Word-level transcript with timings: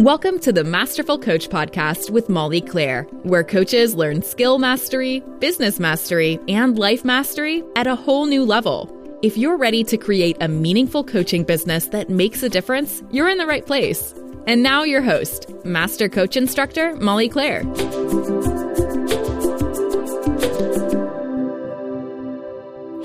Welcome 0.00 0.40
to 0.40 0.52
the 0.52 0.62
Masterful 0.62 1.18
Coach 1.18 1.48
Podcast 1.48 2.10
with 2.10 2.28
Molly 2.28 2.60
Claire, 2.60 3.04
where 3.22 3.42
coaches 3.42 3.94
learn 3.94 4.20
skill 4.20 4.58
mastery, 4.58 5.20
business 5.38 5.80
mastery, 5.80 6.38
and 6.48 6.78
life 6.78 7.02
mastery 7.02 7.64
at 7.76 7.86
a 7.86 7.96
whole 7.96 8.26
new 8.26 8.44
level. 8.44 8.92
If 9.22 9.38
you're 9.38 9.56
ready 9.56 9.82
to 9.84 9.96
create 9.96 10.36
a 10.42 10.48
meaningful 10.48 11.02
coaching 11.02 11.44
business 11.44 11.86
that 11.88 12.10
makes 12.10 12.42
a 12.42 12.50
difference, 12.50 13.02
you're 13.10 13.30
in 13.30 13.38
the 13.38 13.46
right 13.46 13.64
place. 13.64 14.14
And 14.46 14.62
now, 14.62 14.82
your 14.82 15.00
host, 15.00 15.50
Master 15.64 16.10
Coach 16.10 16.36
Instructor 16.36 16.94
Molly 16.96 17.30
Claire. 17.30 17.62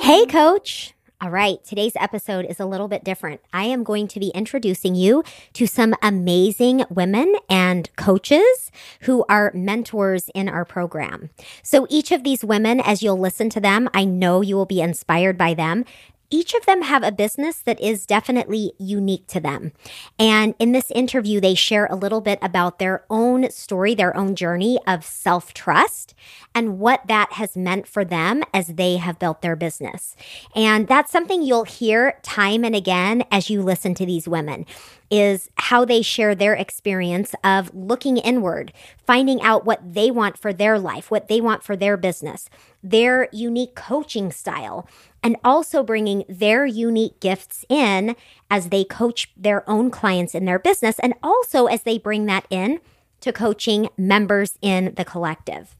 Hey, 0.01 0.25
coach. 0.25 0.93
All 1.23 1.29
right, 1.29 1.63
today's 1.63 1.91
episode 1.97 2.45
is 2.45 2.59
a 2.59 2.65
little 2.65 2.87
bit 2.87 3.03
different. 3.03 3.41
I 3.53 3.65
am 3.65 3.83
going 3.83 4.07
to 4.07 4.19
be 4.19 4.29
introducing 4.29 4.95
you 4.95 5.23
to 5.53 5.67
some 5.67 5.93
amazing 6.01 6.83
women 6.89 7.35
and 7.47 7.95
coaches 7.95 8.71
who 9.01 9.23
are 9.29 9.51
mentors 9.53 10.31
in 10.33 10.49
our 10.49 10.65
program. 10.65 11.29
So, 11.61 11.85
each 11.91 12.11
of 12.11 12.23
these 12.23 12.43
women, 12.43 12.79
as 12.79 13.03
you'll 13.03 13.19
listen 13.19 13.51
to 13.51 13.59
them, 13.59 13.87
I 13.93 14.03
know 14.03 14.41
you 14.41 14.55
will 14.55 14.65
be 14.65 14.81
inspired 14.81 15.37
by 15.37 15.53
them 15.53 15.85
each 16.31 16.53
of 16.53 16.65
them 16.65 16.81
have 16.83 17.03
a 17.03 17.11
business 17.11 17.57
that 17.59 17.79
is 17.79 18.05
definitely 18.05 18.73
unique 18.79 19.27
to 19.27 19.39
them. 19.39 19.73
And 20.17 20.55
in 20.57 20.71
this 20.71 20.89
interview, 20.91 21.39
they 21.39 21.53
share 21.53 21.85
a 21.87 21.95
little 21.95 22.21
bit 22.21 22.39
about 22.41 22.79
their 22.79 23.03
own 23.09 23.51
story, 23.51 23.93
their 23.93 24.15
own 24.15 24.35
journey 24.35 24.79
of 24.87 25.05
self 25.05 25.53
trust 25.53 26.15
and 26.55 26.79
what 26.79 27.05
that 27.07 27.33
has 27.33 27.55
meant 27.55 27.87
for 27.87 28.03
them 28.03 28.43
as 28.53 28.67
they 28.67 28.97
have 28.97 29.19
built 29.19 29.41
their 29.41 29.55
business. 29.55 30.15
And 30.55 30.87
that's 30.87 31.11
something 31.11 31.41
you'll 31.41 31.65
hear 31.65 32.19
time 32.23 32.63
and 32.63 32.75
again 32.75 33.23
as 33.31 33.49
you 33.49 33.61
listen 33.61 33.93
to 33.95 34.05
these 34.05 34.27
women 34.27 34.65
is 35.11 35.49
how 35.55 35.83
they 35.83 36.01
share 36.01 36.33
their 36.33 36.53
experience 36.53 37.35
of 37.43 37.73
looking 37.75 38.15
inward, 38.17 38.71
finding 39.05 39.41
out 39.41 39.65
what 39.65 39.93
they 39.93 40.09
want 40.09 40.37
for 40.37 40.53
their 40.53 40.79
life, 40.79 41.11
what 41.11 41.27
they 41.27 41.41
want 41.41 41.63
for 41.63 41.75
their 41.75 41.97
business, 41.97 42.49
their 42.81 43.27
unique 43.33 43.75
coaching 43.75 44.31
style, 44.31 44.87
and 45.23 45.37
also 45.43 45.83
bringing 45.83 46.23
their 46.27 46.65
unique 46.65 47.19
gifts 47.19 47.65
in 47.69 48.15
as 48.49 48.69
they 48.69 48.83
coach 48.83 49.31
their 49.37 49.67
own 49.69 49.91
clients 49.91 50.33
in 50.33 50.45
their 50.45 50.59
business, 50.59 50.99
and 50.99 51.13
also 51.21 51.65
as 51.65 51.83
they 51.83 51.97
bring 51.97 52.25
that 52.25 52.45
in 52.49 52.79
to 53.19 53.31
coaching 53.31 53.87
members 53.97 54.57
in 54.61 54.93
the 54.95 55.05
collective. 55.05 55.75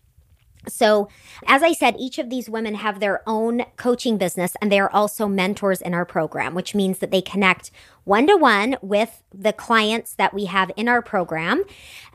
So, 0.68 1.10
as 1.48 1.64
I 1.64 1.74
said, 1.74 1.96
each 1.98 2.20
of 2.20 2.30
these 2.30 2.50
women 2.50 2.76
have 2.76 3.00
their 3.00 3.28
own 3.28 3.66
coaching 3.78 4.18
business 4.18 4.56
and 4.62 4.72
they 4.72 4.80
are 4.80 4.92
also 4.92 5.28
mentors 5.28 5.82
in 5.82 5.94
our 5.94 6.06
program, 6.06 6.54
which 6.54 6.76
means 6.76 7.00
that 7.00 7.10
they 7.10 7.22
connect 7.22 7.72
one 8.04 8.28
to 8.28 8.36
one 8.36 8.78
with 8.82 9.24
the 9.34 9.54
clients 9.54 10.14
that 10.16 10.34
we 10.34 10.46
have 10.46 10.72
in 10.76 10.88
our 10.88 11.02
program 11.02 11.64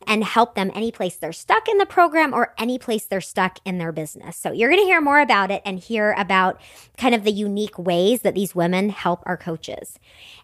and 0.06 0.24
help 0.24 0.55
them 0.55 0.70
any 0.74 0.92
place 0.92 1.17
they're 1.17 1.33
stuck 1.33 1.69
in 1.69 1.78
the 1.78 1.86
program 1.86 2.33
or 2.33 2.55
any 2.58 2.78
place 2.78 3.05
they're 3.05 3.20
stuck 3.20 3.58
in 3.64 3.78
their 3.78 3.92
business. 3.92 4.36
So, 4.36 4.52
you're 4.52 4.70
going 4.70 4.83
to 4.83 4.86
hear 4.86 5.00
more 5.00 5.20
about 5.20 5.50
it 5.50 5.62
and 5.64 5.80
hear 5.80 6.14
about 6.17 6.61
kind 6.97 7.14
of 7.14 7.24
the 7.24 7.33
unique 7.33 7.78
ways 7.78 8.22
that 8.22 8.34
these 8.34 8.55
women 8.55 8.91
help 8.91 9.22
our 9.27 9.36
coaches. 9.36 9.98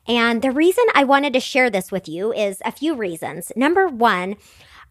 And 0.09 0.43
the 0.43 0.51
reason 0.51 0.85
I 0.95 1.05
wanted 1.05 1.33
to 1.35 1.41
share 1.41 1.71
this 1.71 1.93
with 1.93 2.09
you 2.09 2.33
is 2.33 2.61
a 2.65 2.73
few 2.73 2.95
reasons. 2.95 3.53
Number 3.55 3.87
one, 3.87 4.37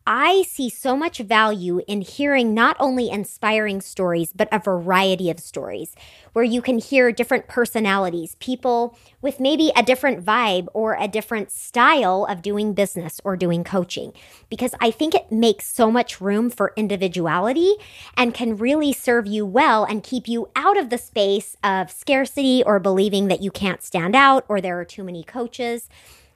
I 0.05 0.43
see 0.47 0.69
so 0.69 0.97
much 0.97 1.19
value 1.19 1.81
in 1.87 2.01
hearing 2.01 2.53
not 2.53 2.75
only 2.79 3.09
inspiring 3.09 3.81
stories, 3.81 4.33
but 4.33 4.49
a 4.51 4.57
variety 4.57 5.29
of 5.29 5.39
stories 5.39 5.95
where 6.33 6.43
you 6.43 6.61
can 6.61 6.79
hear 6.79 7.11
different 7.11 7.47
personalities, 7.47 8.35
people 8.39 8.97
with 9.21 9.39
maybe 9.39 9.71
a 9.75 9.83
different 9.83 10.25
vibe 10.25 10.67
or 10.73 10.97
a 10.99 11.07
different 11.07 11.51
style 11.51 12.25
of 12.27 12.41
doing 12.41 12.73
business 12.73 13.21
or 13.23 13.37
doing 13.37 13.63
coaching. 13.63 14.11
Because 14.49 14.73
I 14.79 14.89
think 14.89 15.13
it 15.13 15.31
makes 15.31 15.67
so 15.67 15.91
much 15.91 16.19
room 16.19 16.49
for 16.49 16.73
individuality 16.75 17.75
and 18.17 18.33
can 18.33 18.57
really 18.57 18.93
serve 18.93 19.27
you 19.27 19.45
well 19.45 19.83
and 19.83 20.03
keep 20.03 20.27
you 20.27 20.49
out 20.55 20.77
of 20.77 20.89
the 20.89 20.97
space 20.97 21.55
of 21.63 21.91
scarcity 21.91 22.63
or 22.65 22.79
believing 22.79 23.27
that 23.27 23.41
you 23.41 23.51
can't 23.51 23.83
stand 23.83 24.15
out 24.15 24.45
or 24.47 24.61
there 24.61 24.79
are 24.79 24.85
too 24.85 25.03
many 25.03 25.23
coaches 25.23 25.89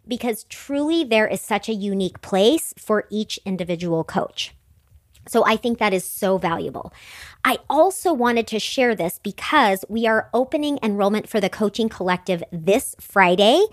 because 0.08 0.44
truly 0.46 1.04
there 1.04 1.28
is 1.28 1.42
such 1.42 1.70
a 1.70 1.74
unique 1.74 2.22
place 2.22 2.74
for 2.78 3.06
each 3.10 3.40
individual 3.46 4.04
coach. 4.04 4.54
So 5.28 5.44
I 5.46 5.56
think 5.56 5.80
that 5.80 5.94
is 5.94 6.04
so 6.04 6.38
valuable. 6.38 6.94
I 7.48 7.60
also 7.70 8.12
wanted 8.12 8.48
to 8.48 8.60
share 8.60 8.96
this 8.96 9.20
because 9.22 9.86
we 9.88 10.08
are 10.08 10.32
opening 10.34 10.80
enrollment 10.82 11.30
for 11.30 11.40
the 11.40 11.48
Coaching 11.48 11.90
Collective 11.90 12.44
this 12.52 12.96
Friday. 13.00 13.64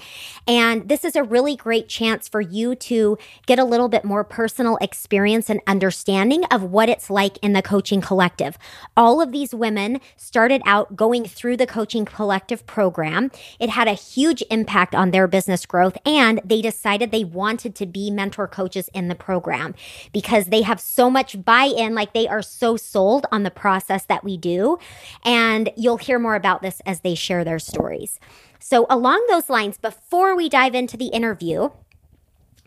And 0.46 0.90
this 0.90 1.06
is 1.06 1.16
a 1.16 1.22
really 1.22 1.56
great 1.56 1.88
chance 1.88 2.28
for 2.28 2.42
you 2.42 2.74
to 2.74 3.16
get 3.46 3.58
a 3.58 3.64
little 3.64 3.88
bit 3.88 4.04
more 4.04 4.24
personal 4.24 4.76
experience 4.82 5.48
and 5.48 5.62
understanding 5.66 6.44
of 6.50 6.64
what 6.64 6.90
it's 6.90 7.08
like 7.08 7.38
in 7.38 7.54
the 7.54 7.62
Coaching 7.62 8.02
Collective. 8.02 8.58
All 8.94 9.22
of 9.22 9.32
these 9.32 9.54
women 9.54 10.02
started 10.18 10.60
out 10.66 10.94
going 10.94 11.24
through 11.24 11.56
the 11.56 11.66
Coaching 11.66 12.04
Collective 12.04 12.66
program. 12.66 13.30
It 13.58 13.70
had 13.70 13.88
a 13.88 13.94
huge 13.94 14.44
impact 14.50 14.94
on 14.94 15.12
their 15.12 15.26
business 15.26 15.64
growth, 15.64 15.96
and 16.04 16.42
they 16.44 16.60
decided 16.60 17.10
they 17.10 17.24
wanted 17.24 17.74
to 17.76 17.86
be 17.86 18.10
mentor 18.10 18.48
coaches 18.48 18.90
in 18.92 19.08
the 19.08 19.14
program 19.14 19.74
because 20.12 20.48
they 20.48 20.60
have 20.60 20.78
so 20.78 21.08
much 21.08 21.42
buy 21.42 21.72
in, 21.74 21.94
like 21.94 22.12
they 22.12 22.28
are 22.28 22.42
so 22.42 22.76
sold 22.76 23.24
on 23.32 23.44
the 23.44 23.61
process 23.62 24.04
that 24.06 24.24
we 24.24 24.36
do. 24.36 24.76
And 25.24 25.70
you'll 25.76 25.96
hear 26.08 26.18
more 26.18 26.34
about 26.34 26.62
this 26.62 26.82
as 26.84 27.00
they 27.00 27.14
share 27.14 27.44
their 27.44 27.60
stories. 27.60 28.18
So, 28.58 28.86
along 28.90 29.24
those 29.30 29.48
lines, 29.48 29.78
before 29.78 30.36
we 30.36 30.48
dive 30.48 30.74
into 30.74 30.96
the 30.96 31.06
interview, 31.06 31.70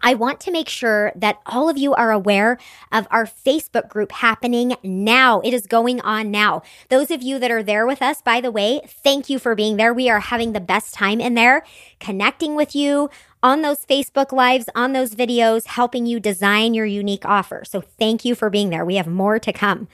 I 0.01 0.13
want 0.13 0.39
to 0.41 0.51
make 0.51 0.69
sure 0.69 1.11
that 1.15 1.39
all 1.45 1.67
of 1.67 1.77
you 1.77 1.93
are 1.93 2.11
aware 2.11 2.57
of 2.91 3.07
our 3.09 3.25
Facebook 3.25 3.89
group 3.89 4.11
happening 4.11 4.75
now. 4.83 5.39
It 5.41 5.53
is 5.53 5.67
going 5.67 5.99
on 6.01 6.31
now. 6.31 6.61
Those 6.89 7.11
of 7.11 7.23
you 7.23 7.39
that 7.39 7.49
are 7.49 7.63
there 7.63 7.87
with 7.87 8.01
us, 8.01 8.21
by 8.21 8.39
the 8.39 8.51
way, 8.51 8.81
thank 8.87 9.29
you 9.29 9.39
for 9.39 9.55
being 9.55 9.77
there. 9.77 9.93
We 9.93 10.09
are 10.09 10.19
having 10.19 10.53
the 10.53 10.59
best 10.59 10.93
time 10.93 11.19
in 11.19 11.33
there, 11.33 11.63
connecting 11.99 12.55
with 12.55 12.75
you 12.75 13.09
on 13.41 13.61
those 13.61 13.85
Facebook 13.85 14.31
Lives, 14.31 14.65
on 14.75 14.93
those 14.93 15.15
videos, 15.15 15.65
helping 15.67 16.05
you 16.05 16.19
design 16.19 16.73
your 16.73 16.85
unique 16.85 17.25
offer. 17.25 17.63
So 17.65 17.81
thank 17.81 18.25
you 18.25 18.35
for 18.35 18.49
being 18.49 18.69
there. 18.69 18.85
We 18.85 18.95
have 18.97 19.07
more 19.07 19.39
to 19.39 19.53
come. 19.53 19.87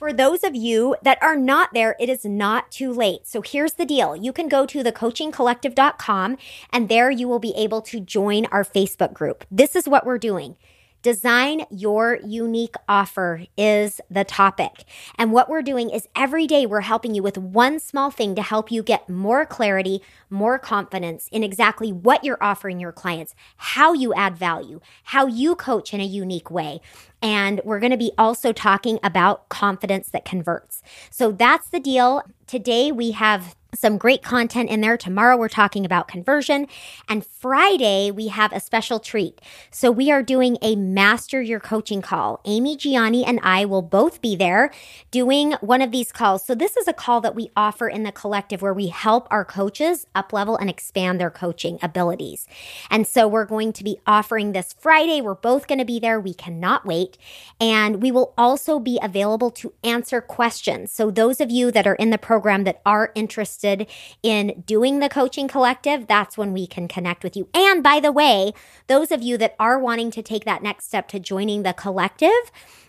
For 0.00 0.14
those 0.14 0.44
of 0.44 0.54
you 0.56 0.96
that 1.02 1.22
are 1.22 1.36
not 1.36 1.74
there, 1.74 1.94
it 2.00 2.08
is 2.08 2.24
not 2.24 2.70
too 2.70 2.90
late. 2.90 3.26
So 3.26 3.42
here's 3.42 3.74
the 3.74 3.84
deal. 3.84 4.16
You 4.16 4.32
can 4.32 4.48
go 4.48 4.64
to 4.64 4.82
thecoachingcollective.com 4.82 6.38
and 6.72 6.88
there 6.88 7.10
you 7.10 7.28
will 7.28 7.38
be 7.38 7.52
able 7.54 7.82
to 7.82 8.00
join 8.00 8.46
our 8.46 8.64
Facebook 8.64 9.12
group. 9.12 9.44
This 9.50 9.76
is 9.76 9.86
what 9.86 10.06
we're 10.06 10.16
doing. 10.16 10.56
Design 11.02 11.64
your 11.70 12.18
unique 12.22 12.74
offer 12.86 13.46
is 13.56 14.02
the 14.10 14.22
topic. 14.22 14.84
And 15.16 15.32
what 15.32 15.48
we're 15.48 15.62
doing 15.62 15.88
is 15.88 16.06
every 16.14 16.46
day 16.46 16.66
we're 16.66 16.82
helping 16.82 17.14
you 17.14 17.22
with 17.22 17.38
one 17.38 17.80
small 17.80 18.10
thing 18.10 18.34
to 18.34 18.42
help 18.42 18.70
you 18.70 18.82
get 18.82 19.08
more 19.08 19.46
clarity, 19.46 20.02
more 20.28 20.58
confidence 20.58 21.26
in 21.32 21.42
exactly 21.42 21.90
what 21.90 22.22
you're 22.22 22.42
offering 22.42 22.80
your 22.80 22.92
clients, 22.92 23.34
how 23.56 23.94
you 23.94 24.12
add 24.12 24.36
value, 24.36 24.78
how 25.04 25.26
you 25.26 25.54
coach 25.54 25.94
in 25.94 26.00
a 26.02 26.04
unique 26.04 26.50
way. 26.50 26.82
And 27.22 27.62
we're 27.64 27.80
going 27.80 27.92
to 27.92 27.96
be 27.96 28.12
also 28.18 28.52
talking 28.52 28.98
about 29.02 29.48
confidence 29.48 30.10
that 30.10 30.26
converts. 30.26 30.82
So 31.10 31.32
that's 31.32 31.70
the 31.70 31.80
deal. 31.80 32.22
Today 32.46 32.92
we 32.92 33.12
have 33.12 33.56
some 33.74 33.98
great 33.98 34.22
content 34.22 34.68
in 34.70 34.80
there. 34.80 34.96
Tomorrow 34.96 35.36
we're 35.36 35.48
talking 35.48 35.84
about 35.84 36.08
conversion. 36.08 36.66
And 37.08 37.24
Friday 37.24 38.10
we 38.10 38.28
have 38.28 38.52
a 38.52 38.60
special 38.60 38.98
treat. 38.98 39.40
So 39.70 39.90
we 39.90 40.10
are 40.10 40.22
doing 40.22 40.58
a 40.62 40.76
master 40.76 41.40
your 41.40 41.60
coaching 41.60 42.02
call. 42.02 42.40
Amy 42.44 42.76
Gianni 42.76 43.24
and 43.24 43.40
I 43.42 43.64
will 43.64 43.82
both 43.82 44.20
be 44.20 44.36
there 44.36 44.70
doing 45.10 45.52
one 45.60 45.82
of 45.82 45.90
these 45.90 46.12
calls. 46.12 46.44
So 46.44 46.54
this 46.54 46.76
is 46.76 46.88
a 46.88 46.92
call 46.92 47.20
that 47.20 47.34
we 47.34 47.50
offer 47.56 47.88
in 47.88 48.02
the 48.02 48.12
collective 48.12 48.62
where 48.62 48.74
we 48.74 48.88
help 48.88 49.28
our 49.30 49.44
coaches 49.44 50.06
up 50.14 50.32
level 50.32 50.56
and 50.56 50.68
expand 50.68 51.20
their 51.20 51.30
coaching 51.30 51.78
abilities. 51.82 52.46
And 52.90 53.06
so 53.06 53.28
we're 53.28 53.44
going 53.44 53.72
to 53.74 53.84
be 53.84 54.00
offering 54.06 54.52
this 54.52 54.74
Friday. 54.78 55.20
We're 55.20 55.34
both 55.34 55.66
going 55.66 55.78
to 55.78 55.84
be 55.84 56.00
there. 56.00 56.20
We 56.20 56.34
cannot 56.34 56.84
wait. 56.84 57.18
And 57.60 58.02
we 58.02 58.10
will 58.10 58.34
also 58.36 58.78
be 58.78 58.98
available 59.02 59.50
to 59.52 59.72
answer 59.84 60.20
questions. 60.20 60.92
So 60.92 61.10
those 61.10 61.40
of 61.40 61.50
you 61.50 61.70
that 61.70 61.86
are 61.86 61.94
in 61.94 62.10
the 62.10 62.18
program 62.18 62.64
that 62.64 62.80
are 62.84 63.12
interested 63.14 63.59
interested 63.62 63.86
in 64.22 64.62
doing 64.66 65.00
the 65.00 65.08
coaching 65.08 65.48
collective, 65.48 66.06
that's 66.06 66.36
when 66.36 66.52
we 66.52 66.66
can 66.66 66.88
connect 66.88 67.22
with 67.22 67.36
you. 67.36 67.48
And 67.54 67.82
by 67.82 68.00
the 68.00 68.12
way, 68.12 68.52
those 68.86 69.10
of 69.10 69.22
you 69.22 69.36
that 69.38 69.54
are 69.58 69.78
wanting 69.78 70.10
to 70.12 70.22
take 70.22 70.44
that 70.44 70.62
next 70.62 70.86
step 70.86 71.08
to 71.08 71.18
joining 71.18 71.62
the 71.62 71.72
collective, 71.72 72.30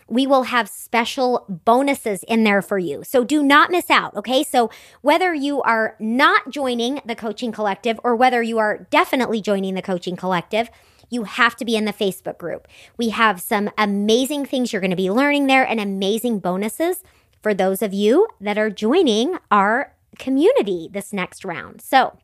we 0.08 0.26
will 0.26 0.44
have 0.44 0.68
special 0.68 1.46
bonuses 1.48 2.22
in 2.24 2.44
there 2.44 2.62
for 2.62 2.78
you. 2.78 3.02
So 3.04 3.24
do 3.24 3.42
not 3.42 3.70
miss 3.70 3.90
out. 3.90 4.14
Okay. 4.14 4.42
So 4.42 4.70
whether 5.00 5.32
you 5.32 5.62
are 5.62 5.96
not 5.98 6.50
joining 6.50 7.00
the 7.04 7.14
coaching 7.14 7.52
collective 7.52 7.98
or 8.04 8.14
whether 8.16 8.42
you 8.42 8.58
are 8.58 8.86
definitely 8.90 9.40
joining 9.40 9.74
the 9.74 9.82
coaching 9.82 10.16
collective, 10.16 10.68
you 11.08 11.24
have 11.24 11.56
to 11.56 11.64
be 11.64 11.76
in 11.76 11.84
the 11.84 11.92
Facebook 11.92 12.38
group. 12.38 12.66
We 12.96 13.10
have 13.10 13.40
some 13.40 13.70
amazing 13.76 14.46
things 14.46 14.72
you're 14.72 14.80
going 14.80 14.90
to 14.90 14.96
be 14.96 15.10
learning 15.10 15.46
there 15.46 15.66
and 15.66 15.78
amazing 15.78 16.40
bonuses 16.40 17.02
for 17.42 17.52
those 17.52 17.82
of 17.82 17.92
you 17.92 18.28
that 18.40 18.56
are 18.56 18.70
joining 18.70 19.38
our 19.50 19.94
community 20.18 20.88
this 20.92 21.12
next 21.12 21.44
round. 21.44 21.80
So, 21.80 22.18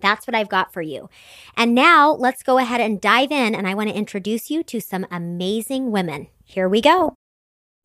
That's 0.00 0.26
what 0.26 0.34
I've 0.36 0.48
got 0.48 0.72
for 0.72 0.82
you. 0.82 1.08
And 1.56 1.74
now 1.74 2.12
let's 2.12 2.42
go 2.42 2.58
ahead 2.58 2.80
and 2.80 3.00
dive 3.00 3.32
in. 3.32 3.54
And 3.54 3.66
I 3.66 3.74
want 3.74 3.88
to 3.90 3.96
introduce 3.96 4.50
you 4.50 4.62
to 4.64 4.80
some 4.80 5.06
amazing 5.10 5.90
women. 5.90 6.28
Here 6.44 6.68
we 6.68 6.80
go. 6.80 7.14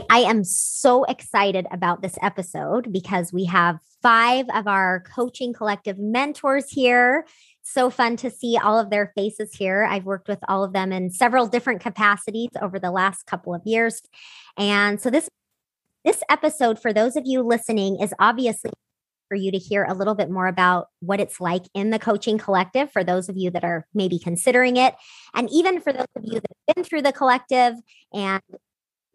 I 0.09 0.19
am 0.19 0.43
so 0.43 1.03
excited 1.05 1.67
about 1.71 2.01
this 2.01 2.17
episode 2.21 2.91
because 2.91 3.31
we 3.31 3.45
have 3.45 3.79
five 4.01 4.45
of 4.53 4.67
our 4.67 5.03
coaching 5.15 5.53
collective 5.53 5.97
mentors 5.97 6.69
here. 6.69 7.25
So 7.61 7.89
fun 7.89 8.17
to 8.17 8.29
see 8.29 8.57
all 8.57 8.77
of 8.77 8.89
their 8.89 9.13
faces 9.15 9.53
here. 9.53 9.87
I've 9.89 10.05
worked 10.05 10.27
with 10.27 10.39
all 10.47 10.63
of 10.63 10.73
them 10.73 10.91
in 10.91 11.09
several 11.09 11.47
different 11.47 11.81
capacities 11.81 12.49
over 12.61 12.79
the 12.79 12.91
last 12.91 13.25
couple 13.25 13.55
of 13.55 13.61
years. 13.65 14.01
And 14.57 14.99
so 14.99 15.09
this 15.09 15.29
this 16.03 16.21
episode 16.29 16.81
for 16.81 16.91
those 16.91 17.15
of 17.15 17.23
you 17.25 17.41
listening 17.41 17.99
is 18.01 18.13
obviously 18.19 18.71
for 19.27 19.35
you 19.35 19.51
to 19.51 19.57
hear 19.57 19.83
a 19.83 19.93
little 19.93 20.15
bit 20.15 20.29
more 20.29 20.47
about 20.47 20.87
what 20.99 21.19
it's 21.19 21.39
like 21.39 21.63
in 21.73 21.89
the 21.89 21.99
coaching 21.99 22.37
collective 22.37 22.91
for 22.91 23.03
those 23.03 23.29
of 23.29 23.37
you 23.37 23.49
that 23.51 23.63
are 23.63 23.87
maybe 23.93 24.19
considering 24.19 24.77
it. 24.77 24.95
And 25.33 25.49
even 25.51 25.81
for 25.81 25.93
those 25.93 26.07
of 26.15 26.23
you 26.23 26.39
that 26.39 26.51
have 26.67 26.75
been 26.75 26.83
through 26.83 27.01
the 27.03 27.13
collective 27.13 27.75
and 28.13 28.41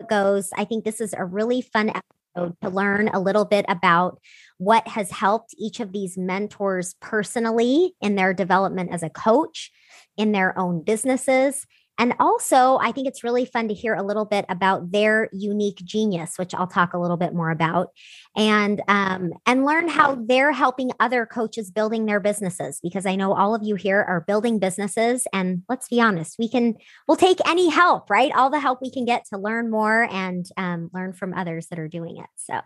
goes 0.06 0.50
i 0.56 0.64
think 0.64 0.84
this 0.84 1.00
is 1.00 1.14
a 1.16 1.24
really 1.24 1.60
fun 1.60 1.88
episode 1.88 2.56
to 2.62 2.68
learn 2.68 3.08
a 3.08 3.20
little 3.20 3.44
bit 3.44 3.64
about 3.68 4.20
what 4.58 4.86
has 4.86 5.10
helped 5.10 5.54
each 5.58 5.80
of 5.80 5.92
these 5.92 6.16
mentors 6.16 6.94
personally 7.00 7.94
in 8.00 8.14
their 8.14 8.32
development 8.32 8.90
as 8.92 9.02
a 9.02 9.10
coach 9.10 9.72
in 10.16 10.32
their 10.32 10.56
own 10.58 10.82
businesses 10.82 11.66
and 11.98 12.14
also, 12.20 12.78
I 12.80 12.92
think 12.92 13.08
it's 13.08 13.24
really 13.24 13.44
fun 13.44 13.66
to 13.68 13.74
hear 13.74 13.94
a 13.94 14.04
little 14.04 14.24
bit 14.24 14.44
about 14.48 14.92
their 14.92 15.28
unique 15.32 15.82
genius, 15.84 16.38
which 16.38 16.54
I'll 16.54 16.68
talk 16.68 16.94
a 16.94 16.98
little 16.98 17.16
bit 17.16 17.34
more 17.34 17.50
about, 17.50 17.88
and 18.36 18.80
um, 18.86 19.32
and 19.46 19.64
learn 19.64 19.88
how 19.88 20.14
they're 20.14 20.52
helping 20.52 20.92
other 21.00 21.26
coaches 21.26 21.72
building 21.72 22.06
their 22.06 22.20
businesses. 22.20 22.78
Because 22.80 23.04
I 23.04 23.16
know 23.16 23.34
all 23.34 23.52
of 23.52 23.64
you 23.64 23.74
here 23.74 24.00
are 24.00 24.20
building 24.20 24.60
businesses, 24.60 25.26
and 25.32 25.62
let's 25.68 25.88
be 25.88 26.00
honest, 26.00 26.36
we 26.38 26.48
can 26.48 26.76
we'll 27.08 27.16
take 27.16 27.38
any 27.48 27.68
help, 27.68 28.10
right? 28.10 28.32
All 28.32 28.48
the 28.48 28.60
help 28.60 28.80
we 28.80 28.92
can 28.92 29.04
get 29.04 29.24
to 29.30 29.38
learn 29.38 29.68
more 29.68 30.08
and 30.10 30.46
um, 30.56 30.90
learn 30.94 31.12
from 31.14 31.34
others 31.34 31.66
that 31.66 31.80
are 31.80 31.88
doing 31.88 32.18
it. 32.18 32.30
So. 32.36 32.60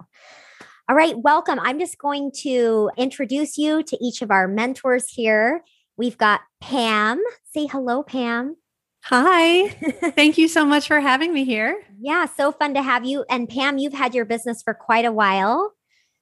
All 0.88 0.96
right, 0.96 1.16
welcome. 1.16 1.60
I'm 1.60 1.78
just 1.78 1.96
going 1.96 2.32
to 2.42 2.90
introduce 2.98 3.56
you 3.56 3.84
to 3.84 4.04
each 4.04 4.20
of 4.20 4.32
our 4.32 4.48
mentors 4.48 5.08
here. 5.08 5.62
We've 5.96 6.18
got 6.18 6.40
Pam. 6.60 7.22
Say 7.54 7.66
hello, 7.66 8.02
Pam. 8.02 8.56
Hi. 9.04 9.68
Thank 10.14 10.38
you 10.38 10.48
so 10.48 10.64
much 10.64 10.86
for 10.86 11.00
having 11.00 11.32
me 11.32 11.44
here. 11.44 11.82
Yeah, 12.00 12.26
so 12.26 12.52
fun 12.52 12.74
to 12.74 12.82
have 12.82 13.04
you. 13.04 13.24
And 13.28 13.48
Pam, 13.48 13.78
you've 13.78 13.92
had 13.92 14.14
your 14.14 14.24
business 14.24 14.62
for 14.62 14.74
quite 14.74 15.04
a 15.04 15.12
while. 15.12 15.72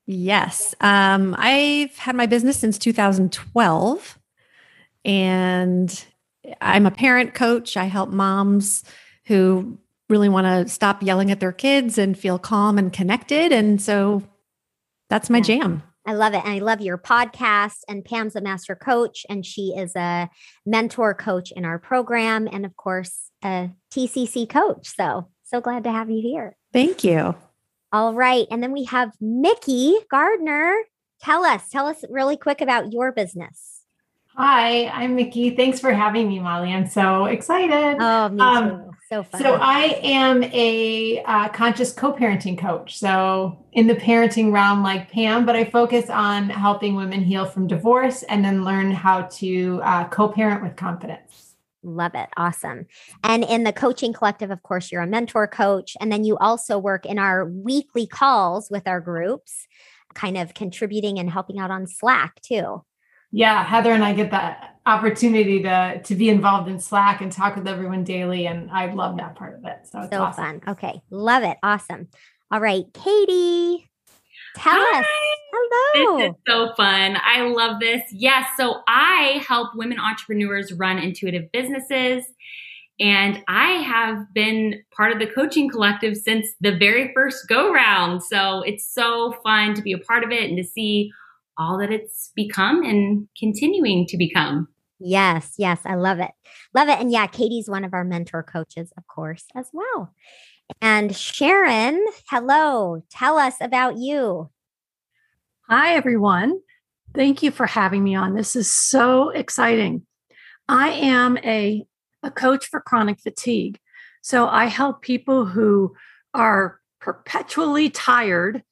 Yes. 0.06 0.74
Um, 0.80 1.36
I've 1.38 1.96
had 1.98 2.16
my 2.16 2.26
business 2.26 2.58
since 2.58 2.78
2012. 2.78 4.18
And 5.04 6.04
I'm 6.60 6.86
a 6.86 6.90
parent 6.90 7.34
coach. 7.34 7.76
I 7.76 7.84
help 7.84 8.10
moms 8.10 8.82
who 9.26 9.78
really 10.08 10.28
want 10.28 10.46
to 10.46 10.72
stop 10.72 11.02
yelling 11.02 11.30
at 11.30 11.40
their 11.40 11.52
kids 11.52 11.98
and 11.98 12.18
feel 12.18 12.38
calm 12.38 12.78
and 12.78 12.92
connected. 12.92 13.52
And 13.52 13.80
so 13.80 14.22
that's 15.08 15.30
my 15.30 15.38
yeah. 15.38 15.44
jam. 15.44 15.82
I 16.10 16.14
love 16.14 16.34
it. 16.34 16.44
And 16.44 16.52
I 16.52 16.58
love 16.58 16.80
your 16.80 16.98
podcast. 16.98 17.78
And 17.88 18.04
Pam's 18.04 18.34
a 18.34 18.40
master 18.40 18.74
coach, 18.74 19.24
and 19.30 19.46
she 19.46 19.74
is 19.76 19.94
a 19.94 20.28
mentor 20.66 21.14
coach 21.14 21.52
in 21.52 21.64
our 21.64 21.78
program. 21.78 22.48
And 22.50 22.66
of 22.66 22.76
course, 22.76 23.30
a 23.44 23.70
TCC 23.92 24.48
coach. 24.48 24.88
So, 24.96 25.28
so 25.44 25.60
glad 25.60 25.84
to 25.84 25.92
have 25.92 26.10
you 26.10 26.20
here. 26.20 26.56
Thank 26.72 27.04
you. 27.04 27.36
All 27.92 28.12
right. 28.12 28.48
And 28.50 28.60
then 28.60 28.72
we 28.72 28.86
have 28.86 29.12
Mickey 29.20 29.94
Gardner. 30.10 30.74
Tell 31.22 31.44
us, 31.44 31.68
tell 31.68 31.86
us 31.86 32.04
really 32.10 32.36
quick 32.36 32.60
about 32.60 32.92
your 32.92 33.12
business. 33.12 33.79
Hi, 34.36 34.86
I'm 34.86 35.16
Mickey. 35.16 35.50
Thanks 35.50 35.80
for 35.80 35.92
having 35.92 36.28
me, 36.28 36.38
Molly. 36.38 36.72
I'm 36.72 36.86
so 36.86 37.24
excited. 37.24 37.96
Oh, 38.00 38.28
me 38.28 38.40
um, 38.40 38.68
too. 38.68 38.90
so 39.08 39.22
fun. 39.24 39.42
So 39.42 39.54
I 39.54 40.00
am 40.02 40.44
a 40.44 41.22
uh, 41.24 41.48
conscious 41.48 41.92
co-parenting 41.92 42.56
coach. 42.56 42.98
So 42.98 43.66
in 43.72 43.88
the 43.88 43.96
parenting 43.96 44.52
realm, 44.52 44.82
like 44.82 45.10
Pam, 45.10 45.44
but 45.44 45.56
I 45.56 45.64
focus 45.64 46.08
on 46.08 46.48
helping 46.48 46.94
women 46.94 47.22
heal 47.22 47.44
from 47.44 47.66
divorce 47.66 48.22
and 48.24 48.44
then 48.44 48.64
learn 48.64 48.92
how 48.92 49.22
to 49.22 49.80
uh, 49.82 50.08
co-parent 50.08 50.62
with 50.62 50.76
confidence. 50.76 51.56
Love 51.82 52.14
it. 52.14 52.28
Awesome. 52.36 52.86
And 53.24 53.42
in 53.42 53.64
the 53.64 53.72
coaching 53.72 54.12
collective, 54.12 54.50
of 54.50 54.62
course, 54.62 54.92
you're 54.92 55.02
a 55.02 55.06
mentor 55.06 55.48
coach. 55.48 55.96
And 56.00 56.12
then 56.12 56.24
you 56.24 56.36
also 56.38 56.78
work 56.78 57.04
in 57.04 57.18
our 57.18 57.46
weekly 57.46 58.06
calls 58.06 58.70
with 58.70 58.86
our 58.86 59.00
groups, 59.00 59.66
kind 60.14 60.38
of 60.38 60.54
contributing 60.54 61.18
and 61.18 61.28
helping 61.28 61.58
out 61.58 61.70
on 61.70 61.86
Slack 61.86 62.40
too 62.42 62.84
yeah 63.32 63.64
heather 63.64 63.92
and 63.92 64.04
i 64.04 64.12
get 64.12 64.30
that 64.30 64.70
opportunity 64.86 65.62
to 65.62 66.00
to 66.02 66.14
be 66.14 66.28
involved 66.28 66.68
in 66.68 66.78
slack 66.78 67.20
and 67.20 67.30
talk 67.30 67.54
with 67.54 67.68
everyone 67.68 68.02
daily 68.02 68.46
and 68.46 68.70
i 68.70 68.92
love 68.92 69.16
that 69.16 69.34
part 69.36 69.54
of 69.54 69.64
it. 69.64 69.78
So 69.84 70.00
it's 70.00 70.10
so 70.10 70.22
awesome. 70.22 70.60
fun. 70.60 70.62
Okay 70.68 71.02
love 71.10 71.42
it. 71.42 71.58
Awesome. 71.62 72.08
All 72.50 72.60
right 72.60 72.84
katie 72.94 73.88
tell 74.56 74.74
Hi. 74.74 75.00
us. 75.00 75.06
Hello. 75.52 76.18
This 76.18 76.30
is 76.30 76.36
so 76.48 76.74
fun. 76.76 77.18
I 77.22 77.42
love 77.42 77.78
this. 77.78 78.02
Yes 78.12 78.46
so 78.56 78.80
i 78.88 79.44
help 79.46 79.70
women 79.74 79.98
entrepreneurs 80.00 80.72
run 80.72 80.98
intuitive 80.98 81.52
businesses 81.52 82.24
and 82.98 83.42
I 83.48 83.70
have 83.82 84.26
been 84.34 84.82
part 84.94 85.10
of 85.10 85.18
the 85.20 85.26
coaching 85.26 85.70
collective 85.70 86.18
since 86.18 86.48
the 86.60 86.76
very 86.76 87.12
first 87.14 87.48
go 87.48 87.72
round. 87.72 88.22
So 88.22 88.60
it's 88.60 88.92
so 88.92 89.32
fun 89.42 89.72
to 89.72 89.80
be 89.80 89.92
a 89.92 89.98
part 89.98 90.22
of 90.22 90.30
it 90.30 90.50
and 90.50 90.58
to 90.58 90.64
see 90.64 91.10
all 91.58 91.78
that 91.78 91.92
it's 91.92 92.30
become 92.34 92.82
and 92.82 93.28
continuing 93.38 94.06
to 94.06 94.16
become. 94.16 94.68
Yes, 94.98 95.54
yes, 95.56 95.80
I 95.84 95.94
love 95.94 96.20
it. 96.20 96.30
Love 96.74 96.88
it. 96.88 96.98
And 96.98 97.10
yeah, 97.10 97.26
Katie's 97.26 97.68
one 97.68 97.84
of 97.84 97.94
our 97.94 98.04
mentor 98.04 98.42
coaches, 98.42 98.92
of 98.96 99.06
course, 99.06 99.44
as 99.54 99.68
well. 99.72 100.12
And 100.80 101.16
Sharon, 101.16 102.04
hello. 102.28 103.02
Tell 103.10 103.38
us 103.38 103.54
about 103.60 103.96
you. 103.96 104.50
Hi, 105.68 105.94
everyone. 105.94 106.60
Thank 107.14 107.42
you 107.42 107.50
for 107.50 107.66
having 107.66 108.04
me 108.04 108.14
on. 108.14 108.34
This 108.34 108.54
is 108.54 108.72
so 108.72 109.30
exciting. 109.30 110.06
I 110.68 110.90
am 110.90 111.38
a, 111.38 111.84
a 112.22 112.30
coach 112.30 112.66
for 112.66 112.80
chronic 112.80 113.20
fatigue. 113.20 113.78
So 114.22 114.46
I 114.46 114.66
help 114.66 115.02
people 115.02 115.46
who 115.46 115.94
are 116.34 116.78
perpetually 117.00 117.88
tired 117.90 118.62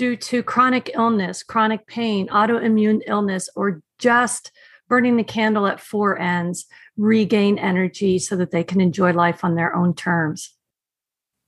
due 0.00 0.16
to 0.16 0.42
chronic 0.42 0.90
illness, 0.94 1.42
chronic 1.42 1.86
pain, 1.86 2.26
autoimmune 2.28 3.02
illness, 3.06 3.50
or 3.54 3.82
just 3.98 4.50
burning 4.88 5.18
the 5.18 5.22
candle 5.22 5.66
at 5.66 5.78
four 5.78 6.18
ends, 6.18 6.64
regain 6.96 7.58
energy 7.58 8.18
so 8.18 8.34
that 8.34 8.50
they 8.50 8.64
can 8.64 8.80
enjoy 8.80 9.12
life 9.12 9.44
on 9.44 9.56
their 9.56 9.76
own 9.76 9.92
terms. 9.92 10.56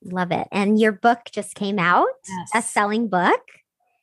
Love 0.04 0.30
it. 0.32 0.48
And 0.52 0.78
your 0.78 0.92
book 0.92 1.20
just 1.32 1.54
came 1.54 1.78
out, 1.78 2.10
yes. 2.28 2.50
a 2.54 2.60
selling 2.60 3.08
book. 3.08 3.40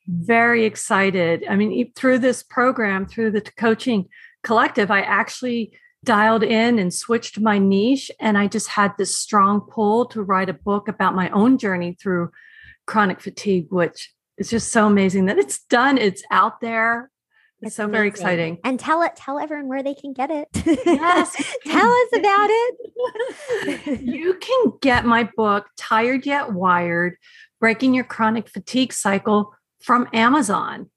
Very 0.08 0.64
excited. 0.64 1.44
I 1.48 1.54
mean, 1.54 1.92
through 1.92 2.18
this 2.18 2.42
program, 2.42 3.06
through 3.06 3.30
the 3.30 3.42
coaching 3.42 4.08
collective, 4.42 4.90
I 4.90 5.02
actually 5.02 5.78
dialed 6.02 6.42
in 6.42 6.80
and 6.80 6.92
switched 6.92 7.38
my 7.38 7.58
niche. 7.58 8.10
And 8.18 8.36
I 8.36 8.48
just 8.48 8.66
had 8.66 8.94
this 8.98 9.16
strong 9.16 9.60
pull 9.60 10.06
to 10.06 10.24
write 10.24 10.48
a 10.48 10.54
book 10.54 10.88
about 10.88 11.14
my 11.14 11.30
own 11.30 11.56
journey 11.56 11.96
through 12.02 12.32
chronic 12.88 13.20
fatigue, 13.20 13.68
which 13.70 14.12
it's 14.40 14.48
just 14.48 14.72
so 14.72 14.86
amazing 14.86 15.26
that 15.26 15.38
it's 15.38 15.58
done. 15.64 15.98
It's 15.98 16.22
out 16.30 16.62
there. 16.62 17.10
It's, 17.60 17.68
it's 17.68 17.76
so 17.76 17.84
amazing. 17.84 17.92
very 17.92 18.08
exciting. 18.08 18.58
And 18.64 18.80
tell 18.80 19.02
it, 19.02 19.14
tell 19.14 19.38
everyone 19.38 19.68
where 19.68 19.82
they 19.82 19.92
can 19.92 20.14
get 20.14 20.30
it. 20.30 20.48
Yes. 20.86 21.36
tell 21.66 21.90
us 21.90 22.08
about 22.16 22.48
it. 22.50 24.00
you 24.00 24.34
can 24.40 24.72
get 24.80 25.04
my 25.04 25.28
book, 25.36 25.66
Tired 25.76 26.24
Yet 26.24 26.54
Wired 26.54 27.16
Breaking 27.60 27.92
Your 27.92 28.04
Chronic 28.04 28.48
Fatigue 28.48 28.94
Cycle, 28.94 29.54
from 29.82 30.08
Amazon. 30.14 30.88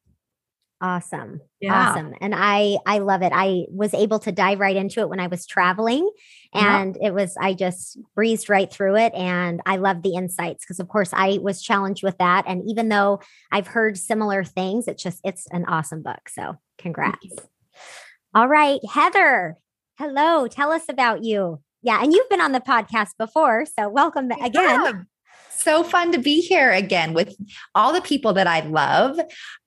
Awesome. 0.84 1.40
Yeah. 1.62 1.92
Awesome. 1.92 2.14
And 2.20 2.36
I 2.36 2.78
I 2.86 2.98
love 2.98 3.22
it. 3.22 3.32
I 3.34 3.68
was 3.70 3.94
able 3.94 4.20
to 4.20 4.34
dive 4.34 4.60
right 4.60 4.76
into 4.76 5.00
it 5.00 5.08
when 5.08 5.22
I 5.22 5.28
was 5.28 5.48
traveling 5.48 6.12
and 6.54 6.98
yep. 7.00 7.12
it 7.12 7.14
was 7.14 7.38
I 7.40 7.54
just 7.54 7.98
breezed 8.16 8.50
right 8.50 8.70
through 8.70 8.98
it 8.98 9.14
and 9.14 9.62
I 9.66 9.78
love 9.78 10.02
the 10.02 10.16
insights 10.16 10.66
because 10.66 10.82
of 10.82 10.90
course 10.90 11.12
I 11.14 11.40
was 11.42 11.62
challenged 11.62 12.04
with 12.04 12.18
that 12.18 12.44
and 12.48 12.64
even 12.68 12.90
though 12.90 13.22
I've 13.50 13.68
heard 13.68 13.98
similar 13.98 14.44
things 14.44 14.90
it's 14.90 15.02
just 15.02 15.22
it's 15.24 15.48
an 15.52 15.64
awesome 15.70 16.04
book. 16.04 16.28
So, 16.28 16.58
congrats. 16.78 17.34
All 18.36 18.50
right, 18.50 18.82
Heather. 18.92 19.56
Hello, 19.98 20.48
tell 20.50 20.74
us 20.74 20.90
about 20.90 21.24
you. 21.24 21.62
Yeah, 21.82 22.04
and 22.04 22.12
you've 22.12 22.30
been 22.30 22.42
on 22.42 22.52
the 22.52 22.60
podcast 22.60 23.12
before, 23.18 23.66
so 23.66 23.88
welcome 23.88 24.30
again 24.32 25.08
so 25.64 25.84
fun 25.84 26.12
to 26.12 26.20
be 26.20 26.42
here 26.42 26.72
again 26.72 27.14
with 27.14 27.36
all 27.74 27.94
the 27.94 28.02
people 28.02 28.34
that 28.34 28.48
I 28.48 28.62
love. 28.62 29.20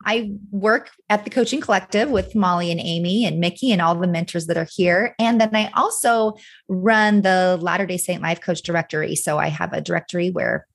I 0.04 0.32
work 0.50 0.90
at 1.08 1.24
the 1.24 1.30
Coaching 1.30 1.60
Collective 1.60 2.10
with 2.10 2.34
Molly 2.34 2.70
and 2.70 2.80
Amy 2.80 3.24
and 3.24 3.40
Mickey 3.40 3.72
and 3.72 3.80
all 3.80 3.94
the 3.94 4.06
mentors 4.06 4.46
that 4.46 4.56
are 4.56 4.68
here. 4.70 5.14
And 5.18 5.40
then 5.40 5.54
I 5.54 5.70
also 5.74 6.34
run 6.68 7.22
the 7.22 7.58
Latter 7.60 7.86
day 7.86 7.96
Saint 7.96 8.22
Life 8.22 8.40
Coach 8.40 8.62
Directory. 8.62 9.16
So 9.16 9.38
I 9.38 9.48
have 9.48 9.72
a 9.72 9.80
directory 9.80 10.30
where 10.30 10.66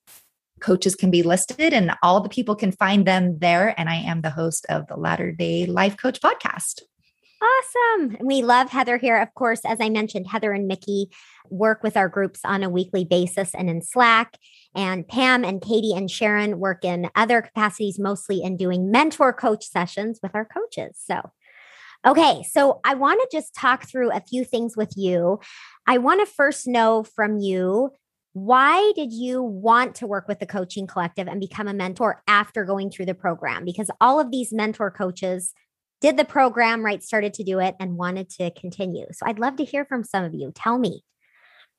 coaches 0.59 0.95
can 0.95 1.11
be 1.11 1.23
listed 1.23 1.73
and 1.73 1.91
all 2.03 2.21
the 2.21 2.29
people 2.29 2.55
can 2.55 2.71
find 2.71 3.05
them 3.05 3.39
there. 3.39 3.73
And 3.79 3.89
I 3.89 3.95
am 3.95 4.21
the 4.21 4.29
host 4.29 4.65
of 4.69 4.87
the 4.87 4.95
Latter 4.95 5.31
day 5.31 5.65
Life 5.65 5.97
Coach 5.97 6.19
podcast. 6.21 6.81
Awesome. 7.41 8.17
We 8.21 8.43
love 8.43 8.69
Heather 8.69 8.97
here. 8.97 9.17
Of 9.17 9.33
course, 9.33 9.61
as 9.65 9.79
I 9.81 9.89
mentioned, 9.89 10.27
Heather 10.27 10.51
and 10.51 10.67
Mickey 10.67 11.07
work 11.49 11.81
with 11.81 11.97
our 11.97 12.07
groups 12.07 12.41
on 12.45 12.61
a 12.61 12.69
weekly 12.69 13.03
basis 13.03 13.55
and 13.55 13.67
in 13.69 13.81
Slack. 13.81 14.37
And 14.75 15.07
Pam 15.07 15.43
and 15.43 15.61
Katie 15.61 15.93
and 15.93 16.09
Sharon 16.09 16.59
work 16.59 16.85
in 16.85 17.09
other 17.15 17.41
capacities, 17.41 17.99
mostly 17.99 18.43
in 18.43 18.57
doing 18.57 18.91
mentor 18.91 19.33
coach 19.33 19.65
sessions 19.65 20.19
with 20.21 20.35
our 20.35 20.45
coaches. 20.45 20.99
So, 21.03 21.31
okay, 22.05 22.43
so 22.43 22.79
I 22.85 22.93
want 22.93 23.21
to 23.21 23.37
just 23.37 23.55
talk 23.55 23.89
through 23.89 24.11
a 24.11 24.21
few 24.21 24.45
things 24.45 24.77
with 24.77 24.93
you. 24.95 25.39
I 25.87 25.97
want 25.97 26.25
to 26.25 26.31
first 26.31 26.67
know 26.67 27.03
from 27.03 27.37
you 27.39 27.91
why 28.33 28.93
did 28.95 29.11
you 29.11 29.43
want 29.43 29.95
to 29.95 30.07
work 30.07 30.27
with 30.27 30.39
the 30.39 30.45
coaching 30.45 30.87
collective 30.87 31.27
and 31.27 31.41
become 31.41 31.67
a 31.67 31.73
mentor 31.73 32.23
after 32.27 32.63
going 32.63 32.89
through 32.89 33.07
the 33.07 33.13
program? 33.13 33.65
Because 33.65 33.91
all 33.99 34.21
of 34.21 34.31
these 34.31 34.53
mentor 34.53 34.89
coaches 34.89 35.53
did 36.01 36.17
the 36.17 36.25
program, 36.25 36.83
right? 36.83 37.01
Started 37.01 37.33
to 37.35 37.43
do 37.43 37.59
it 37.59 37.75
and 37.79 37.95
wanted 37.95 38.29
to 38.31 38.51
continue. 38.51 39.05
So 39.11 39.25
I'd 39.25 39.39
love 39.39 39.55
to 39.57 39.63
hear 39.63 39.85
from 39.85 40.03
some 40.03 40.23
of 40.23 40.33
you. 40.33 40.51
Tell 40.53 40.77
me. 40.77 41.03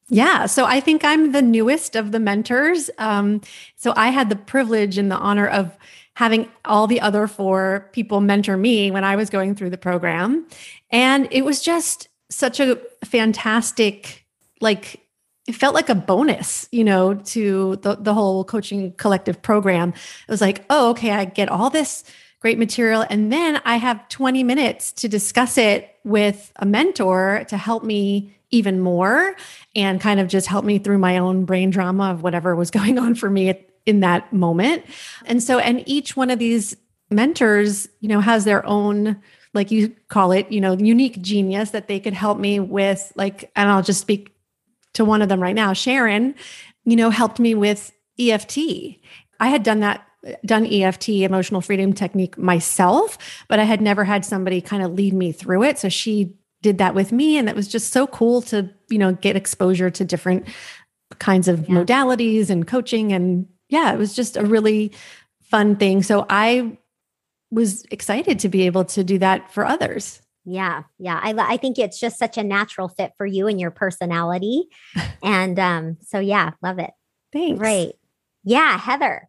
Yeah, 0.08 0.46
so 0.46 0.64
I 0.64 0.80
think 0.80 1.04
I'm 1.04 1.32
the 1.32 1.42
newest 1.42 1.96
of 1.96 2.12
the 2.12 2.20
mentors. 2.20 2.90
Um, 2.98 3.40
so 3.76 3.92
I 3.96 4.08
had 4.08 4.30
the 4.30 4.36
privilege 4.36 4.98
and 4.98 5.10
the 5.10 5.16
honor 5.16 5.46
of 5.46 5.76
having 6.14 6.48
all 6.64 6.86
the 6.86 7.00
other 7.00 7.26
four 7.26 7.88
people 7.92 8.20
mentor 8.20 8.56
me 8.56 8.90
when 8.90 9.04
I 9.04 9.16
was 9.16 9.30
going 9.30 9.54
through 9.54 9.70
the 9.70 9.78
program. 9.78 10.46
And 10.90 11.28
it 11.30 11.44
was 11.44 11.62
just 11.62 12.08
such 12.30 12.60
a 12.60 12.78
fantastic, 13.04 14.26
like, 14.60 15.00
it 15.48 15.54
felt 15.54 15.74
like 15.74 15.88
a 15.88 15.94
bonus, 15.94 16.68
you 16.70 16.84
know, 16.84 17.14
to 17.14 17.76
the, 17.76 17.96
the 17.96 18.14
whole 18.14 18.44
coaching 18.44 18.92
collective 18.92 19.40
program. 19.40 19.90
It 19.90 20.30
was 20.30 20.40
like, 20.40 20.64
oh, 20.68 20.90
okay, 20.90 21.12
I 21.12 21.24
get 21.24 21.48
all 21.48 21.70
this 21.70 22.04
great 22.42 22.58
material. 22.58 23.06
And 23.08 23.32
then 23.32 23.62
I 23.64 23.76
have 23.76 24.08
20 24.08 24.42
minutes 24.42 24.90
to 24.94 25.08
discuss 25.08 25.56
it 25.56 25.96
with 26.02 26.52
a 26.56 26.66
mentor 26.66 27.44
to 27.48 27.56
help 27.56 27.84
me 27.84 28.36
even 28.50 28.80
more 28.80 29.36
and 29.76 30.00
kind 30.00 30.18
of 30.18 30.26
just 30.26 30.48
help 30.48 30.64
me 30.64 30.78
through 30.78 30.98
my 30.98 31.18
own 31.18 31.44
brain 31.44 31.70
drama 31.70 32.10
of 32.10 32.22
whatever 32.24 32.56
was 32.56 32.70
going 32.78 32.98
on 32.98 33.14
for 33.14 33.30
me 33.30 33.54
in 33.86 34.00
that 34.00 34.32
moment. 34.32 34.84
And 35.24 35.40
so, 35.40 35.60
and 35.60 35.88
each 35.88 36.16
one 36.16 36.30
of 36.30 36.40
these 36.40 36.76
mentors, 37.10 37.88
you 38.00 38.08
know, 38.08 38.20
has 38.20 38.44
their 38.44 38.66
own, 38.66 39.20
like 39.54 39.70
you 39.70 39.94
call 40.08 40.32
it, 40.32 40.50
you 40.50 40.60
know, 40.60 40.72
unique 40.72 41.22
genius 41.22 41.70
that 41.70 41.86
they 41.86 42.00
could 42.00 42.14
help 42.14 42.38
me 42.38 42.58
with. 42.58 43.12
Like, 43.14 43.52
and 43.54 43.70
I'll 43.70 43.82
just 43.82 44.00
speak 44.00 44.34
to 44.94 45.04
one 45.04 45.22
of 45.22 45.28
them 45.28 45.40
right 45.40 45.54
now. 45.54 45.72
Sharon, 45.74 46.34
you 46.84 46.96
know, 46.96 47.10
helped 47.10 47.38
me 47.38 47.54
with 47.54 47.92
EFT. 48.18 48.58
I 49.38 49.46
had 49.46 49.62
done 49.62 49.80
that 49.80 50.06
done 50.44 50.66
EFT, 50.66 51.08
emotional 51.10 51.60
freedom 51.60 51.92
technique 51.92 52.38
myself, 52.38 53.18
but 53.48 53.58
I 53.58 53.64
had 53.64 53.80
never 53.80 54.04
had 54.04 54.24
somebody 54.24 54.60
kind 54.60 54.82
of 54.82 54.92
lead 54.92 55.14
me 55.14 55.32
through 55.32 55.64
it. 55.64 55.78
So 55.78 55.88
she 55.88 56.36
did 56.62 56.78
that 56.78 56.94
with 56.94 57.12
me 57.12 57.36
and 57.36 57.48
it 57.48 57.56
was 57.56 57.68
just 57.68 57.92
so 57.92 58.06
cool 58.06 58.40
to, 58.42 58.70
you 58.88 58.98
know, 58.98 59.12
get 59.12 59.36
exposure 59.36 59.90
to 59.90 60.04
different 60.04 60.46
kinds 61.18 61.48
of 61.48 61.68
yeah. 61.68 61.74
modalities 61.74 62.50
and 62.50 62.66
coaching 62.66 63.12
and 63.12 63.46
yeah, 63.68 63.92
it 63.92 63.98
was 63.98 64.14
just 64.14 64.36
a 64.36 64.44
really 64.44 64.92
fun 65.40 65.76
thing. 65.76 66.02
So 66.02 66.26
I 66.28 66.78
was 67.50 67.84
excited 67.90 68.38
to 68.40 68.48
be 68.48 68.66
able 68.66 68.84
to 68.86 69.02
do 69.02 69.18
that 69.18 69.52
for 69.52 69.66
others. 69.66 70.20
Yeah, 70.44 70.82
yeah. 70.98 71.20
I 71.22 71.34
I 71.36 71.56
think 71.56 71.78
it's 71.78 72.00
just 72.00 72.18
such 72.18 72.36
a 72.36 72.42
natural 72.42 72.88
fit 72.88 73.12
for 73.16 73.26
you 73.26 73.46
and 73.46 73.60
your 73.60 73.70
personality. 73.70 74.64
and 75.22 75.58
um 75.58 75.98
so 76.00 76.18
yeah, 76.18 76.50
love 76.62 76.78
it. 76.78 76.90
Thanks. 77.32 77.58
Great. 77.58 77.94
Yeah, 78.44 78.76
Heather. 78.76 79.28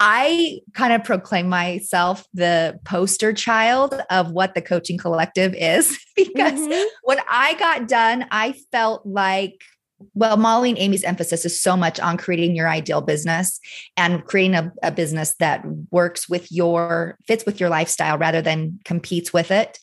I 0.00 0.60
kind 0.74 0.92
of 0.92 1.02
proclaim 1.02 1.48
myself 1.48 2.24
the 2.32 2.78
poster 2.84 3.32
child 3.32 4.00
of 4.10 4.30
what 4.30 4.54
the 4.54 4.62
coaching 4.62 4.96
collective 4.96 5.54
is 5.54 5.98
because 6.16 6.60
mm-hmm. 6.60 6.88
when 7.02 7.18
I 7.28 7.54
got 7.54 7.88
done, 7.88 8.26
I 8.30 8.54
felt 8.70 9.04
like 9.04 9.60
well, 10.14 10.36
Molly 10.36 10.70
and 10.70 10.78
Amy's 10.78 11.02
emphasis 11.02 11.44
is 11.44 11.60
so 11.60 11.76
much 11.76 11.98
on 11.98 12.16
creating 12.16 12.54
your 12.54 12.68
ideal 12.68 13.00
business 13.00 13.58
and 13.96 14.24
creating 14.24 14.54
a, 14.54 14.72
a, 14.82 14.92
business 14.92 15.34
that 15.40 15.64
works 15.90 16.28
with 16.28 16.52
your, 16.52 17.18
fits 17.26 17.44
with 17.44 17.58
your 17.58 17.68
lifestyle 17.68 18.16
rather 18.16 18.40
than 18.40 18.78
competes 18.84 19.32
with 19.32 19.50
it. 19.50 19.78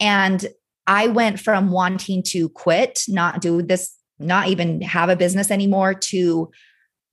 And 0.00 0.46
I 0.86 1.08
went 1.08 1.38
from 1.38 1.70
wanting 1.70 2.22
to 2.28 2.48
quit, 2.48 3.02
not 3.08 3.42
do 3.42 3.60
this, 3.60 3.94
not 4.18 4.48
even 4.48 4.80
have 4.80 5.10
a 5.10 5.16
business 5.16 5.50
anymore 5.50 5.92
to 5.92 6.50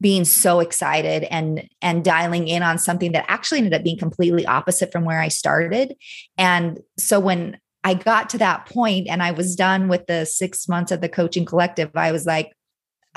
being 0.02 0.26
so 0.26 0.60
excited 0.60 1.24
and 1.24 1.68
and 1.82 2.04
dialing 2.04 2.48
in 2.48 2.64
on 2.64 2.78
something 2.78 3.14
that 3.14 3.26
actually 3.28 3.60
ended 3.60 3.74
up 3.74 3.84
being 3.84 3.98
completely 3.98 4.46
opposite 4.46 4.92
from 4.92 5.06
where 5.06 5.20
I 5.20 5.30
started. 5.30 5.96
And 6.38 6.80
so 6.98 7.20
when 7.20 7.58
I 7.84 7.94
got 7.94 8.30
to 8.32 8.38
that 8.40 8.66
point 8.66 9.08
and 9.08 9.24
I 9.24 9.32
was 9.32 9.56
done 9.56 9.88
with 9.88 10.08
the 10.08 10.26
6 10.26 10.68
months 10.68 10.92
of 10.92 11.02
the 11.02 11.10
coaching 11.10 11.46
collective, 11.46 11.92
I 11.96 12.12
was 12.12 12.26
like 12.26 12.52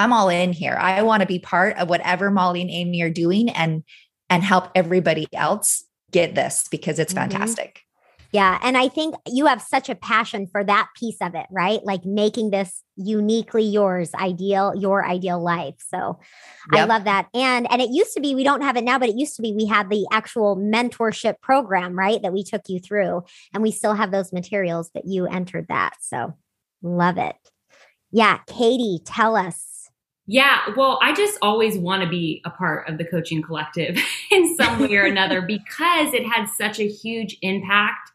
I'm 0.00 0.12
all 0.12 0.28
in 0.28 0.52
here. 0.52 0.76
I 0.78 1.02
want 1.02 1.22
to 1.22 1.26
be 1.26 1.40
part 1.40 1.76
of 1.76 1.88
whatever 1.88 2.30
Molly 2.30 2.60
and 2.62 2.70
Amy 2.70 3.02
are 3.02 3.10
doing 3.10 3.50
and 3.50 3.82
and 4.30 4.42
help 4.44 4.70
everybody 4.74 5.26
else 5.32 5.84
get 6.10 6.34
this 6.34 6.66
because 6.70 6.98
it's 6.98 7.12
mm-hmm. 7.12 7.30
fantastic. 7.30 7.82
Yeah. 8.30 8.58
And 8.62 8.76
I 8.76 8.88
think 8.88 9.14
you 9.26 9.46
have 9.46 9.62
such 9.62 9.88
a 9.88 9.94
passion 9.94 10.46
for 10.46 10.62
that 10.62 10.88
piece 10.94 11.16
of 11.22 11.34
it, 11.34 11.46
right? 11.50 11.82
Like 11.82 12.04
making 12.04 12.50
this 12.50 12.82
uniquely 12.96 13.62
yours, 13.62 14.12
ideal, 14.14 14.74
your 14.76 15.06
ideal 15.06 15.42
life. 15.42 15.76
So 15.78 16.18
yep. 16.72 16.82
I 16.82 16.84
love 16.84 17.04
that. 17.04 17.28
And 17.32 17.70
and 17.70 17.80
it 17.80 17.88
used 17.90 18.12
to 18.14 18.20
be, 18.20 18.34
we 18.34 18.44
don't 18.44 18.60
have 18.60 18.76
it 18.76 18.84
now, 18.84 18.98
but 18.98 19.08
it 19.08 19.16
used 19.16 19.36
to 19.36 19.42
be 19.42 19.54
we 19.54 19.64
had 19.64 19.88
the 19.88 20.06
actual 20.12 20.56
mentorship 20.56 21.40
program, 21.40 21.98
right? 21.98 22.20
That 22.20 22.34
we 22.34 22.44
took 22.44 22.68
you 22.68 22.80
through. 22.80 23.22
And 23.54 23.62
we 23.62 23.70
still 23.70 23.94
have 23.94 24.10
those 24.10 24.32
materials, 24.32 24.90
but 24.92 25.06
you 25.06 25.26
entered 25.26 25.68
that. 25.68 25.94
So 26.00 26.34
love 26.82 27.16
it. 27.16 27.36
Yeah. 28.10 28.40
Katie, 28.46 29.00
tell 29.04 29.36
us. 29.36 29.90
Yeah, 30.30 30.58
well, 30.76 30.98
I 31.00 31.14
just 31.14 31.38
always 31.40 31.78
want 31.78 32.02
to 32.02 32.08
be 32.08 32.42
a 32.44 32.50
part 32.50 32.86
of 32.86 32.98
the 32.98 33.04
coaching 33.06 33.40
collective 33.40 33.98
in 34.30 34.54
some 34.56 34.78
way 34.78 34.94
or 34.96 35.04
another 35.04 35.40
because 35.46 36.12
it 36.12 36.26
had 36.26 36.46
such 36.50 36.78
a 36.78 36.86
huge 36.86 37.38
impact 37.40 38.10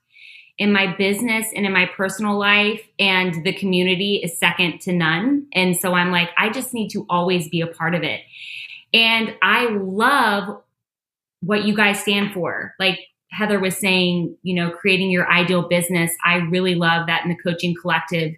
in 0.57 0.71
my 0.71 0.95
business 0.95 1.47
and 1.55 1.65
in 1.65 1.73
my 1.73 1.89
personal 1.97 2.37
life 2.37 2.81
and 2.99 3.43
the 3.43 3.53
community 3.53 4.21
is 4.23 4.37
second 4.37 4.79
to 4.81 4.93
none. 4.93 5.47
And 5.53 5.75
so 5.75 5.93
i'm 5.93 6.11
like 6.11 6.29
i 6.37 6.49
just 6.49 6.73
need 6.73 6.89
to 6.89 7.05
always 7.09 7.49
be 7.49 7.61
a 7.61 7.67
part 7.67 7.95
of 7.95 8.03
it. 8.03 8.21
And 8.93 9.35
i 9.41 9.67
love 9.69 10.61
what 11.41 11.65
you 11.65 11.75
guys 11.75 11.99
stand 11.99 12.33
for. 12.33 12.73
Like 12.79 12.99
heather 13.31 13.59
was 13.59 13.77
saying 13.77 14.37
you 14.43 14.53
know 14.53 14.69
creating 14.69 15.09
your 15.09 15.29
ideal 15.31 15.67
business. 15.67 16.11
I 16.23 16.35
really 16.35 16.75
love 16.75 17.07
that 17.07 17.23
in 17.23 17.29
the 17.29 17.37
coaching 17.43 17.75
collective 17.81 18.33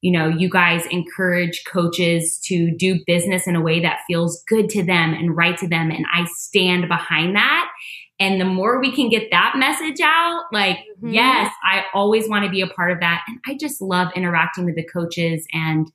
you 0.00 0.10
know 0.10 0.26
you 0.26 0.50
guys 0.50 0.84
encourage 0.86 1.62
coaches 1.64 2.40
to 2.46 2.76
do 2.76 2.98
business 3.06 3.46
in 3.46 3.54
a 3.54 3.60
way 3.60 3.78
that 3.80 4.00
feels 4.08 4.42
good 4.48 4.68
to 4.70 4.82
them 4.82 5.14
and 5.14 5.36
right 5.36 5.56
to 5.58 5.68
them. 5.68 5.92
And 5.92 6.06
i 6.12 6.24
stand 6.34 6.88
behind 6.88 7.36
that 7.36 7.70
and 8.22 8.40
the 8.40 8.44
more 8.44 8.78
we 8.78 8.94
can 8.94 9.08
get 9.08 9.32
that 9.32 9.54
message 9.56 10.00
out, 10.00 10.44
like, 10.52 10.76
mm-hmm. 10.76 11.12
yes, 11.12 11.52
I 11.64 11.86
always 11.92 12.28
want 12.28 12.44
to 12.44 12.50
be 12.50 12.60
a 12.60 12.68
part 12.68 12.92
of 12.92 13.00
that. 13.00 13.22
And 13.26 13.40
I 13.48 13.56
just 13.56 13.82
love 13.82 14.12
interacting 14.14 14.64
with 14.64 14.76
the 14.76 14.84
coaches 14.84 15.44
and, 15.52 15.90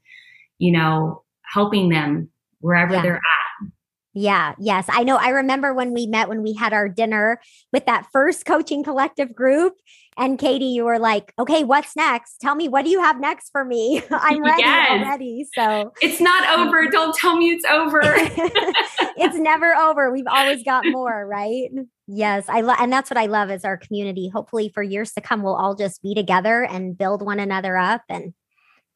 you 0.57 0.73
know, 0.73 1.23
helping 1.53 1.87
them 1.87 2.29
wherever 2.59 2.95
yeah. 2.95 3.01
they're 3.01 3.15
at. 3.15 3.69
Yeah, 4.13 4.55
yes. 4.59 4.87
I 4.89 5.03
know. 5.03 5.15
I 5.15 5.29
remember 5.29 5.73
when 5.73 5.93
we 5.93 6.05
met 6.05 6.27
when 6.27 6.43
we 6.43 6.51
had 6.53 6.73
our 6.73 6.89
dinner 6.89 7.39
with 7.71 7.85
that 7.85 8.07
first 8.11 8.45
coaching 8.45 8.83
collective 8.83 9.33
group. 9.33 9.75
And 10.17 10.39
Katie, 10.39 10.65
you 10.65 10.83
were 10.83 10.97
like, 10.97 11.31
okay, 11.37 11.63
what's 11.63 11.95
next? 11.95 12.41
Tell 12.41 12.55
me, 12.55 12.67
what 12.67 12.83
do 12.83 12.89
you 12.89 12.99
have 13.01 13.19
next 13.19 13.51
for 13.51 13.63
me? 13.63 14.01
I'm 14.11 14.43
ready 14.43 14.63
yes. 14.63 14.89
already. 14.89 15.45
So 15.53 15.93
it's 16.01 16.19
not 16.19 16.57
over. 16.57 16.89
Don't 16.89 17.15
tell 17.15 17.37
me 17.37 17.51
it's 17.51 17.65
over. 17.65 18.01
it's 18.05 19.37
never 19.37 19.75
over. 19.75 20.11
We've 20.11 20.27
always 20.27 20.63
got 20.63 20.85
more, 20.87 21.27
right? 21.27 21.69
Yes, 22.07 22.45
I 22.47 22.61
love, 22.61 22.77
and 22.79 22.91
that's 22.91 23.11
what 23.11 23.17
I 23.17 23.27
love 23.27 23.51
is 23.51 23.63
our 23.63 23.77
community. 23.77 24.29
Hopefully, 24.29 24.69
for 24.73 24.81
years 24.81 25.11
to 25.13 25.21
come, 25.21 25.43
we'll 25.43 25.55
all 25.55 25.75
just 25.75 26.01
be 26.01 26.15
together 26.15 26.63
and 26.63 26.97
build 26.97 27.21
one 27.21 27.39
another 27.39 27.77
up, 27.77 28.01
and 28.09 28.33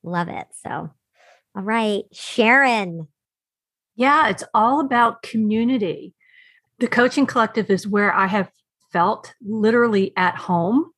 love 0.01 0.27
it. 0.27 0.47
So, 0.65 0.69
all 1.55 1.63
right, 1.63 2.03
Sharon. 2.11 3.07
Yeah, 3.95 4.29
it's 4.29 4.43
all 4.53 4.79
about 4.79 5.21
community. 5.21 6.15
The 6.79 6.87
coaching 6.87 7.27
collective 7.27 7.69
is 7.69 7.87
where 7.87 8.11
I 8.11 8.25
have 8.25 8.49
felt 8.91 9.35
literally 9.45 10.13
at 10.17 10.35
home. 10.35 10.90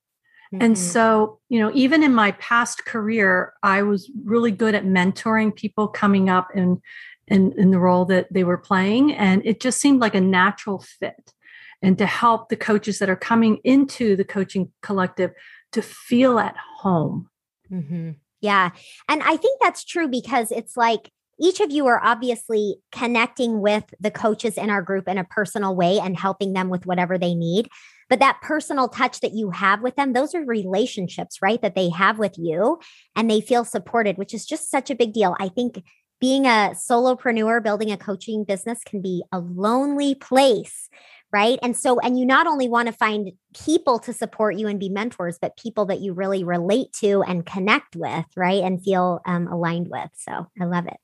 Mm-hmm. 0.53 0.63
And 0.63 0.77
so, 0.77 1.39
you 1.50 1.60
know, 1.60 1.72
even 1.74 2.03
in 2.03 2.13
my 2.13 2.31
past 2.33 2.86
career, 2.86 3.53
I 3.63 3.81
was 3.81 4.12
really 4.24 4.51
good 4.51 4.75
at 4.75 4.86
mentoring 4.86 5.55
people 5.55 5.88
coming 5.88 6.29
up 6.29 6.50
in, 6.53 6.79
in, 7.27 7.53
in 7.57 7.72
the 7.72 7.79
role 7.79 8.05
that 8.05 8.31
they 8.31 8.43
were 8.43 8.57
playing. 8.57 9.13
And 9.13 9.41
it 9.45 9.60
just 9.60 9.81
seemed 9.81 10.00
like 10.00 10.13
a 10.13 10.22
natural 10.22 10.79
fit 10.79 11.33
and 11.81 11.98
to 11.98 12.05
help 12.05 12.50
the 12.50 12.55
coaches 12.55 13.00
that 13.00 13.10
are 13.10 13.15
coming 13.15 13.57
into 13.63 14.15
the 14.15 14.24
coaching 14.24 14.72
collective 14.81 15.31
to 15.72 15.81
feel 15.81 16.38
at 16.38 16.55
home. 16.79 17.29
Mm-hmm. 17.72 18.12
Yeah. 18.41 18.72
And 19.10 19.24
I 19.24 19.38
think 19.38 19.60
that's 19.62 19.83
true 19.83 20.07
because 20.07 20.51
it's 20.51 20.77
like 20.77 21.12
each 21.43 21.59
of 21.59 21.71
you 21.71 21.88
are 21.88 22.01
obviously 22.01 22.77
connecting 22.93 23.59
with 23.59 23.83
the 24.00 24.09
coaches 24.09 24.57
in 24.57 24.69
our 24.69 24.81
group 24.81 25.09
in 25.09 25.17
a 25.17 25.25
personal 25.25 25.75
way 25.75 26.00
and 26.00 26.17
helping 26.17 26.53
them 26.53 26.69
with 26.69 26.85
whatever 26.85 27.17
they 27.17 27.35
need. 27.35 27.67
But 28.09 28.19
that 28.19 28.39
personal 28.41 28.88
touch 28.88 29.19
that 29.19 29.33
you 29.33 29.51
have 29.51 29.81
with 29.81 29.97
them, 29.97 30.13
those 30.13 30.33
are 30.33 30.45
relationships, 30.45 31.39
right? 31.41 31.62
That 31.62 31.75
they 31.75 31.89
have 31.89 32.17
with 32.17 32.38
you 32.38 32.79
and 33.15 33.29
they 33.29 33.41
feel 33.41 33.65
supported, 33.65 34.17
which 34.17 34.33
is 34.33 34.45
just 34.45 34.71
such 34.71 34.89
a 34.89 34.95
big 34.95 35.12
deal. 35.12 35.35
I 35.38 35.50
think 35.50 35.83
being 36.21 36.45
a 36.45 36.71
solopreneur, 36.75 37.62
building 37.62 37.91
a 37.91 37.97
coaching 37.97 38.45
business 38.45 38.79
can 38.85 39.01
be 39.01 39.23
a 39.33 39.39
lonely 39.39 40.15
place 40.15 40.89
right? 41.33 41.57
And 41.63 41.75
so, 41.75 42.00
and 42.00 42.17
you 42.17 42.27
not 42.27 42.45
only 42.45 42.69
want 42.69 42.85
to 42.85 42.93
find 42.93 43.31
people 43.59 43.97
to 43.97 44.13
support 44.13 44.55
you 44.55 44.67
and 44.67 44.79
be 44.79 44.88
mentors, 44.88 45.39
but 45.41 45.57
people 45.57 45.85
that 45.88 46.00
you 46.00 46.13
really 46.13 46.43
relate 46.43 46.93
to 47.00 47.23
and 47.23 47.43
connect 47.43 47.95
with, 47.95 48.25
right? 48.38 48.63
And 48.63 48.83
feel 48.83 49.19
um, 49.25 49.47
aligned 49.47 49.88
with. 49.89 50.12
So 50.15 50.47
I 50.62 50.65
love 50.65 50.85
it. 50.85 50.97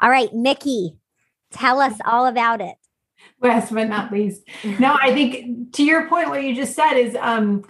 All 0.00 0.10
right, 0.10 0.32
Mickey, 0.32 0.96
tell 1.50 1.80
us 1.80 1.98
all 2.04 2.26
about 2.26 2.60
it. 2.60 2.76
Last 3.40 3.72
but 3.72 3.88
not 3.88 4.12
least. 4.12 4.42
No, 4.78 4.96
I 5.00 5.12
think 5.12 5.72
to 5.74 5.84
your 5.84 6.08
point, 6.08 6.28
what 6.28 6.42
you 6.42 6.54
just 6.54 6.74
said 6.74 6.94
is, 6.94 7.16
um, 7.20 7.64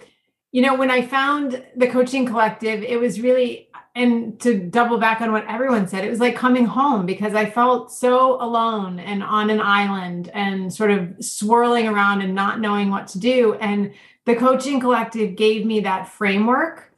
you 0.51 0.61
know, 0.61 0.75
when 0.75 0.91
I 0.91 1.05
found 1.05 1.63
the 1.75 1.87
coaching 1.87 2.25
collective, 2.25 2.83
it 2.83 2.99
was 2.99 3.19
really 3.21 3.67
and 3.97 4.39
to 4.41 4.59
double 4.59 4.99
back 4.99 5.21
on 5.21 5.31
what 5.31 5.47
everyone 5.47 5.87
said, 5.87 6.05
it 6.05 6.09
was 6.11 6.19
like 6.19 6.35
coming 6.35 6.65
home 6.65 7.07
because 7.07 7.33
I 7.33 7.49
felt 7.49 7.91
so 7.91 8.39
alone 8.39 8.99
and 8.99 9.23
on 9.23 9.49
an 9.49 9.59
island 9.59 10.29
and 10.35 10.71
sort 10.71 10.91
of 10.91 11.15
swirling 11.19 11.87
around 11.87 12.21
and 12.21 12.35
not 12.35 12.59
knowing 12.59 12.91
what 12.91 13.07
to 13.07 13.19
do. 13.19 13.55
And 13.55 13.95
the 14.27 14.35
coaching 14.35 14.79
collective 14.79 15.35
gave 15.35 15.65
me 15.65 15.79
that 15.79 16.09
framework 16.09 16.93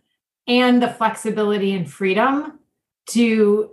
and 0.46 0.84
the 0.84 0.90
flexibility 0.90 1.74
and 1.74 1.90
freedom 1.90 2.60
to 3.12 3.72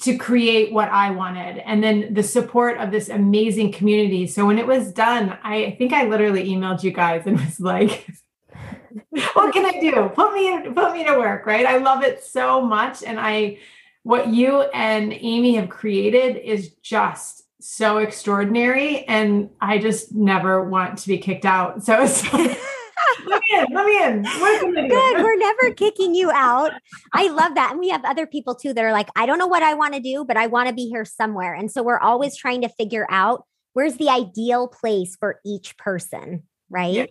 to 0.00 0.16
create 0.16 0.72
what 0.72 0.88
I 0.88 1.10
wanted 1.10 1.58
and 1.58 1.82
then 1.82 2.12
the 2.12 2.22
support 2.22 2.78
of 2.78 2.90
this 2.90 3.08
amazing 3.08 3.72
community. 3.72 4.26
So 4.26 4.44
when 4.44 4.58
it 4.58 4.66
was 4.66 4.92
done, 4.92 5.38
I 5.42 5.76
think 5.78 5.92
I 5.92 6.06
literally 6.06 6.48
emailed 6.48 6.82
you 6.82 6.90
guys 6.90 7.26
and 7.26 7.40
was 7.44 7.60
like 7.60 8.06
what 9.34 9.52
can 9.52 9.66
I 9.66 9.78
do? 9.80 10.10
Put 10.14 10.34
me 10.34 10.70
put 10.72 10.92
me 10.92 11.04
to 11.04 11.18
work, 11.18 11.46
right? 11.46 11.66
I 11.66 11.78
love 11.78 12.02
it 12.02 12.22
so 12.22 12.60
much. 12.60 13.02
And 13.02 13.18
I, 13.20 13.58
what 14.02 14.28
you 14.28 14.62
and 14.62 15.12
Amy 15.12 15.56
have 15.56 15.68
created 15.68 16.36
is 16.36 16.70
just 16.82 17.44
so 17.60 17.98
extraordinary. 17.98 19.04
And 19.04 19.50
I 19.60 19.78
just 19.78 20.14
never 20.14 20.64
want 20.64 20.98
to 20.98 21.08
be 21.08 21.18
kicked 21.18 21.44
out. 21.44 21.82
So, 21.82 22.06
so 22.06 22.28
let 23.26 23.40
me 23.40 23.58
in, 23.58 23.66
let 23.72 23.86
me 23.86 24.02
in. 24.02 24.88
Good. 24.88 25.22
We're 25.22 25.36
never 25.36 25.74
kicking 25.74 26.14
you 26.14 26.30
out. 26.30 26.72
I 27.12 27.28
love 27.28 27.54
that. 27.54 27.72
And 27.72 27.80
we 27.80 27.88
have 27.90 28.04
other 28.04 28.26
people 28.26 28.54
too 28.54 28.72
that 28.74 28.84
are 28.84 28.92
like, 28.92 29.08
I 29.16 29.26
don't 29.26 29.38
know 29.38 29.46
what 29.46 29.62
I 29.62 29.74
want 29.74 29.94
to 29.94 30.00
do, 30.00 30.24
but 30.24 30.36
I 30.36 30.46
want 30.46 30.68
to 30.68 30.74
be 30.74 30.88
here 30.88 31.04
somewhere. 31.04 31.54
And 31.54 31.70
so 31.70 31.82
we're 31.82 31.98
always 31.98 32.36
trying 32.36 32.62
to 32.62 32.68
figure 32.68 33.06
out 33.10 33.44
where's 33.72 33.96
the 33.96 34.08
ideal 34.08 34.68
place 34.68 35.16
for 35.18 35.40
each 35.44 35.76
person, 35.76 36.42
right? 36.70 36.94
Yeah. 36.94 37.06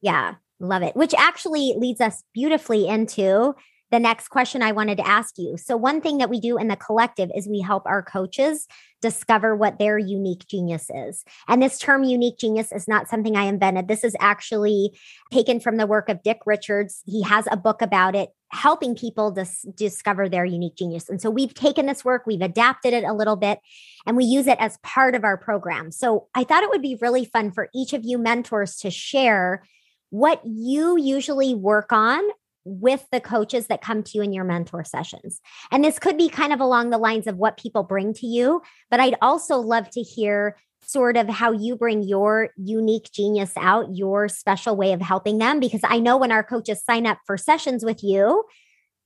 yeah. 0.00 0.34
Love 0.58 0.82
it. 0.82 0.96
Which 0.96 1.14
actually 1.14 1.74
leads 1.76 2.00
us 2.00 2.22
beautifully 2.32 2.88
into 2.88 3.54
the 3.96 4.00
next 4.00 4.28
question 4.28 4.60
I 4.60 4.72
wanted 4.72 4.98
to 4.98 5.06
ask 5.06 5.38
you. 5.38 5.56
So, 5.56 5.74
one 5.74 6.02
thing 6.02 6.18
that 6.18 6.28
we 6.28 6.38
do 6.38 6.58
in 6.58 6.68
the 6.68 6.76
collective 6.76 7.30
is 7.34 7.48
we 7.48 7.60
help 7.60 7.86
our 7.86 8.02
coaches 8.02 8.68
discover 9.00 9.56
what 9.56 9.78
their 9.78 9.96
unique 9.96 10.46
genius 10.48 10.90
is. 10.94 11.24
And 11.48 11.62
this 11.62 11.78
term 11.78 12.04
unique 12.04 12.36
genius 12.36 12.72
is 12.72 12.86
not 12.86 13.08
something 13.08 13.36
I 13.36 13.44
invented. 13.44 13.88
This 13.88 14.04
is 14.04 14.14
actually 14.20 14.90
taken 15.32 15.60
from 15.60 15.78
the 15.78 15.86
work 15.86 16.10
of 16.10 16.22
Dick 16.22 16.40
Richards. 16.44 17.00
He 17.06 17.22
has 17.22 17.48
a 17.50 17.56
book 17.56 17.80
about 17.80 18.14
it, 18.14 18.28
helping 18.50 18.94
people 18.94 19.30
dis- 19.30 19.64
discover 19.74 20.28
their 20.28 20.44
unique 20.44 20.76
genius. 20.76 21.08
And 21.08 21.18
so, 21.18 21.30
we've 21.30 21.54
taken 21.54 21.86
this 21.86 22.04
work, 22.04 22.26
we've 22.26 22.42
adapted 22.42 22.92
it 22.92 23.04
a 23.04 23.14
little 23.14 23.36
bit, 23.36 23.60
and 24.06 24.14
we 24.14 24.26
use 24.26 24.46
it 24.46 24.58
as 24.60 24.76
part 24.82 25.14
of 25.14 25.24
our 25.24 25.38
program. 25.38 25.90
So, 25.90 26.28
I 26.34 26.44
thought 26.44 26.64
it 26.64 26.70
would 26.70 26.82
be 26.82 26.98
really 27.00 27.24
fun 27.24 27.50
for 27.50 27.70
each 27.74 27.94
of 27.94 28.04
you 28.04 28.18
mentors 28.18 28.76
to 28.80 28.90
share 28.90 29.64
what 30.10 30.42
you 30.44 30.98
usually 30.98 31.54
work 31.54 31.92
on 31.92 32.20
with 32.66 33.06
the 33.12 33.20
coaches 33.20 33.68
that 33.68 33.80
come 33.80 34.02
to 34.02 34.10
you 34.14 34.22
in 34.22 34.32
your 34.32 34.44
mentor 34.44 34.82
sessions. 34.84 35.40
And 35.70 35.84
this 35.84 36.00
could 36.00 36.18
be 36.18 36.28
kind 36.28 36.52
of 36.52 36.60
along 36.60 36.90
the 36.90 36.98
lines 36.98 37.28
of 37.28 37.36
what 37.36 37.56
people 37.56 37.84
bring 37.84 38.12
to 38.14 38.26
you, 38.26 38.60
but 38.90 38.98
I'd 38.98 39.16
also 39.22 39.58
love 39.58 39.88
to 39.90 40.02
hear 40.02 40.56
sort 40.82 41.16
of 41.16 41.28
how 41.28 41.52
you 41.52 41.76
bring 41.76 42.02
your 42.02 42.50
unique 42.56 43.10
genius 43.12 43.52
out, 43.56 43.94
your 43.94 44.28
special 44.28 44.76
way 44.76 44.92
of 44.92 45.00
helping 45.00 45.38
them. 45.38 45.60
Because 45.60 45.80
I 45.84 45.98
know 45.98 46.16
when 46.16 46.32
our 46.32 46.42
coaches 46.42 46.82
sign 46.84 47.06
up 47.06 47.18
for 47.24 47.36
sessions 47.36 47.84
with 47.84 48.02
you, 48.02 48.44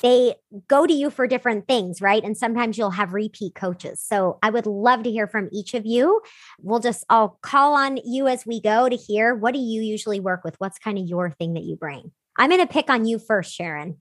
they 0.01 0.35
go 0.67 0.87
to 0.87 0.93
you 0.93 1.11
for 1.11 1.27
different 1.27 1.69
things, 1.69 2.01
right? 2.01 2.25
And 2.25 2.37
sometimes 2.37 2.79
you'll 2.79 2.91
have 2.91 3.13
repeat 3.13 3.55
coaches. 3.55 4.03
So 4.03 4.39
I 4.43 4.51
would 4.51 4.67
love 4.67 5.03
to 5.03 5.11
hear 5.11 5.27
from 5.27 5.49
each 5.53 5.75
of 5.75 5.85
you. 5.85 6.23
We'll 6.61 6.81
just, 6.81 7.05
I'll 7.11 7.39
call 7.43 7.75
on 7.75 7.99
you 8.05 8.27
as 8.27 8.47
we 8.47 8.61
go 8.61 8.89
to 8.89 8.97
hear 8.97 9.35
what 9.35 9.53
do 9.53 9.61
you 9.61 9.83
usually 9.83 10.21
work 10.21 10.43
with? 10.43 10.55
What's 10.59 10.79
kind 10.79 10.99
of 10.99 11.07
your 11.07 11.31
thing 11.31 11.55
that 11.55 11.65
you 11.65 11.77
bring? 11.77 12.13
I'm 12.41 12.49
going 12.49 12.67
to 12.67 12.67
pick 12.67 12.89
on 12.89 13.05
you 13.05 13.19
first, 13.19 13.55
Sharon. 13.55 13.99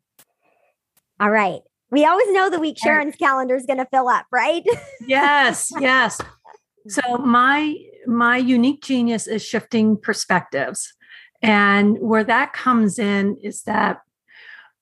All 1.20 1.30
right. 1.30 1.60
We 1.92 2.06
always 2.06 2.32
know 2.32 2.50
the 2.50 2.60
week 2.60 2.78
Sharon's 2.82 3.18
calendar 3.18 3.56
is 3.56 3.66
going 3.66 3.80
to 3.80 3.86
fill 3.92 4.08
up, 4.08 4.28
right? 4.32 4.64
yes, 5.08 5.70
yes. 5.78 6.22
So 6.88 7.18
my 7.18 7.76
my 8.08 8.38
unique 8.38 8.82
genius 8.82 9.28
is 9.28 9.44
shifting 9.44 9.98
perspectives. 9.98 10.94
And 11.42 11.98
where 12.00 12.24
that 12.24 12.54
comes 12.54 12.98
in 12.98 13.36
is 13.44 13.64
that 13.64 14.00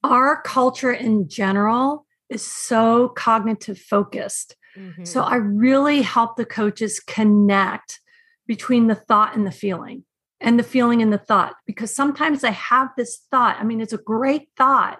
our 0.04 0.40
culture 0.44 0.94
in 0.94 1.28
general 1.28 2.06
is 2.30 2.44
so 2.44 3.10
cognitive 3.10 3.80
focused. 3.80 4.56
Mm-hmm. 4.78 5.06
So 5.06 5.22
I 5.22 5.38
really 5.38 6.04
help 6.04 6.36
the 6.36 6.46
coaches 6.46 7.00
connect 7.00 8.02
between 8.46 8.86
the 8.86 8.96
thought 8.96 9.36
and 9.36 9.48
the 9.48 9.52
feeling 9.52 10.04
and 10.40 10.60
the 10.60 10.64
feeling 10.64 11.02
and 11.02 11.12
the 11.12 11.18
thought 11.18 11.56
because 11.66 11.96
sometimes 11.96 12.44
I 12.44 12.52
have 12.52 12.90
this 12.96 13.22
thought. 13.32 13.58
I 13.60 13.64
mean, 13.64 13.82
it's 13.82 13.94
a 13.94 13.98
great 13.98 14.50
thought, 14.56 15.00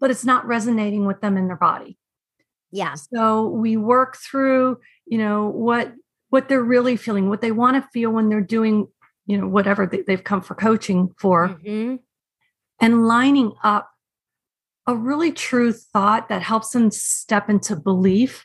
but 0.00 0.10
it's 0.10 0.24
not 0.24 0.46
resonating 0.46 1.06
with 1.06 1.20
them 1.20 1.36
in 1.36 1.46
their 1.46 1.56
body. 1.56 1.98
Yeah. 2.70 2.94
So 2.94 3.48
we 3.48 3.76
work 3.76 4.16
through, 4.16 4.78
you 5.06 5.18
know, 5.18 5.48
what 5.48 5.92
what 6.30 6.48
they're 6.48 6.62
really 6.62 6.96
feeling, 6.96 7.28
what 7.28 7.40
they 7.40 7.52
want 7.52 7.76
to 7.76 7.88
feel 7.92 8.10
when 8.10 8.28
they're 8.28 8.40
doing, 8.40 8.88
you 9.26 9.38
know, 9.38 9.46
whatever 9.46 9.86
they, 9.86 10.02
have 10.12 10.24
come 10.24 10.42
for 10.42 10.56
coaching 10.56 11.14
for, 11.16 11.50
mm-hmm. 11.50 11.96
and 12.80 13.06
lining 13.06 13.52
up 13.62 13.88
a 14.88 14.96
really 14.96 15.30
true 15.30 15.72
thought 15.72 16.28
that 16.28 16.42
helps 16.42 16.70
them 16.70 16.90
step 16.90 17.48
into 17.48 17.76
belief 17.76 18.44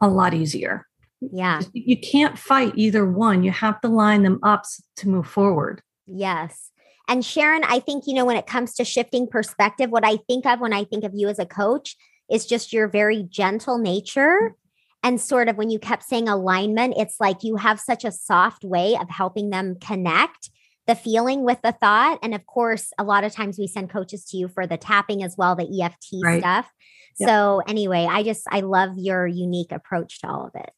a 0.00 0.08
lot 0.08 0.32
easier. 0.32 0.86
Yeah. 1.30 1.60
You 1.72 1.96
can't 1.96 2.38
fight 2.38 2.72
either 2.74 3.06
one. 3.06 3.44
You 3.44 3.52
have 3.52 3.80
to 3.82 3.88
line 3.88 4.22
them 4.22 4.40
up 4.42 4.64
to 4.96 5.08
move 5.08 5.26
forward. 5.26 5.82
Yes. 6.06 6.70
And 7.08 7.24
Sharon, 7.24 7.62
I 7.64 7.80
think, 7.80 8.04
you 8.06 8.14
know, 8.14 8.24
when 8.24 8.36
it 8.36 8.46
comes 8.46 8.74
to 8.74 8.84
shifting 8.84 9.26
perspective, 9.26 9.90
what 9.90 10.04
I 10.04 10.16
think 10.28 10.46
of 10.46 10.60
when 10.60 10.72
I 10.72 10.84
think 10.84 11.04
of 11.04 11.12
you 11.14 11.28
as 11.28 11.38
a 11.38 11.46
coach 11.46 11.96
is 12.30 12.46
just 12.46 12.72
your 12.72 12.88
very 12.88 13.22
gentle 13.22 13.78
nature. 13.78 14.54
And 15.02 15.20
sort 15.20 15.48
of 15.48 15.56
when 15.56 15.70
you 15.70 15.78
kept 15.78 16.04
saying 16.04 16.28
alignment, 16.28 16.94
it's 16.96 17.16
like 17.20 17.42
you 17.42 17.56
have 17.56 17.80
such 17.80 18.04
a 18.04 18.12
soft 18.12 18.64
way 18.64 18.96
of 18.96 19.10
helping 19.10 19.50
them 19.50 19.76
connect 19.80 20.50
the 20.86 20.94
feeling 20.94 21.44
with 21.44 21.60
the 21.62 21.72
thought. 21.72 22.18
And 22.22 22.34
of 22.34 22.46
course, 22.46 22.92
a 22.98 23.04
lot 23.04 23.24
of 23.24 23.32
times 23.32 23.58
we 23.58 23.66
send 23.66 23.90
coaches 23.90 24.24
to 24.26 24.36
you 24.36 24.48
for 24.48 24.66
the 24.66 24.76
tapping 24.76 25.22
as 25.22 25.36
well, 25.36 25.54
the 25.56 25.82
EFT 25.82 26.24
right. 26.24 26.40
stuff. 26.40 26.70
Yep. 27.18 27.28
So, 27.28 27.62
anyway, 27.66 28.06
I 28.08 28.22
just, 28.22 28.44
I 28.50 28.60
love 28.60 28.92
your 28.96 29.26
unique 29.26 29.70
approach 29.70 30.20
to 30.20 30.28
all 30.28 30.46
of 30.46 30.52
it. 30.54 30.70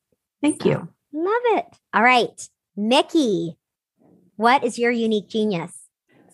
Thank 0.45 0.63
so, 0.63 0.69
you. 0.69 0.89
Love 1.13 1.43
it. 1.59 1.67
All 1.95 2.03
right. 2.03 2.49
Mickey, 2.77 3.57
what 4.37 4.63
is 4.63 4.79
your 4.79 4.91
unique 4.91 5.29
genius? 5.29 5.73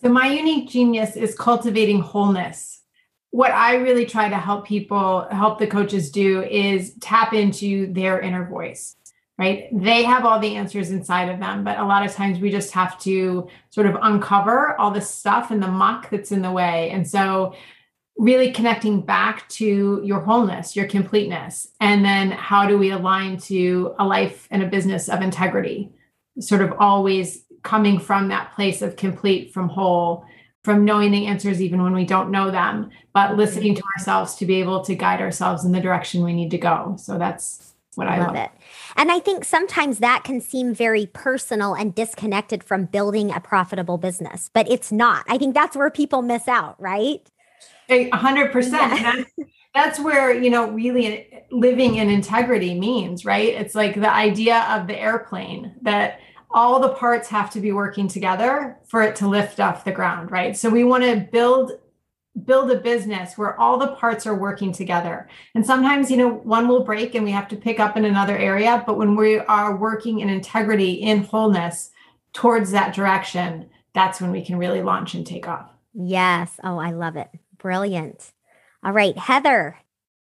So, 0.03 0.09
my 0.09 0.27
unique 0.27 0.69
genius 0.69 1.15
is 1.15 1.33
cultivating 1.35 2.01
wholeness. 2.01 2.81
What 3.29 3.51
I 3.51 3.75
really 3.75 4.05
try 4.05 4.27
to 4.27 4.37
help 4.37 4.67
people, 4.67 5.27
help 5.31 5.59
the 5.59 5.67
coaches 5.67 6.11
do 6.11 6.43
is 6.43 6.95
tap 6.99 7.33
into 7.33 7.91
their 7.93 8.19
inner 8.19 8.45
voice 8.45 8.97
right? 9.41 9.69
They 9.71 10.03
have 10.03 10.23
all 10.23 10.39
the 10.39 10.55
answers 10.55 10.91
inside 10.91 11.29
of 11.29 11.39
them, 11.39 11.63
but 11.63 11.79
a 11.79 11.83
lot 11.83 12.05
of 12.05 12.13
times 12.13 12.37
we 12.37 12.51
just 12.51 12.71
have 12.73 12.99
to 12.99 13.47
sort 13.71 13.87
of 13.87 13.97
uncover 14.03 14.79
all 14.79 14.91
the 14.91 15.01
stuff 15.01 15.49
and 15.49 15.63
the 15.63 15.67
muck 15.67 16.11
that's 16.11 16.31
in 16.31 16.43
the 16.43 16.51
way. 16.51 16.91
And 16.91 17.09
so, 17.09 17.55
really 18.21 18.51
connecting 18.51 19.01
back 19.01 19.49
to 19.49 19.99
your 20.03 20.19
wholeness, 20.19 20.75
your 20.75 20.85
completeness, 20.85 21.69
and 21.79 22.05
then 22.05 22.29
how 22.29 22.67
do 22.67 22.77
we 22.77 22.91
align 22.91 23.35
to 23.35 23.95
a 23.97 24.05
life 24.05 24.47
and 24.51 24.61
a 24.61 24.67
business 24.67 25.09
of 25.09 25.23
integrity? 25.23 25.89
Sort 26.39 26.61
of 26.61 26.71
always 26.79 27.43
coming 27.63 27.99
from 27.99 28.27
that 28.27 28.53
place 28.53 28.83
of 28.83 28.95
complete, 28.95 29.51
from 29.51 29.69
whole, 29.69 30.23
from 30.63 30.85
knowing 30.85 31.09
the 31.09 31.25
answers 31.25 31.63
even 31.63 31.81
when 31.81 31.93
we 31.93 32.05
don't 32.05 32.29
know 32.29 32.51
them, 32.51 32.91
but 33.11 33.29
mm-hmm. 33.29 33.39
listening 33.39 33.73
to 33.73 33.83
ourselves 33.97 34.35
to 34.35 34.45
be 34.45 34.59
able 34.59 34.85
to 34.85 34.93
guide 34.93 35.19
ourselves 35.19 35.65
in 35.65 35.71
the 35.71 35.81
direction 35.81 36.23
we 36.23 36.33
need 36.33 36.51
to 36.51 36.59
go. 36.59 36.95
So 36.99 37.17
that's 37.17 37.73
what 37.95 38.07
I, 38.07 38.17
I 38.17 38.19
love, 38.19 38.27
love. 38.27 38.35
it. 38.35 38.51
And 38.97 39.11
I 39.11 39.19
think 39.19 39.45
sometimes 39.45 39.97
that 39.97 40.23
can 40.23 40.41
seem 40.41 40.75
very 40.75 41.07
personal 41.07 41.73
and 41.73 41.95
disconnected 41.95 42.63
from 42.63 42.85
building 42.85 43.31
a 43.31 43.39
profitable 43.39 43.97
business, 43.97 44.51
but 44.53 44.69
it's 44.69 44.91
not. 44.91 45.25
I 45.27 45.39
think 45.39 45.55
that's 45.55 45.75
where 45.75 45.89
people 45.89 46.21
miss 46.21 46.47
out, 46.47 46.79
right? 46.79 47.27
A 47.89 48.09
hundred 48.11 48.51
percent. 48.51 49.27
That's 49.73 49.99
where, 49.99 50.33
you 50.33 50.49
know, 50.49 50.69
really 50.69 51.45
living 51.49 51.95
in 51.95 52.09
integrity 52.09 52.77
means, 52.77 53.23
right? 53.23 53.53
It's 53.53 53.75
like 53.75 53.95
the 53.95 54.11
idea 54.11 54.65
of 54.69 54.87
the 54.87 54.99
airplane 54.99 55.75
that 55.81 56.19
all 56.49 56.79
the 56.79 56.89
parts 56.89 57.29
have 57.29 57.49
to 57.51 57.61
be 57.61 57.71
working 57.71 58.07
together 58.07 58.77
for 58.85 59.01
it 59.01 59.15
to 59.17 59.27
lift 59.27 59.59
off 59.59 59.85
the 59.85 59.91
ground, 59.91 60.31
right? 60.31 60.57
So 60.57 60.69
we 60.69 60.83
want 60.83 61.03
to 61.03 61.27
build 61.31 61.73
build 62.45 62.71
a 62.71 62.79
business 62.79 63.37
where 63.37 63.59
all 63.59 63.77
the 63.77 63.89
parts 63.89 64.25
are 64.25 64.35
working 64.35 64.71
together. 64.71 65.27
And 65.53 65.65
sometimes, 65.65 66.09
you 66.09 66.15
know, 66.15 66.29
one 66.29 66.67
will 66.67 66.83
break 66.83 67.13
and 67.13 67.25
we 67.25 67.31
have 67.31 67.49
to 67.49 67.57
pick 67.57 67.79
up 67.79 67.97
in 67.97 68.05
another 68.05 68.37
area, 68.37 68.83
but 68.87 68.97
when 68.97 69.17
we 69.17 69.39
are 69.39 69.75
working 69.75 70.21
in 70.21 70.29
integrity, 70.29 70.93
in 70.93 71.23
wholeness 71.23 71.91
towards 72.31 72.71
that 72.71 72.95
direction, 72.95 73.69
that's 73.93 74.21
when 74.21 74.31
we 74.31 74.43
can 74.45 74.57
really 74.57 74.81
launch 74.81 75.13
and 75.13 75.27
take 75.27 75.47
off. 75.47 75.69
Yes. 75.93 76.57
Oh, 76.63 76.77
I 76.77 76.91
love 76.91 77.17
it. 77.17 77.29
Brilliant. 77.61 78.31
All 78.83 78.91
right, 78.91 79.17
Heather. 79.17 79.77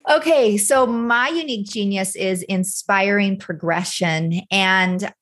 Okay, 0.09 0.57
so 0.59 0.87
my 0.87 1.29
unique 1.29 1.67
genius 1.67 2.15
is 2.15 2.43
inspiring 2.43 3.39
progression. 3.39 4.43
And 4.51 5.13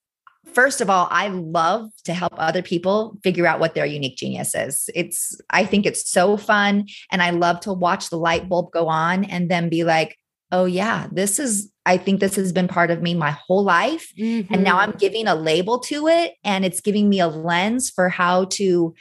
first 0.53 0.81
of 0.81 0.91
all, 0.91 1.09
I 1.11 1.29
love 1.29 1.91
to 2.05 2.13
help 2.13 2.35
other 2.37 2.63
people 2.63 3.17
figure 3.23 3.47
out 3.47 3.61
what 3.61 3.75
their 3.75 3.87
unique 3.87 4.17
genius 4.17 4.55
is. 4.55 4.91
It's, 4.95 5.41
I 5.51 5.65
think 5.65 5.87
it's 5.87 6.11
so 6.11 6.37
fun. 6.37 6.89
And 7.11 7.23
I 7.23 7.31
love 7.31 7.61
to 7.61 7.73
watch 7.73 8.11
the 8.11 8.19
light 8.19 8.49
bulb 8.49 8.73
go 8.73 8.89
on 8.89 9.25
and 9.25 9.51
then 9.51 9.69
be 9.69 9.85
like, 9.85 10.17
oh, 10.51 10.65
yeah, 10.67 11.07
this 11.13 11.39
is, 11.39 11.73
I 11.87 11.97
think 11.97 12.21
this 12.21 12.37
has 12.37 12.53
been 12.53 12.69
part 12.69 12.91
of 12.91 13.01
me 13.01 13.15
my 13.15 13.31
whole 13.31 13.65
life. 13.65 14.13
Mm-hmm. 14.19 14.53
And 14.53 14.65
now 14.65 14.79
I'm 14.79 14.91
mm-hmm. 14.91 14.99
giving 14.99 15.27
a 15.29 15.35
label 15.35 15.79
to 15.81 16.09
it 16.09 16.35
and 16.45 16.65
it's 16.65 16.81
giving 16.81 17.09
me 17.09 17.21
a 17.21 17.29
lens 17.29 17.89
for 17.89 18.09
how 18.09 18.45
to 18.47 18.95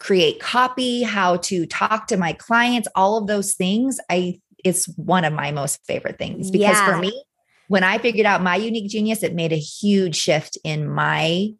create 0.00 0.40
copy, 0.40 1.02
how 1.02 1.36
to 1.36 1.66
talk 1.66 2.08
to 2.08 2.16
my 2.16 2.32
clients, 2.32 2.88
all 2.96 3.18
of 3.18 3.28
those 3.28 3.54
things. 3.54 4.00
I, 4.10 4.40
it's 4.64 4.86
one 4.96 5.24
of 5.24 5.32
my 5.32 5.52
most 5.52 5.78
favorite 5.86 6.18
things 6.18 6.50
because 6.50 6.76
yeah. 6.76 6.86
for 6.86 6.98
me, 6.98 7.24
when 7.68 7.84
I 7.84 7.98
figured 7.98 8.26
out 8.26 8.42
my 8.42 8.56
unique 8.56 8.90
genius, 8.90 9.22
it 9.22 9.34
made 9.34 9.52
a 9.52 9.58
huge 9.58 10.16
shift 10.16 10.58
in 10.64 10.88
my 10.88 11.50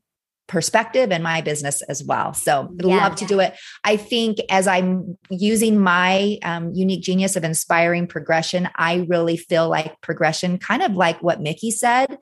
perspective 0.48 1.12
and 1.12 1.22
my 1.22 1.40
business 1.40 1.80
as 1.82 2.02
well. 2.02 2.34
So 2.34 2.74
yeah, 2.82 2.96
love 3.06 3.14
to 3.16 3.24
yeah. 3.24 3.28
do 3.28 3.40
it. 3.40 3.54
I 3.84 3.96
think 3.96 4.38
as 4.50 4.66
I'm 4.66 5.16
using 5.30 5.78
my 5.78 6.38
um, 6.42 6.72
unique 6.74 7.04
genius 7.04 7.36
of 7.36 7.44
inspiring 7.44 8.08
progression, 8.08 8.68
I 8.74 9.06
really 9.08 9.36
feel 9.36 9.68
like 9.68 10.00
progression, 10.00 10.58
kind 10.58 10.82
of 10.82 10.92
like 10.94 11.22
what 11.22 11.40
Mickey 11.40 11.70
said, 11.70 12.18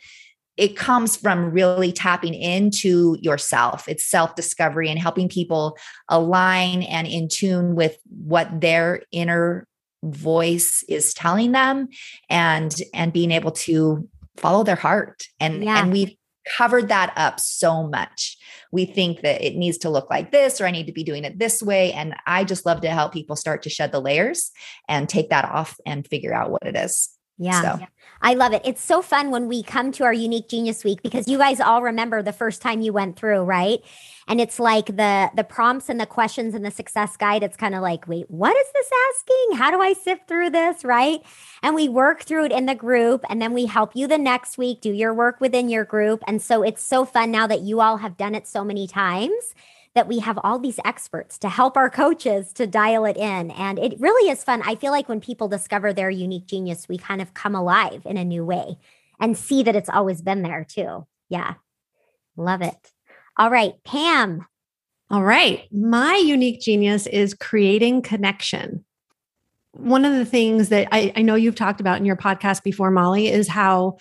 it 0.59 0.77
comes 0.77 1.17
from 1.17 1.53
really 1.53 1.93
tapping 1.93 2.35
into 2.35 3.17
yourself. 3.23 3.89
It's 3.89 4.05
self 4.05 4.35
discovery 4.35 4.91
and 4.91 4.99
helping 4.99 5.29
people 5.29 5.79
align 6.09 6.83
and 6.83 7.07
in 7.07 7.29
tune 7.29 7.77
with 7.77 7.97
what 8.09 8.61
their 8.61 9.03
inner 9.13 9.67
voice 10.03 10.85
is 10.89 11.15
telling 11.15 11.53
them 11.53 11.89
and 12.29 12.75
and 12.93 13.13
being 13.13 13.31
able 13.31 13.53
to 13.53 14.09
follow 14.37 14.63
their 14.63 14.77
heart 14.77 15.25
and 15.41 15.65
yeah. 15.65 15.81
and 15.81 15.93
we've 15.93 16.15
covered 16.57 16.89
that 16.89 17.13
up 17.17 17.41
so 17.41 17.83
much 17.89 18.39
we 18.71 18.85
think 18.85 19.23
that 19.23 19.45
it 19.45 19.57
needs 19.57 19.77
to 19.77 19.91
look 19.91 20.09
like 20.09 20.31
this 20.31 20.61
or 20.61 20.67
i 20.67 20.71
need 20.71 20.87
to 20.87 20.93
be 20.93 21.03
doing 21.03 21.25
it 21.25 21.37
this 21.41 21.61
way 21.61 21.93
and 21.95 22.15
i 22.29 22.45
just 22.45 22.65
love 22.65 22.81
to 22.81 22.89
help 22.89 23.13
people 23.13 23.35
start 23.35 23.61
to 23.61 23.69
shed 23.69 23.91
the 23.91 24.01
layers 24.01 24.53
and 24.89 25.09
take 25.09 25.31
that 25.31 25.45
off 25.45 25.77
and 25.85 26.07
figure 26.07 26.33
out 26.33 26.53
what 26.53 26.65
it 26.65 26.77
is 26.77 27.18
yeah. 27.39 27.79
So. 27.79 27.87
I 28.21 28.35
love 28.35 28.53
it. 28.53 28.63
It's 28.65 28.83
so 28.83 29.01
fun 29.01 29.31
when 29.31 29.47
we 29.47 29.63
come 29.63 29.93
to 29.93 30.05
our 30.05 30.13
unique 30.13 30.49
genius 30.49 30.83
week 30.83 31.03
because 31.03 31.29
you 31.29 31.39
guys 31.39 31.61
all 31.61 31.83
remember 31.83 32.21
the 32.21 32.33
first 32.33 32.61
time 32.61 32.81
you 32.81 32.93
went 32.93 33.17
through, 33.17 33.43
right? 33.43 33.79
And 34.27 34.41
it's 34.41 34.59
like 34.59 34.87
the 34.87 35.31
the 35.37 35.45
prompts 35.45 35.89
and 35.89 36.01
the 36.01 36.07
questions 36.07 36.53
and 36.55 36.65
the 36.65 36.73
success 36.73 37.17
guide. 37.17 37.45
It's 37.45 37.57
kind 37.57 37.77
of 37.77 37.81
like, 37.81 38.09
wait, 38.09 38.29
what 38.29 38.57
is 38.57 38.67
this 38.75 38.91
asking? 39.11 39.59
How 39.59 39.71
do 39.71 39.81
I 39.81 39.93
sift 39.93 40.27
through 40.27 40.51
this, 40.51 40.85
right? 40.85 41.21
And 41.63 41.77
we 41.77 41.89
work 41.89 42.25
through 42.25 42.47
it 42.47 42.53
in 42.53 42.67
the 42.67 42.75
group 42.75 43.25
and 43.31 43.41
then 43.41 43.53
we 43.53 43.67
help 43.67 43.95
you 43.95 44.09
the 44.09 44.19
next 44.19 44.59
week 44.59 44.81
do 44.81 44.93
your 44.93 45.15
work 45.15 45.41
within 45.41 45.69
your 45.69 45.85
group. 45.85 46.25
And 46.27 46.43
so 46.43 46.63
it's 46.63 46.83
so 46.83 47.05
fun 47.05 47.31
now 47.31 47.47
that 47.47 47.61
you 47.61 47.81
all 47.81 47.99
have 47.99 48.17
done 48.17 48.35
it 48.35 48.49
so 48.49 48.65
many 48.65 48.89
times 48.89 49.55
that 49.95 50.09
we 50.09 50.21
have 50.21 50.39
all 50.45 50.59
these 50.59 50.81
experts 50.85 51.39
to 51.39 51.49
help 51.49 51.77
our 51.77 51.91
coaches 51.91 52.53
to 52.55 52.67
dial 52.67 53.05
it 53.05 53.17
in. 53.17 53.51
And 53.51 53.79
it 53.79 53.99
really 53.99 54.31
is 54.31 54.45
fun. 54.45 54.63
I 54.65 54.75
feel 54.75 54.93
like 54.93 55.09
when 55.09 55.21
people 55.21 55.49
discover 55.49 55.93
their 55.93 56.11
unique 56.11 56.47
genius, 56.47 56.89
we 56.89 56.99
kind 56.99 57.21
of 57.21 57.35
come 57.35 57.55
alive 57.55 58.03
in 58.05 58.17
a 58.17 58.25
new 58.25 58.45
way 58.45 58.79
and 59.21 59.37
see 59.37 59.63
that 59.63 59.77
it's 59.77 59.89
always 59.89 60.23
been 60.23 60.43
there 60.43 60.65
too. 60.65 61.07
Yeah. 61.29 61.55
Love 62.37 62.63
it. 62.63 62.93
All 63.37 63.51
right, 63.51 63.73
Pam. 63.85 64.47
All 65.11 65.23
right. 65.23 65.67
My 65.73 66.17
unique 66.17 66.61
genius 66.61 67.07
is 67.07 67.35
creating 67.35 68.03
connection. 68.03 68.85
One 69.73 70.05
of 70.05 70.13
the 70.13 70.25
things 70.25 70.69
that 70.69 70.89
I, 70.93 71.13
I 71.17 71.23
know 71.23 71.35
you've 71.35 71.55
talked 71.55 71.81
about 71.81 71.99
in 71.99 72.05
your 72.05 72.17
podcast 72.17 72.63
before, 72.63 72.91
Molly, 72.91 73.29
is 73.29 73.49
how 73.49 73.99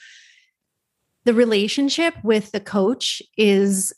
the 1.26 1.34
relationship 1.34 2.16
with 2.24 2.52
the 2.52 2.60
coach 2.60 3.22
is 3.38 3.94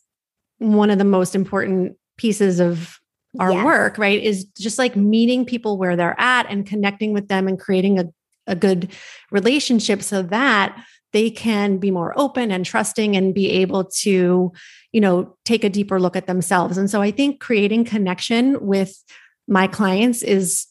one 0.60 0.90
of 0.90 0.98
the 0.98 1.04
most 1.04 1.36
important 1.36 1.98
pieces 2.18 2.60
of 2.60 3.00
our 3.40 3.52
yes. 3.52 3.66
work, 3.66 3.98
right? 3.98 4.22
Is 4.22 4.46
just 4.58 4.78
like 4.78 4.96
meeting 4.96 5.46
people 5.46 5.78
where 5.78 5.96
they're 5.96 6.20
at 6.20 6.48
and 6.50 6.66
connecting 6.66 7.14
with 7.14 7.28
them 7.28 7.48
and 7.48 7.60
creating 7.60 8.00
a, 8.00 8.06
a 8.48 8.56
good 8.56 8.92
relationship 9.32 10.02
so 10.02 10.22
that 10.24 10.84
they 11.12 11.30
can 11.30 11.78
be 11.78 11.92
more 11.92 12.14
open 12.18 12.52
and 12.52 12.66
trusting 12.66 13.16
and 13.16 13.34
be 13.34 13.50
able 13.50 13.84
to, 13.86 14.52
you 14.92 15.02
know, 15.02 15.36
take 15.46 15.64
a 15.64 15.70
deeper 15.70 16.00
look 16.00 16.16
at 16.16 16.28
themselves. 16.28 16.78
And 16.78 16.90
so 16.90 17.02
I 17.02 17.12
think 17.12 17.40
creating 17.40 17.86
connection 17.86 18.66
with 18.66 19.04
my 19.48 19.68
clients 19.68 20.22
is, 20.22 20.68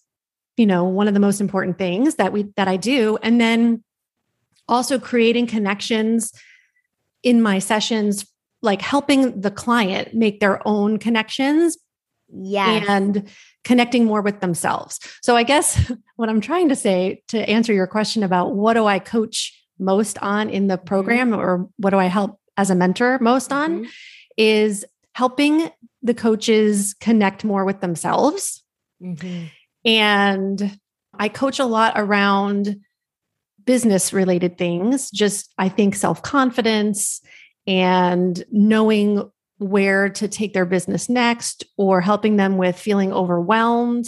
you 0.57 0.67
know, 0.67 0.85
one 0.85 1.09
of 1.09 1.15
the 1.15 1.21
most 1.21 1.41
important 1.41 1.79
things 1.79 2.17
that 2.17 2.33
we 2.33 2.47
that 2.57 2.69
I 2.69 2.77
do. 2.77 3.19
And 3.23 3.41
then 3.41 3.83
also 4.69 4.99
creating 4.99 5.47
connections 5.47 6.33
in 7.23 7.43
my 7.43 7.59
sessions 7.59 8.27
like 8.63 8.83
helping 8.83 9.41
the 9.41 9.51
client 9.51 10.15
make 10.15 10.41
their 10.41 10.67
own 10.67 10.99
connections 10.99 11.77
yeah 12.31 12.85
and 12.89 13.29
connecting 13.65 14.05
more 14.05 14.21
with 14.21 14.41
themselves 14.41 15.01
so 15.23 15.37
i 15.37 15.43
guess 15.43 15.91
what 16.17 16.29
i'm 16.29 16.41
trying 16.41 16.69
to 16.69 16.77
say 16.77 17.23
to 17.29 17.39
answer 17.49 17.73
your 17.73 17.87
question 17.87 18.23
about 18.23 18.55
what 18.55 18.75
do 18.75 18.87
i 18.87 18.99
coach 18.99 19.55
most 19.79 20.19
on 20.19 20.51
in 20.51 20.67
the 20.67 20.77
mm-hmm. 20.77 20.87
program 20.87 21.31
mm-hmm. 21.31 21.41
or 21.41 21.69
what 21.77 21.91
do 21.91 21.99
i 21.99 22.07
help 22.07 22.39
as 22.57 22.71
a 22.71 22.75
mentor 22.75 23.19
most 23.21 23.53
on 23.53 23.81
mm-hmm. 23.81 23.91
is 24.37 24.85
helping 25.15 25.71
the 26.03 26.15
coaches 26.15 26.95
connect 27.01 27.45
more 27.45 27.65
with 27.65 27.81
themselves 27.81 28.63
mm-hmm. 29.03 29.47
and 29.85 30.79
i 31.19 31.29
coach 31.29 31.59
a 31.59 31.65
lot 31.65 31.95
around 31.97 32.81
business 33.65 34.13
related 34.13 34.59
things 34.59 35.11
just 35.11 35.53
i 35.57 35.69
think 35.69 35.95
self-confidence 35.95 37.21
and 37.69 38.43
knowing 38.51 39.31
where 39.59 40.09
to 40.09 40.27
take 40.27 40.55
their 40.55 40.65
business 40.65 41.09
next 41.09 41.65
or 41.77 42.01
helping 42.01 42.37
them 42.37 42.57
with 42.57 42.79
feeling 42.79 43.13
overwhelmed. 43.13 44.07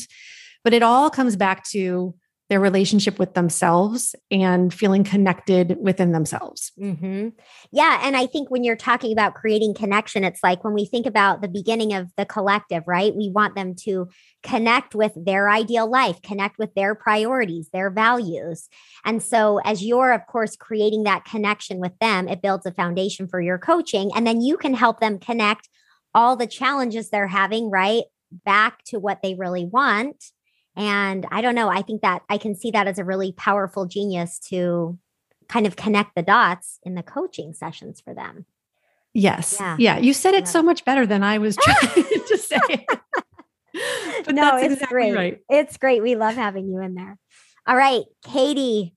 But 0.65 0.73
it 0.73 0.83
all 0.83 1.11
comes 1.11 1.37
back 1.37 1.65
to 1.71 2.15
their 2.51 2.61
relationship 2.61 3.17
with 3.21 3.35
themselves 3.35 4.17
and 4.29 4.75
feeling 4.75 5.05
connected 5.05 5.77
within 5.81 6.11
themselves. 6.11 6.73
Mm-hmm. 6.79 7.29
Yeah. 7.71 8.01
And 8.03 8.17
I 8.17 8.27
think 8.27 8.51
when 8.51 8.65
you're 8.65 8.75
talking 8.75 9.13
about 9.13 9.35
creating 9.35 9.73
connection, 9.73 10.25
it's 10.25 10.43
like 10.43 10.65
when 10.65 10.75
we 10.75 10.85
think 10.85 11.07
about 11.07 11.43
the 11.43 11.49
beginning 11.49 11.95
of 11.95 12.09
the 12.17 12.27
collective, 12.27 12.83
right? 12.89 13.15
We 13.15 13.31
want 13.31 13.55
them 13.55 13.77
to 13.85 14.09
connect 14.43 14.97
with 14.97 15.13
their 15.15 15.49
ideal 15.49 15.89
life, 15.89 16.21
connect 16.23 16.59
with 16.59 16.75
their 16.75 16.97
priorities, 16.97 17.69
their 17.73 17.89
values. 17.89 18.69
And 19.05 19.23
so, 19.23 19.61
as 19.65 19.85
you're, 19.85 20.13
of 20.13 20.27
course, 20.27 20.57
creating 20.57 21.05
that 21.05 21.25
connection 21.25 21.79
with 21.79 21.97
them, 22.01 22.27
it 22.27 22.43
builds 22.43 22.67
a 22.67 22.73
foundation 22.73 23.29
for 23.29 23.41
your 23.41 23.59
coaching. 23.59 24.11
And 24.17 24.27
then 24.27 24.41
you 24.41 24.57
can 24.57 24.75
help 24.75 24.99
them 24.99 25.21
connect 25.21 25.69
all 26.17 26.35
the 26.35 26.49
challenges 26.49 27.11
they're 27.11 27.29
having, 27.29 27.71
right? 27.71 28.03
Back 28.45 28.83
to 28.87 28.99
what 28.99 29.23
they 29.23 29.35
really 29.35 29.67
want 29.67 30.17
and 30.77 31.27
I 31.31 31.41
don't 31.41 31.55
know, 31.55 31.69
I 31.69 31.83
think 31.83 32.03
that 32.03 32.23
I 32.29 32.39
can 32.39 32.55
see 32.55 32.71
that 32.71 32.87
as 32.87 32.99
a 32.99 33.05
really 33.05 33.33
powerful 33.33 33.87
genius 33.87 34.39
to 34.51 34.99
kind 35.49 35.67
of 35.67 35.77
connect 35.77 36.15
the 36.15 36.23
dots 36.23 36.79
in 36.85 36.95
the 36.95 37.03
coaching 37.03 37.53
sessions 37.53 38.01
for 38.01 38.15
them. 38.15 38.47
Yes. 39.13 39.57
Yeah. 39.59 39.77
yeah. 39.79 39.99
You 39.99 40.13
said 40.13 40.35
it 40.35 40.45
yeah. 40.45 40.51
so 40.51 40.63
much 40.63 40.85
better 40.85 41.07
than 41.07 41.23
I 41.23 41.39
was 41.39 41.57
trying 41.57 42.05
to 42.29 42.39
say. 42.39 42.87
but 44.25 44.35
no, 44.35 44.57
it's 44.57 44.75
exactly 44.75 44.87
great. 44.95 45.15
Right. 45.15 45.39
It's 45.49 45.77
great. 45.77 46.03
We 46.03 46.15
love 46.15 46.35
having 46.35 46.69
you 46.69 46.81
in 46.81 46.95
there. 46.95 47.19
All 47.67 47.77
right, 47.77 48.05
Katie, 48.25 48.95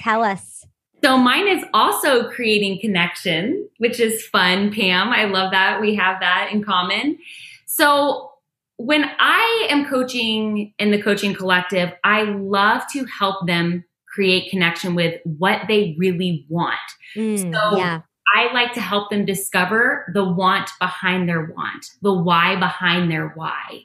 tell 0.00 0.22
us. 0.22 0.64
So 1.02 1.16
mine 1.16 1.48
is 1.48 1.64
also 1.72 2.28
creating 2.28 2.80
connection, 2.80 3.68
which 3.78 4.00
is 4.00 4.26
fun, 4.26 4.72
Pam. 4.72 5.08
I 5.08 5.24
love 5.24 5.52
that. 5.52 5.80
We 5.80 5.94
have 5.94 6.20
that 6.20 6.50
in 6.52 6.64
common. 6.64 7.18
So 7.66 8.32
when 8.78 9.04
I 9.18 9.66
am 9.70 9.86
coaching 9.86 10.72
in 10.78 10.92
the 10.92 11.02
coaching 11.02 11.34
collective, 11.34 11.92
I 12.04 12.22
love 12.22 12.82
to 12.92 13.04
help 13.06 13.46
them 13.46 13.84
create 14.06 14.50
connection 14.50 14.94
with 14.94 15.20
what 15.24 15.62
they 15.68 15.94
really 15.98 16.46
want. 16.48 16.78
Mm, 17.16 17.38
so 17.52 17.76
yeah. 17.76 18.00
I 18.36 18.52
like 18.52 18.72
to 18.74 18.80
help 18.80 19.10
them 19.10 19.24
discover 19.24 20.10
the 20.14 20.24
want 20.24 20.70
behind 20.78 21.28
their 21.28 21.52
want, 21.56 21.86
the 22.02 22.12
why 22.12 22.56
behind 22.56 23.10
their 23.10 23.30
why. 23.30 23.84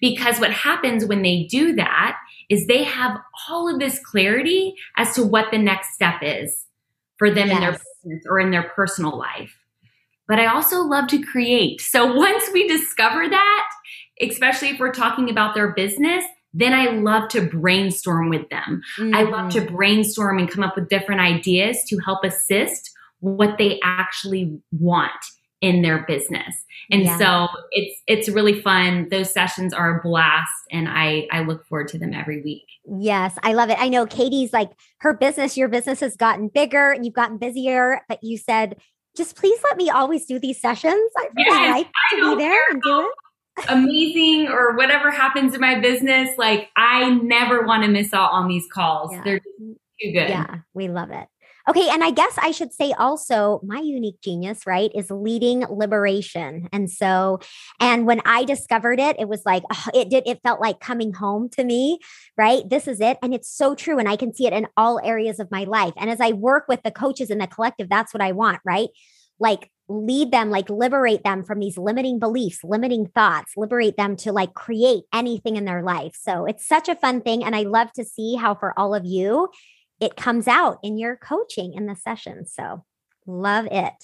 Because 0.00 0.40
what 0.40 0.50
happens 0.50 1.04
when 1.04 1.22
they 1.22 1.44
do 1.44 1.74
that 1.74 2.18
is 2.48 2.66
they 2.66 2.82
have 2.82 3.18
all 3.48 3.72
of 3.72 3.78
this 3.78 4.00
clarity 4.04 4.74
as 4.96 5.14
to 5.14 5.24
what 5.24 5.50
the 5.50 5.58
next 5.58 5.94
step 5.94 6.16
is 6.20 6.66
for 7.16 7.30
them 7.30 7.48
yes. 7.48 7.56
in 7.56 7.60
their 7.60 7.72
business 7.72 8.24
or 8.28 8.40
in 8.40 8.50
their 8.50 8.64
personal 8.74 9.16
life. 9.16 9.54
but 10.28 10.38
I 10.38 10.46
also 10.46 10.82
love 10.82 11.08
to 11.08 11.22
create. 11.22 11.80
So 11.80 12.12
once 12.16 12.50
we 12.52 12.66
discover 12.66 13.28
that, 13.28 13.68
especially 14.20 14.68
if 14.68 14.78
we're 14.78 14.92
talking 14.92 15.30
about 15.30 15.54
their 15.54 15.72
business, 15.72 16.24
then 16.54 16.74
I 16.74 16.86
love 16.90 17.28
to 17.30 17.42
brainstorm 17.42 18.28
with 18.28 18.48
them. 18.50 18.82
Mm-hmm. 18.98 19.14
I 19.14 19.22
love 19.22 19.52
to 19.52 19.62
mm. 19.62 19.70
brainstorm 19.74 20.38
and 20.38 20.50
come 20.50 20.62
up 20.62 20.76
with 20.76 20.88
different 20.88 21.20
ideas 21.20 21.82
to 21.88 21.98
help 21.98 22.24
assist 22.24 22.90
what 23.20 23.56
they 23.56 23.80
actually 23.82 24.58
want 24.72 25.12
in 25.60 25.80
their 25.80 26.04
business. 26.06 26.64
And 26.90 27.04
yeah. 27.04 27.18
so 27.18 27.48
it's 27.70 28.00
it's 28.08 28.28
really 28.28 28.60
fun. 28.60 29.08
Those 29.10 29.32
sessions 29.32 29.72
are 29.72 29.98
a 29.98 30.02
blast 30.02 30.50
and 30.72 30.88
I 30.88 31.28
I 31.30 31.42
look 31.42 31.64
forward 31.68 31.88
to 31.88 31.98
them 31.98 32.12
every 32.12 32.42
week. 32.42 32.64
Yes, 32.84 33.38
I 33.44 33.54
love 33.54 33.70
it. 33.70 33.78
I 33.80 33.88
know 33.88 34.04
Katie's 34.04 34.52
like 34.52 34.72
her 34.98 35.14
business, 35.14 35.56
your 35.56 35.68
business 35.68 36.00
has 36.00 36.16
gotten 36.16 36.48
bigger 36.48 36.90
and 36.90 37.04
you've 37.04 37.14
gotten 37.14 37.38
busier, 37.38 38.00
but 38.08 38.22
you 38.22 38.36
said 38.36 38.76
just 39.16 39.36
please 39.36 39.58
let 39.62 39.76
me 39.76 39.88
always 39.88 40.24
do 40.24 40.38
these 40.38 40.60
sessions. 40.60 41.10
I 41.16 41.28
really 41.36 41.60
yes, 41.60 41.70
like 41.76 41.86
to 42.10 42.36
be 42.36 42.42
there 42.42 42.60
and 42.70 42.82
do 42.82 43.00
it 43.00 43.12
amazing 43.68 44.48
or 44.48 44.76
whatever 44.76 45.10
happens 45.10 45.54
in 45.54 45.60
my 45.60 45.78
business, 45.78 46.30
like 46.38 46.70
I 46.76 47.10
never 47.10 47.62
want 47.62 47.84
to 47.84 47.90
miss 47.90 48.12
out 48.12 48.32
on 48.32 48.48
these 48.48 48.66
calls. 48.72 49.12
Yeah. 49.12 49.22
They're 49.24 49.40
too 49.40 50.12
good. 50.12 50.28
Yeah, 50.28 50.58
we 50.74 50.88
love 50.88 51.10
it. 51.10 51.26
Okay, 51.68 51.88
and 51.90 52.02
I 52.02 52.10
guess 52.10 52.36
I 52.38 52.50
should 52.50 52.72
say 52.72 52.92
also 52.92 53.60
my 53.64 53.78
unique 53.78 54.20
genius, 54.20 54.66
right, 54.66 54.90
is 54.96 55.10
leading 55.10 55.60
liberation. 55.70 56.68
And 56.72 56.90
so, 56.90 57.38
and 57.78 58.04
when 58.04 58.20
I 58.24 58.44
discovered 58.44 58.98
it, 58.98 59.14
it 59.20 59.28
was 59.28 59.42
like 59.46 59.62
oh, 59.72 59.84
it 59.94 60.10
did 60.10 60.24
it 60.26 60.40
felt 60.42 60.60
like 60.60 60.80
coming 60.80 61.12
home 61.12 61.48
to 61.50 61.62
me, 61.62 62.00
right? 62.36 62.68
This 62.68 62.88
is 62.88 63.00
it 63.00 63.18
and 63.22 63.32
it's 63.32 63.48
so 63.48 63.76
true 63.76 63.98
and 63.98 64.08
I 64.08 64.16
can 64.16 64.34
see 64.34 64.46
it 64.46 64.52
in 64.52 64.66
all 64.76 65.00
areas 65.04 65.38
of 65.38 65.52
my 65.52 65.64
life. 65.64 65.92
And 65.96 66.10
as 66.10 66.20
I 66.20 66.32
work 66.32 66.64
with 66.68 66.82
the 66.82 66.90
coaches 66.90 67.30
in 67.30 67.38
the 67.38 67.46
collective, 67.46 67.88
that's 67.88 68.12
what 68.12 68.22
I 68.22 68.32
want, 68.32 68.60
right? 68.64 68.88
Like 69.38 69.70
lead 69.88 70.30
them, 70.30 70.50
like 70.50 70.70
liberate 70.70 71.24
them 71.24 71.44
from 71.44 71.58
these 71.58 71.76
limiting 71.76 72.18
beliefs, 72.18 72.60
limiting 72.64 73.06
thoughts, 73.06 73.52
liberate 73.56 73.96
them 73.96 74.16
to 74.16 74.32
like 74.32 74.54
create 74.54 75.04
anything 75.12 75.56
in 75.56 75.64
their 75.64 75.82
life. 75.82 76.16
So 76.20 76.46
it's 76.46 76.66
such 76.66 76.88
a 76.88 76.96
fun 76.96 77.20
thing. 77.20 77.44
And 77.44 77.54
I 77.54 77.62
love 77.62 77.92
to 77.94 78.04
see 78.04 78.34
how 78.36 78.54
for 78.54 78.78
all 78.78 78.94
of 78.94 79.04
you, 79.04 79.48
it 80.00 80.16
comes 80.16 80.48
out 80.48 80.78
in 80.82 80.98
your 80.98 81.16
coaching 81.16 81.74
in 81.74 81.86
the 81.86 81.96
session. 81.96 82.46
So 82.46 82.84
love 83.26 83.66
it. 83.70 83.94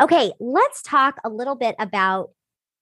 Okay, 0.00 0.32
let's 0.40 0.82
talk 0.82 1.18
a 1.24 1.30
little 1.30 1.56
bit 1.56 1.74
about. 1.78 2.30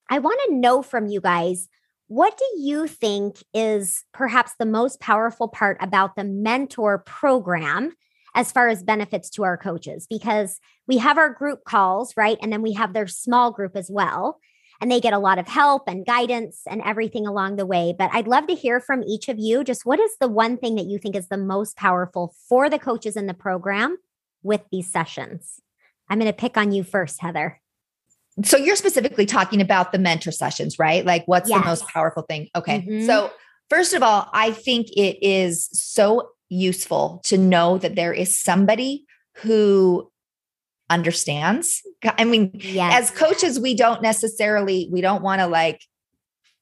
I 0.08 0.18
want 0.18 0.40
to 0.46 0.54
know 0.54 0.82
from 0.82 1.06
you 1.06 1.20
guys 1.20 1.68
what 2.10 2.36
do 2.36 2.44
you 2.60 2.88
think 2.88 3.36
is 3.54 4.02
perhaps 4.12 4.54
the 4.58 4.66
most 4.66 4.98
powerful 4.98 5.46
part 5.46 5.76
about 5.80 6.16
the 6.16 6.24
mentor 6.24 6.98
program 6.98 7.92
as 8.34 8.52
far 8.52 8.68
as 8.68 8.82
benefits 8.82 9.30
to 9.30 9.44
our 9.44 9.56
coaches 9.56 10.06
because 10.08 10.60
we 10.86 10.98
have 10.98 11.18
our 11.18 11.32
group 11.32 11.64
calls, 11.64 12.16
right? 12.16 12.38
And 12.42 12.52
then 12.52 12.62
we 12.62 12.72
have 12.72 12.92
their 12.92 13.06
small 13.06 13.50
group 13.50 13.76
as 13.76 13.90
well. 13.90 14.38
And 14.80 14.90
they 14.90 15.00
get 15.00 15.12
a 15.12 15.18
lot 15.18 15.38
of 15.38 15.46
help 15.46 15.82
and 15.86 16.06
guidance 16.06 16.62
and 16.66 16.80
everything 16.82 17.26
along 17.26 17.56
the 17.56 17.66
way. 17.66 17.94
But 17.96 18.10
I'd 18.14 18.26
love 18.26 18.46
to 18.46 18.54
hear 18.54 18.80
from 18.80 19.02
each 19.02 19.28
of 19.28 19.38
you 19.38 19.62
just 19.62 19.84
what 19.84 20.00
is 20.00 20.12
the 20.20 20.28
one 20.28 20.56
thing 20.56 20.76
that 20.76 20.86
you 20.86 20.98
think 20.98 21.14
is 21.14 21.28
the 21.28 21.36
most 21.36 21.76
powerful 21.76 22.34
for 22.48 22.70
the 22.70 22.78
coaches 22.78 23.14
in 23.14 23.26
the 23.26 23.34
program 23.34 23.98
with 24.42 24.62
these 24.72 24.90
sessions? 24.90 25.60
I'm 26.08 26.18
going 26.18 26.32
to 26.32 26.36
pick 26.36 26.56
on 26.56 26.72
you 26.72 26.82
first, 26.82 27.20
Heather. 27.20 27.60
So 28.42 28.56
you're 28.56 28.76
specifically 28.76 29.26
talking 29.26 29.60
about 29.60 29.92
the 29.92 29.98
mentor 29.98 30.32
sessions, 30.32 30.78
right? 30.78 31.04
Like 31.04 31.24
what's 31.26 31.48
yes. 31.48 31.60
the 31.60 31.66
most 31.66 31.86
powerful 31.88 32.22
thing? 32.22 32.48
Okay. 32.56 32.80
Mm-hmm. 32.80 33.06
So, 33.06 33.30
first 33.68 33.92
of 33.92 34.02
all, 34.02 34.28
I 34.32 34.52
think 34.52 34.88
it 34.96 35.18
is 35.20 35.68
so 35.72 36.30
useful 36.50 37.22
to 37.24 37.38
know 37.38 37.78
that 37.78 37.94
there 37.94 38.12
is 38.12 38.36
somebody 38.36 39.06
who 39.36 40.10
understands. 40.90 41.82
I 42.04 42.24
mean, 42.24 42.50
yes. 42.54 43.10
as 43.10 43.16
coaches, 43.16 43.58
we 43.58 43.74
don't 43.74 44.02
necessarily, 44.02 44.88
we 44.92 45.00
don't 45.00 45.22
want 45.22 45.40
to 45.40 45.46
like 45.46 45.80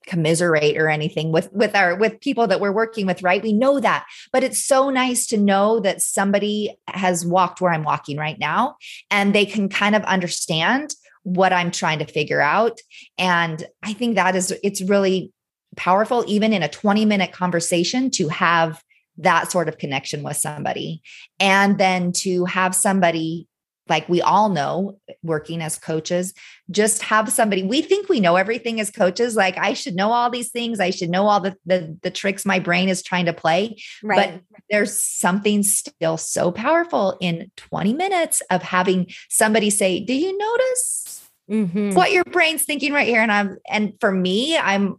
commiserate 0.06 0.78
or 0.78 0.88
anything 0.88 1.32
with 1.32 1.52
with 1.52 1.76
our 1.76 1.94
with 1.94 2.20
people 2.20 2.46
that 2.46 2.60
we're 2.60 2.72
working 2.72 3.04
with 3.04 3.22
right 3.22 3.42
we 3.42 3.52
know 3.52 3.78
that 3.78 4.06
but 4.32 4.42
it's 4.42 4.64
so 4.64 4.88
nice 4.88 5.26
to 5.26 5.36
know 5.36 5.80
that 5.80 6.00
somebody 6.00 6.74
has 6.86 7.26
walked 7.26 7.60
where 7.60 7.72
i'm 7.72 7.84
walking 7.84 8.16
right 8.16 8.38
now 8.38 8.74
and 9.10 9.34
they 9.34 9.44
can 9.44 9.68
kind 9.68 9.94
of 9.94 10.02
understand 10.04 10.94
what 11.24 11.52
i'm 11.52 11.70
trying 11.70 11.98
to 11.98 12.06
figure 12.06 12.40
out 12.40 12.80
and 13.18 13.66
i 13.82 13.92
think 13.92 14.14
that 14.14 14.34
is 14.34 14.50
it's 14.62 14.80
really 14.80 15.30
powerful 15.76 16.24
even 16.26 16.54
in 16.54 16.62
a 16.62 16.68
20 16.68 17.04
minute 17.04 17.32
conversation 17.32 18.10
to 18.10 18.28
have 18.28 18.82
that 19.18 19.50
sort 19.50 19.68
of 19.68 19.78
connection 19.78 20.22
with 20.22 20.36
somebody. 20.36 21.02
And 21.38 21.78
then 21.78 22.12
to 22.12 22.44
have 22.46 22.74
somebody 22.74 23.48
like 23.88 24.08
we 24.08 24.20
all 24.20 24.48
know 24.48 24.98
working 25.22 25.62
as 25.62 25.78
coaches 25.78 26.34
just 26.70 27.02
have 27.02 27.32
somebody 27.32 27.62
we 27.62 27.80
think 27.80 28.08
we 28.08 28.20
know 28.20 28.36
everything 28.36 28.80
as 28.80 28.90
coaches 28.90 29.36
like 29.36 29.56
i 29.58 29.72
should 29.72 29.94
know 29.94 30.12
all 30.12 30.30
these 30.30 30.50
things 30.50 30.80
i 30.80 30.90
should 30.90 31.08
know 31.08 31.26
all 31.26 31.40
the 31.40 31.56
the, 31.66 31.96
the 32.02 32.10
tricks 32.10 32.44
my 32.44 32.58
brain 32.58 32.88
is 32.88 33.02
trying 33.02 33.24
to 33.24 33.32
play 33.32 33.76
right. 34.02 34.42
but 34.42 34.60
there's 34.70 34.96
something 34.96 35.62
still 35.62 36.16
so 36.16 36.52
powerful 36.52 37.16
in 37.20 37.50
20 37.56 37.94
minutes 37.94 38.42
of 38.50 38.62
having 38.62 39.06
somebody 39.28 39.70
say 39.70 40.00
do 40.00 40.14
you 40.14 40.36
notice 40.36 41.30
mm-hmm. 41.50 41.94
what 41.94 42.12
your 42.12 42.24
brain's 42.24 42.64
thinking 42.64 42.92
right 42.92 43.08
here 43.08 43.22
and 43.22 43.32
i'm 43.32 43.56
and 43.68 43.94
for 44.00 44.12
me 44.12 44.56
i'm 44.58 44.96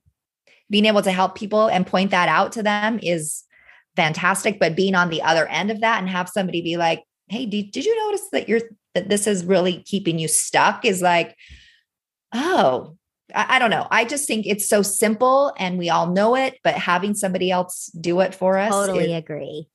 being 0.69 0.85
able 0.85 1.01
to 1.01 1.11
help 1.11 1.35
people 1.35 1.67
and 1.67 1.87
point 1.87 2.11
that 2.11 2.29
out 2.29 2.51
to 2.53 2.63
them 2.63 2.99
is 3.01 3.43
fantastic. 3.99 4.59
But 4.59 4.77
being 4.77 4.95
on 4.95 5.09
the 5.09 5.21
other 5.21 5.45
end 5.47 5.71
of 5.71 5.81
that 5.81 5.99
and 5.99 6.09
have 6.09 6.29
somebody 6.29 6.61
be 6.61 6.77
like, 6.77 7.03
hey, 7.27 7.45
did, 7.45 7.71
did 7.71 7.85
you 7.85 8.07
notice 8.07 8.29
that 8.31 8.47
you're 8.47 8.61
that 8.95 9.09
this 9.09 9.27
is 9.27 9.45
really 9.45 9.83
keeping 9.83 10.17
you 10.17 10.27
stuck 10.27 10.85
is 10.85 11.01
like, 11.01 11.35
oh, 12.33 12.95
I, 13.35 13.57
I, 13.57 13.59
don't 13.59 13.69
know. 13.69 13.87
I 13.91 14.05
just 14.05 14.25
think 14.25 14.47
it's 14.47 14.67
so 14.67 14.81
simple 14.81 15.53
and 15.59 15.77
we 15.77 15.89
all 15.89 16.07
know 16.07 16.35
it, 16.35 16.57
but 16.63 16.73
having 16.73 17.13
somebody 17.13 17.51
else 17.51 17.91
do 17.99 18.21
it 18.21 18.33
for 18.33 18.57
us. 18.57 18.71
Totally 18.71 19.13
agree. 19.13 19.67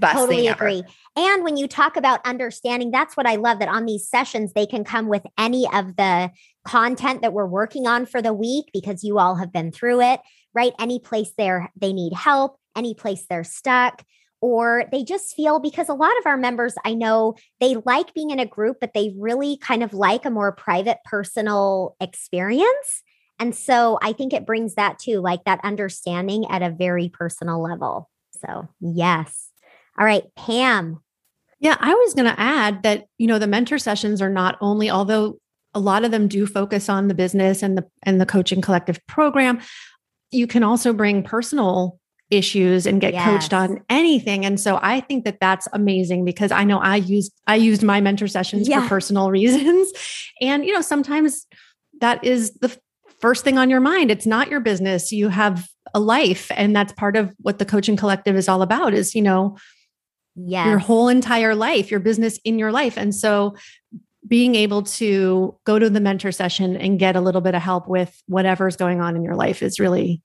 totally 0.00 0.46
agree. 0.46 0.84
And 1.16 1.42
when 1.42 1.56
you 1.56 1.66
talk 1.66 1.96
about 1.96 2.24
understanding, 2.24 2.92
that's 2.92 3.16
what 3.16 3.26
I 3.26 3.34
love 3.34 3.58
that 3.58 3.68
on 3.68 3.84
these 3.84 4.08
sessions, 4.08 4.52
they 4.52 4.66
can 4.66 4.84
come 4.84 5.08
with 5.08 5.24
any 5.36 5.66
of 5.72 5.96
the 5.96 6.30
content 6.64 7.22
that 7.22 7.32
we're 7.32 7.46
working 7.46 7.88
on 7.88 8.06
for 8.06 8.22
the 8.22 8.32
week 8.32 8.66
because 8.72 9.02
you 9.02 9.18
all 9.18 9.34
have 9.36 9.52
been 9.52 9.72
through 9.72 10.02
it, 10.02 10.20
right? 10.54 10.72
Any 10.78 11.00
place 11.00 11.32
there 11.36 11.72
they 11.80 11.92
need 11.92 12.12
help 12.12 12.58
any 12.76 12.94
place 12.94 13.24
they're 13.28 13.44
stuck 13.44 14.02
or 14.42 14.84
they 14.90 15.04
just 15.04 15.34
feel 15.34 15.60
because 15.60 15.88
a 15.88 15.94
lot 15.94 16.12
of 16.18 16.26
our 16.26 16.36
members 16.36 16.74
I 16.84 16.92
know 16.92 17.36
they 17.60 17.76
like 17.86 18.12
being 18.12 18.30
in 18.30 18.40
a 18.40 18.46
group 18.46 18.78
but 18.80 18.92
they 18.92 19.14
really 19.16 19.56
kind 19.56 19.82
of 19.82 19.94
like 19.94 20.26
a 20.26 20.30
more 20.30 20.52
private 20.52 20.98
personal 21.04 21.96
experience. 22.00 23.02
And 23.38 23.54
so 23.54 23.98
I 24.02 24.12
think 24.12 24.32
it 24.32 24.44
brings 24.44 24.74
that 24.74 24.98
too 24.98 25.20
like 25.20 25.44
that 25.44 25.60
understanding 25.64 26.44
at 26.50 26.62
a 26.62 26.70
very 26.70 27.08
personal 27.08 27.62
level. 27.62 28.10
So 28.44 28.68
yes. 28.80 29.48
All 29.98 30.04
right 30.04 30.24
Pam. 30.36 31.00
Yeah 31.60 31.76
I 31.78 31.94
was 31.94 32.12
going 32.12 32.28
to 32.28 32.38
add 32.38 32.82
that 32.82 33.06
you 33.16 33.28
know 33.28 33.38
the 33.38 33.46
mentor 33.46 33.78
sessions 33.78 34.20
are 34.20 34.30
not 34.30 34.58
only 34.60 34.90
although 34.90 35.38
a 35.74 35.80
lot 35.80 36.04
of 36.04 36.10
them 36.10 36.28
do 36.28 36.46
focus 36.46 36.88
on 36.88 37.08
the 37.08 37.14
business 37.14 37.62
and 37.62 37.78
the 37.78 37.86
and 38.02 38.20
the 38.20 38.26
coaching 38.26 38.60
collective 38.60 38.98
program 39.06 39.60
you 40.32 40.46
can 40.46 40.64
also 40.64 40.92
bring 40.92 41.22
personal 41.22 42.00
issues 42.32 42.86
and 42.86 43.00
get 43.00 43.12
yes. 43.12 43.24
coached 43.24 43.52
on 43.52 43.78
anything 43.90 44.44
and 44.44 44.58
so 44.58 44.78
i 44.82 45.00
think 45.00 45.24
that 45.24 45.38
that's 45.38 45.68
amazing 45.74 46.24
because 46.24 46.50
i 46.50 46.64
know 46.64 46.78
i 46.78 46.96
used 46.96 47.30
i 47.46 47.54
used 47.54 47.82
my 47.82 48.00
mentor 48.00 48.26
sessions 48.26 48.66
yeah. 48.66 48.82
for 48.82 48.88
personal 48.88 49.30
reasons 49.38 49.92
and 50.40 50.64
you 50.64 50.72
know 50.72 50.80
sometimes 50.80 51.46
that 52.00 52.24
is 52.24 52.54
the 52.60 52.74
first 53.20 53.44
thing 53.44 53.58
on 53.58 53.68
your 53.68 53.80
mind 53.80 54.10
it's 54.10 54.26
not 54.26 54.48
your 54.48 54.60
business 54.60 55.12
you 55.12 55.28
have 55.28 55.68
a 55.94 56.00
life 56.00 56.50
and 56.56 56.74
that's 56.74 56.92
part 56.94 57.16
of 57.16 57.32
what 57.40 57.58
the 57.58 57.66
coaching 57.66 57.96
collective 57.96 58.34
is 58.34 58.48
all 58.48 58.62
about 58.62 58.94
is 58.94 59.14
you 59.14 59.22
know 59.22 59.56
yes. 60.34 60.66
your 60.66 60.78
whole 60.78 61.08
entire 61.08 61.54
life 61.54 61.90
your 61.90 62.00
business 62.00 62.40
in 62.44 62.58
your 62.58 62.72
life 62.72 62.96
and 62.96 63.14
so 63.14 63.54
being 64.26 64.54
able 64.54 64.82
to 64.82 65.54
go 65.64 65.78
to 65.78 65.90
the 65.90 66.00
mentor 66.00 66.32
session 66.32 66.76
and 66.76 66.98
get 66.98 67.14
a 67.14 67.20
little 67.20 67.40
bit 67.42 67.54
of 67.54 67.60
help 67.60 67.88
with 67.88 68.22
whatever's 68.26 68.76
going 68.76 69.00
on 69.00 69.16
in 69.16 69.22
your 69.22 69.34
life 69.34 69.62
is 69.62 69.78
really 69.78 70.22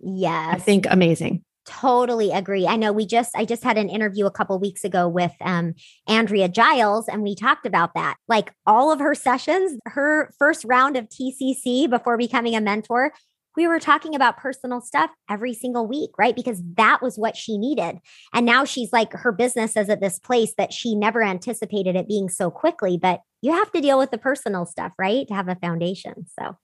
Yes. 0.00 0.54
I 0.54 0.58
think 0.58 0.86
amazing. 0.88 1.42
Totally 1.66 2.30
agree. 2.30 2.66
I 2.66 2.76
know 2.76 2.92
we 2.92 3.06
just 3.06 3.34
I 3.34 3.44
just 3.44 3.64
had 3.64 3.76
an 3.76 3.88
interview 3.88 4.24
a 4.26 4.30
couple 4.30 4.58
weeks 4.60 4.84
ago 4.84 5.08
with 5.08 5.32
um 5.40 5.74
Andrea 6.06 6.48
Giles 6.48 7.08
and 7.08 7.22
we 7.22 7.34
talked 7.34 7.66
about 7.66 7.94
that. 7.94 8.16
Like 8.28 8.52
all 8.66 8.92
of 8.92 9.00
her 9.00 9.14
sessions, 9.16 9.78
her 9.86 10.32
first 10.38 10.64
round 10.64 10.96
of 10.96 11.08
TCC 11.08 11.90
before 11.90 12.16
becoming 12.18 12.54
a 12.54 12.60
mentor, 12.60 13.12
we 13.56 13.66
were 13.66 13.80
talking 13.80 14.14
about 14.14 14.36
personal 14.36 14.80
stuff 14.80 15.10
every 15.28 15.54
single 15.54 15.88
week, 15.88 16.10
right? 16.18 16.36
Because 16.36 16.62
that 16.76 17.02
was 17.02 17.18
what 17.18 17.36
she 17.36 17.58
needed. 17.58 17.98
And 18.32 18.46
now 18.46 18.64
she's 18.64 18.92
like 18.92 19.12
her 19.12 19.32
business 19.32 19.76
is 19.76 19.88
at 19.88 20.00
this 20.00 20.20
place 20.20 20.54
that 20.58 20.72
she 20.72 20.94
never 20.94 21.24
anticipated 21.24 21.96
it 21.96 22.06
being 22.06 22.28
so 22.28 22.50
quickly, 22.50 22.96
but 22.96 23.22
you 23.42 23.52
have 23.52 23.72
to 23.72 23.80
deal 23.80 23.98
with 23.98 24.10
the 24.10 24.18
personal 24.18 24.66
stuff, 24.66 24.92
right? 24.98 25.26
To 25.28 25.34
have 25.34 25.48
a 25.48 25.56
foundation. 25.56 26.26
So 26.38 26.56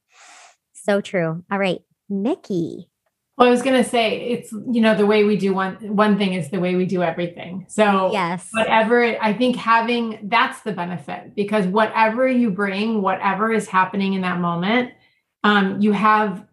so 0.75 1.01
true. 1.01 1.45
All 1.51 1.59
right, 1.59 1.81
Nikki. 2.09 2.89
Well, 3.43 3.49
I 3.49 3.51
was 3.51 3.63
going 3.63 3.83
to 3.83 3.89
say 3.89 4.21
it's 4.21 4.53
you 4.53 4.81
know 4.81 4.95
the 4.95 5.05
way 5.05 5.25
we 5.25 5.37
do 5.37 5.53
one 5.53 5.75
one 5.97 6.17
thing 6.17 6.35
is 6.35 6.51
the 6.51 6.61
way 6.61 6.77
we 6.77 6.87
do 6.87 7.03
everything. 7.03 7.67
So 7.69 8.13
yes, 8.13 8.49
whatever 8.53 9.03
I 9.21 9.33
think 9.33 9.57
having 9.57 10.29
that's 10.31 10.61
the 10.61 10.71
benefit 10.71 11.35
because 11.35 11.67
whatever 11.67 12.29
you 12.29 12.53
bring, 12.53 13.03
whatever 13.03 13.53
is 13.53 13.67
happening 13.67 14.15
in 14.15 14.21
that 14.21 14.39
moment, 14.39 14.93
um, 15.43 15.81
you 15.81 15.91
have 15.91 16.47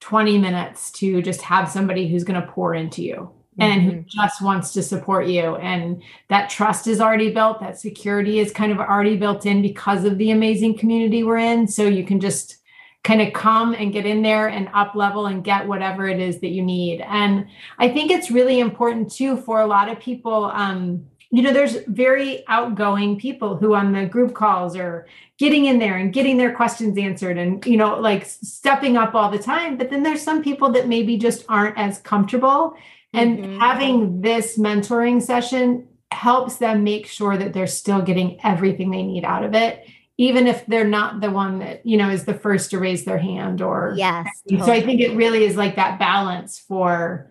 20 0.00 0.36
minutes 0.36 0.90
to 0.90 1.22
just 1.22 1.40
have 1.40 1.70
somebody 1.70 2.08
who's 2.08 2.24
going 2.24 2.38
to 2.38 2.46
pour 2.46 2.74
into 2.74 3.02
you 3.02 3.30
and 3.58 3.80
mm-hmm. 3.80 3.90
who 3.90 4.04
just 4.06 4.42
wants 4.42 4.74
to 4.74 4.82
support 4.82 5.26
you 5.26 5.56
and 5.56 6.02
that 6.28 6.50
trust 6.50 6.86
is 6.86 7.00
already 7.00 7.32
built 7.32 7.60
that 7.60 7.80
security 7.80 8.38
is 8.38 8.52
kind 8.52 8.70
of 8.70 8.78
already 8.80 9.16
built 9.16 9.46
in 9.46 9.62
because 9.62 10.04
of 10.04 10.18
the 10.18 10.30
amazing 10.30 10.76
community 10.76 11.22
we're 11.22 11.38
in 11.38 11.66
so 11.66 11.86
you 11.86 12.04
can 12.04 12.20
just 12.20 12.58
kind 13.04 13.20
of 13.20 13.32
come 13.34 13.74
and 13.74 13.92
get 13.92 14.06
in 14.06 14.22
there 14.22 14.48
and 14.48 14.68
up 14.72 14.94
level 14.94 15.26
and 15.26 15.44
get 15.44 15.68
whatever 15.68 16.08
it 16.08 16.18
is 16.18 16.40
that 16.40 16.48
you 16.48 16.62
need. 16.62 17.02
And 17.02 17.46
I 17.78 17.90
think 17.90 18.10
it's 18.10 18.30
really 18.30 18.58
important 18.58 19.12
too 19.12 19.36
for 19.36 19.60
a 19.60 19.66
lot 19.66 19.90
of 19.90 20.00
people. 20.00 20.46
Um, 20.46 21.06
you 21.30 21.42
know, 21.42 21.52
there's 21.52 21.76
very 21.86 22.44
outgoing 22.48 23.18
people 23.18 23.56
who 23.56 23.74
on 23.74 23.92
the 23.92 24.06
group 24.06 24.34
calls 24.34 24.74
are 24.74 25.06
getting 25.38 25.66
in 25.66 25.78
there 25.78 25.96
and 25.96 26.12
getting 26.14 26.38
their 26.38 26.54
questions 26.54 26.96
answered 26.96 27.36
and, 27.36 27.64
you 27.66 27.76
know, 27.76 27.98
like 27.98 28.24
stepping 28.24 28.96
up 28.96 29.14
all 29.14 29.30
the 29.30 29.38
time. 29.38 29.76
But 29.76 29.90
then 29.90 30.02
there's 30.02 30.22
some 30.22 30.42
people 30.42 30.70
that 30.72 30.88
maybe 30.88 31.18
just 31.18 31.44
aren't 31.48 31.76
as 31.76 31.98
comfortable. 31.98 32.74
And 33.12 33.38
mm-hmm. 33.38 33.58
having 33.58 34.20
this 34.22 34.58
mentoring 34.58 35.20
session 35.20 35.88
helps 36.10 36.56
them 36.56 36.84
make 36.84 37.06
sure 37.06 37.36
that 37.36 37.52
they're 37.52 37.66
still 37.66 38.00
getting 38.00 38.38
everything 38.44 38.90
they 38.90 39.02
need 39.02 39.24
out 39.24 39.44
of 39.44 39.54
it 39.54 39.86
even 40.16 40.46
if 40.46 40.64
they're 40.66 40.86
not 40.86 41.20
the 41.20 41.30
one 41.30 41.58
that 41.58 41.84
you 41.84 41.96
know 41.96 42.08
is 42.08 42.24
the 42.24 42.34
first 42.34 42.70
to 42.70 42.78
raise 42.78 43.04
their 43.04 43.18
hand 43.18 43.60
or 43.60 43.94
yes 43.96 44.26
totally. 44.48 44.66
so 44.66 44.72
i 44.72 44.80
think 44.80 45.00
it 45.00 45.14
really 45.16 45.44
is 45.44 45.56
like 45.56 45.76
that 45.76 45.98
balance 45.98 46.58
for 46.58 47.30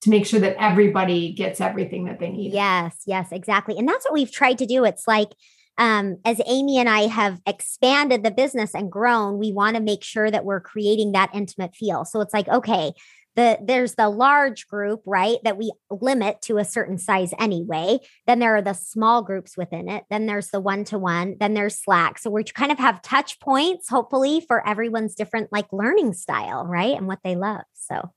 to 0.00 0.10
make 0.10 0.26
sure 0.26 0.40
that 0.40 0.56
everybody 0.58 1.32
gets 1.32 1.60
everything 1.60 2.06
that 2.06 2.18
they 2.18 2.30
need 2.30 2.52
yes 2.52 3.02
yes 3.06 3.28
exactly 3.32 3.76
and 3.78 3.88
that's 3.88 4.04
what 4.04 4.14
we've 4.14 4.32
tried 4.32 4.58
to 4.58 4.66
do 4.66 4.84
it's 4.84 5.06
like 5.06 5.30
um, 5.78 6.18
as 6.24 6.40
Amy 6.46 6.78
and 6.78 6.88
I 6.88 7.06
have 7.06 7.40
expanded 7.46 8.22
the 8.22 8.30
business 8.30 8.74
and 8.74 8.92
grown, 8.92 9.38
we 9.38 9.52
want 9.52 9.76
to 9.76 9.82
make 9.82 10.04
sure 10.04 10.30
that 10.30 10.44
we're 10.44 10.60
creating 10.60 11.12
that 11.12 11.30
intimate 11.32 11.74
feel. 11.74 12.04
So 12.04 12.20
it's 12.20 12.34
like, 12.34 12.46
okay, 12.48 12.92
the 13.36 13.58
there's 13.62 13.94
the 13.94 14.08
large 14.08 14.66
group 14.66 15.02
right 15.06 15.38
that 15.44 15.56
we 15.56 15.72
limit 15.90 16.42
to 16.42 16.58
a 16.58 16.64
certain 16.64 16.98
size 16.98 17.32
anyway. 17.38 17.98
Then 18.26 18.38
there 18.38 18.56
are 18.56 18.62
the 18.62 18.74
small 18.74 19.22
groups 19.22 19.56
within 19.56 19.88
it. 19.88 20.04
Then 20.10 20.26
there's 20.26 20.48
the 20.48 20.60
one 20.60 20.84
to 20.84 20.98
one 20.98 21.36
then 21.40 21.54
there's 21.54 21.78
slack. 21.78 22.18
So 22.18 22.30
we 22.30 22.44
kind 22.44 22.72
of 22.72 22.78
have 22.78 23.02
touch 23.02 23.40
points 23.40 23.88
hopefully 23.88 24.44
for 24.46 24.66
everyone's 24.66 25.14
different 25.14 25.52
like 25.52 25.72
learning 25.72 26.12
style 26.14 26.66
right 26.66 26.96
and 26.96 27.06
what 27.06 27.20
they 27.24 27.36
love. 27.36 27.62
So 27.74 28.10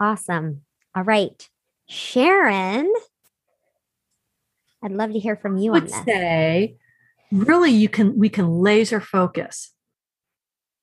awesome. 0.00 0.62
All 0.94 1.04
right. 1.04 1.48
Sharon 1.88 2.92
i'd 4.82 4.92
love 4.92 5.12
to 5.12 5.18
hear 5.18 5.36
from 5.36 5.56
you 5.56 5.72
I 5.72 5.74
would 5.74 5.82
on 5.84 5.88
this. 5.88 6.04
say 6.04 6.76
really 7.32 7.72
you 7.72 7.88
can 7.88 8.18
we 8.18 8.28
can 8.28 8.48
laser 8.48 9.00
focus 9.00 9.72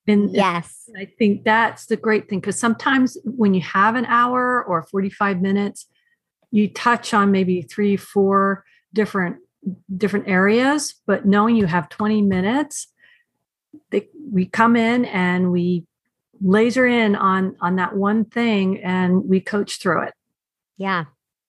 and 0.07 0.31
yes, 0.31 0.89
I 0.97 1.05
think 1.05 1.43
that's 1.43 1.87
the 1.87 1.97
great 1.97 2.29
thing 2.29 2.39
because 2.39 2.59
sometimes 2.59 3.17
when 3.23 3.53
you 3.53 3.61
have 3.61 3.95
an 3.95 4.05
hour 4.05 4.63
or 4.63 4.83
45 4.83 5.41
minutes, 5.41 5.87
you 6.51 6.69
touch 6.69 7.13
on 7.13 7.31
maybe 7.31 7.61
three, 7.61 7.97
four 7.97 8.63
different 8.93 9.37
different 9.97 10.27
areas, 10.27 10.95
but 11.07 11.25
knowing 11.25 11.55
you 11.55 11.65
have 11.65 11.89
20 11.89 12.21
minutes, 12.21 12.87
they, 13.89 14.07
we 14.31 14.45
come 14.45 14.75
in 14.75 15.05
and 15.05 15.51
we 15.51 15.85
laser 16.41 16.85
in 16.85 17.15
on 17.15 17.55
on 17.61 17.77
that 17.77 17.95
one 17.95 18.25
thing 18.25 18.79
and 18.83 19.27
we 19.27 19.39
coach 19.39 19.81
through 19.81 20.03
it. 20.03 20.13
Yeah. 20.77 21.05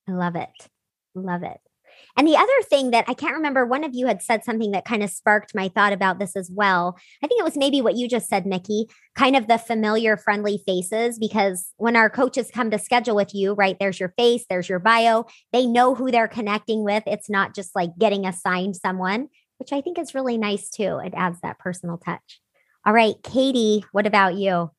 I 0.09 0.13
love 0.13 0.37
it. 0.37 0.69
Love 1.15 1.43
it. 1.43 1.61
And 2.17 2.27
the 2.27 2.37
other 2.37 2.63
thing 2.71 2.93
that 2.93 3.05
I 3.09 3.15
can't 3.15 3.35
remember, 3.37 3.67
one 3.67 3.85
of 3.85 3.95
you 3.95 4.07
had 4.07 4.23
said 4.23 4.43
something 4.43 4.71
that 4.71 4.87
kind 4.87 5.03
of 5.03 5.11
sparked 5.11 5.55
my 5.55 5.69
thought 5.69 5.93
about 5.93 6.19
this 6.19 6.35
as 6.35 6.51
well. 6.51 6.99
I 7.23 7.27
think 7.27 7.39
it 7.39 7.45
was 7.45 7.59
maybe 7.59 7.83
what 7.83 7.97
you 7.97 8.09
just 8.09 8.29
said, 8.29 8.47
Nikki, 8.47 8.87
kind 9.15 9.37
of 9.37 9.49
the 9.49 9.59
familiar, 9.59 10.17
friendly 10.17 10.63
faces. 10.67 11.19
Because 11.19 11.73
when 11.77 11.95
our 11.95 12.09
coaches 12.09 12.51
come 12.53 12.71
to 12.71 12.79
schedule 12.79 13.17
with 13.17 13.35
you, 13.35 13.53
right, 13.53 13.77
there's 13.79 14.01
your 14.01 14.15
face, 14.17 14.47
there's 14.49 14.69
your 14.69 14.79
bio, 14.79 15.27
they 15.53 15.67
know 15.67 15.95
who 15.95 16.11
they're 16.11 16.29
connecting 16.29 16.85
with. 16.85 17.03
It's 17.07 17.29
not 17.29 17.55
just 17.55 17.77
like 17.77 17.91
getting 17.99 18.25
assigned 18.25 18.77
someone, 18.77 19.29
which 19.59 19.73
I 19.73 19.83
think 19.83 19.99
is 19.99 20.15
really 20.15 20.39
nice 20.39 20.71
too. 20.71 20.99
It 21.05 21.13
adds 21.15 21.41
that 21.43 21.59
personal 21.59 21.99
touch. 21.99 22.41
All 22.87 22.95
right, 22.95 23.17
Katie, 23.23 23.85
what 23.93 24.07
about 24.07 24.37
you? 24.37 24.71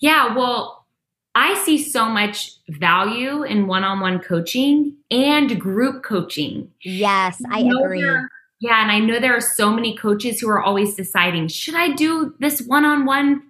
Yeah, 0.00 0.34
well, 0.34 0.86
I 1.34 1.54
see 1.64 1.78
so 1.82 2.08
much 2.08 2.52
value 2.68 3.44
in 3.44 3.66
one 3.66 3.84
on 3.84 4.00
one 4.00 4.18
coaching 4.18 4.96
and 5.10 5.60
group 5.60 6.02
coaching. 6.02 6.70
Yes, 6.82 7.40
I, 7.50 7.60
I 7.60 7.60
agree. 7.60 8.02
There, 8.02 8.28
yeah, 8.60 8.82
and 8.82 8.90
I 8.90 8.98
know 8.98 9.20
there 9.20 9.36
are 9.36 9.40
so 9.40 9.72
many 9.72 9.96
coaches 9.96 10.40
who 10.40 10.48
are 10.48 10.62
always 10.62 10.94
deciding 10.94 11.48
should 11.48 11.76
I 11.76 11.92
do 11.92 12.34
this 12.40 12.62
one 12.62 12.84
on 12.84 13.04
one 13.04 13.42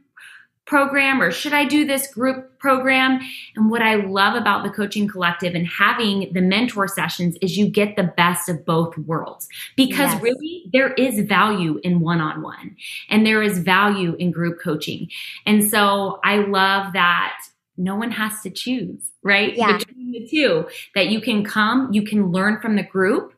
program 0.69 1.23
or 1.23 1.31
should 1.31 1.55
I 1.55 1.65
do 1.65 1.87
this 1.87 2.13
group 2.13 2.59
program? 2.59 3.21
And 3.57 3.71
what 3.71 3.81
I 3.81 3.95
love 3.95 4.35
about 4.35 4.65
the 4.65 4.71
coaching 4.71 5.09
collective 5.09 5.55
and 5.55 5.67
having 5.67 6.31
the 6.35 6.43
mentor 6.43 6.87
sessions 6.87 7.37
is 7.41 7.57
you 7.57 7.69
get 7.69 7.97
the 7.97 8.13
best 8.19 8.51
of 8.51 8.67
both 8.67 8.97
worlds 8.99 9.49
because 9.77 10.13
yes. 10.13 10.23
really 10.23 10.65
there 10.73 10.93
is 10.93 11.27
value 11.27 11.81
in 11.83 12.01
one 12.01 12.21
on 12.21 12.43
one 12.43 12.77
and 13.09 13.25
there 13.25 13.43
is 13.43 13.59
value 13.59 14.15
in 14.17 14.31
group 14.31 14.61
coaching. 14.63 15.09
And 15.47 15.69
so 15.69 16.21
I 16.23 16.37
love 16.37 16.93
that 16.93 17.39
no 17.79 17.95
one 17.97 18.11
has 18.11 18.43
to 18.43 18.51
choose, 18.51 19.13
right? 19.23 19.57
Yeah. 19.57 19.79
Between 19.79 20.13
the 20.13 20.29
two, 20.29 20.67
that 20.95 21.09
you 21.09 21.21
can 21.21 21.45
come, 21.45 21.93
you 21.93 22.03
can 22.03 22.31
learn 22.33 22.61
from 22.61 22.77
the 22.77 22.83
group, 22.83 23.33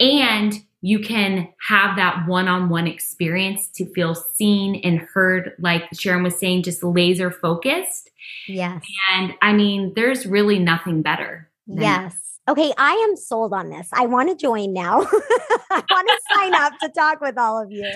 and 0.00 0.54
you 0.80 0.98
can 0.98 1.48
have 1.68 1.96
that 1.96 2.26
one 2.26 2.48
on 2.48 2.68
one 2.68 2.88
experience 2.88 3.68
to 3.68 3.86
feel 3.92 4.16
seen 4.16 4.80
and 4.82 4.98
heard, 4.98 5.52
like 5.60 5.84
Sharon 5.92 6.24
was 6.24 6.36
saying, 6.36 6.64
just 6.64 6.82
laser 6.82 7.30
focused. 7.30 8.10
Yes. 8.48 8.82
And 9.12 9.34
I 9.42 9.52
mean, 9.52 9.92
there's 9.94 10.26
really 10.26 10.58
nothing 10.58 11.02
better. 11.02 11.48
Yes. 11.66 12.31
Okay, 12.48 12.72
I 12.76 12.92
am 13.08 13.16
sold 13.16 13.52
on 13.52 13.70
this. 13.70 13.88
I 13.92 14.06
want 14.06 14.28
to 14.28 14.34
join 14.34 14.72
now. 14.72 15.00
I 15.70 15.82
want 15.88 16.08
to 16.08 16.20
sign 16.34 16.54
up 16.54 16.72
to 16.82 16.88
talk 16.88 17.20
with 17.20 17.38
all 17.38 17.62
of 17.62 17.70
you. 17.70 17.88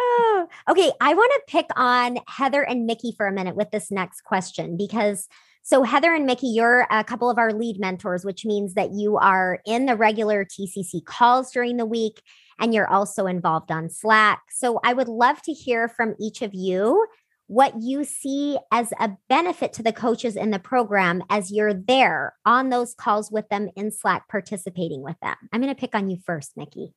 Oh, 0.00 0.48
okay, 0.70 0.90
I 1.00 1.12
want 1.12 1.32
to 1.34 1.52
pick 1.52 1.66
on 1.76 2.18
Heather 2.26 2.62
and 2.62 2.86
Nikki 2.86 3.12
for 3.14 3.26
a 3.26 3.32
minute 3.32 3.54
with 3.54 3.70
this 3.70 3.90
next 3.90 4.22
question 4.22 4.78
because 4.78 5.28
so 5.62 5.82
Heather 5.82 6.12
and 6.12 6.26
Nikki, 6.26 6.48
you're 6.48 6.86
a 6.90 7.04
couple 7.04 7.30
of 7.30 7.38
our 7.38 7.52
lead 7.52 7.80
mentors, 7.80 8.24
which 8.24 8.44
means 8.44 8.74
that 8.74 8.92
you 8.92 9.16
are 9.16 9.60
in 9.66 9.86
the 9.86 9.96
regular 9.96 10.44
TCC 10.44 11.04
calls 11.04 11.52
during 11.52 11.76
the 11.76 11.86
week 11.86 12.22
and 12.58 12.72
you're 12.72 12.90
also 12.90 13.26
involved 13.26 13.70
on 13.70 13.88
Slack. 13.88 14.42
So 14.50 14.80
I 14.84 14.92
would 14.92 15.08
love 15.08 15.40
to 15.42 15.52
hear 15.52 15.88
from 15.88 16.14
each 16.20 16.42
of 16.42 16.54
you 16.54 17.06
what 17.46 17.74
you 17.82 18.04
see 18.04 18.58
as 18.72 18.92
a 18.98 19.12
benefit 19.28 19.72
to 19.74 19.82
the 19.82 19.92
coaches 19.92 20.36
in 20.36 20.50
the 20.50 20.58
program 20.58 21.22
as 21.28 21.50
you're 21.50 21.74
there 21.74 22.34
on 22.46 22.70
those 22.70 22.94
calls 22.94 23.30
with 23.30 23.48
them 23.48 23.68
in 23.76 23.90
Slack, 23.90 24.28
participating 24.28 25.02
with 25.02 25.16
them. 25.20 25.36
I'm 25.52 25.60
going 25.60 25.74
to 25.74 25.78
pick 25.78 25.94
on 25.94 26.08
you 26.08 26.18
first, 26.24 26.56
Nikki. 26.56 26.94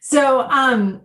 So, 0.00 0.40
um, 0.42 1.02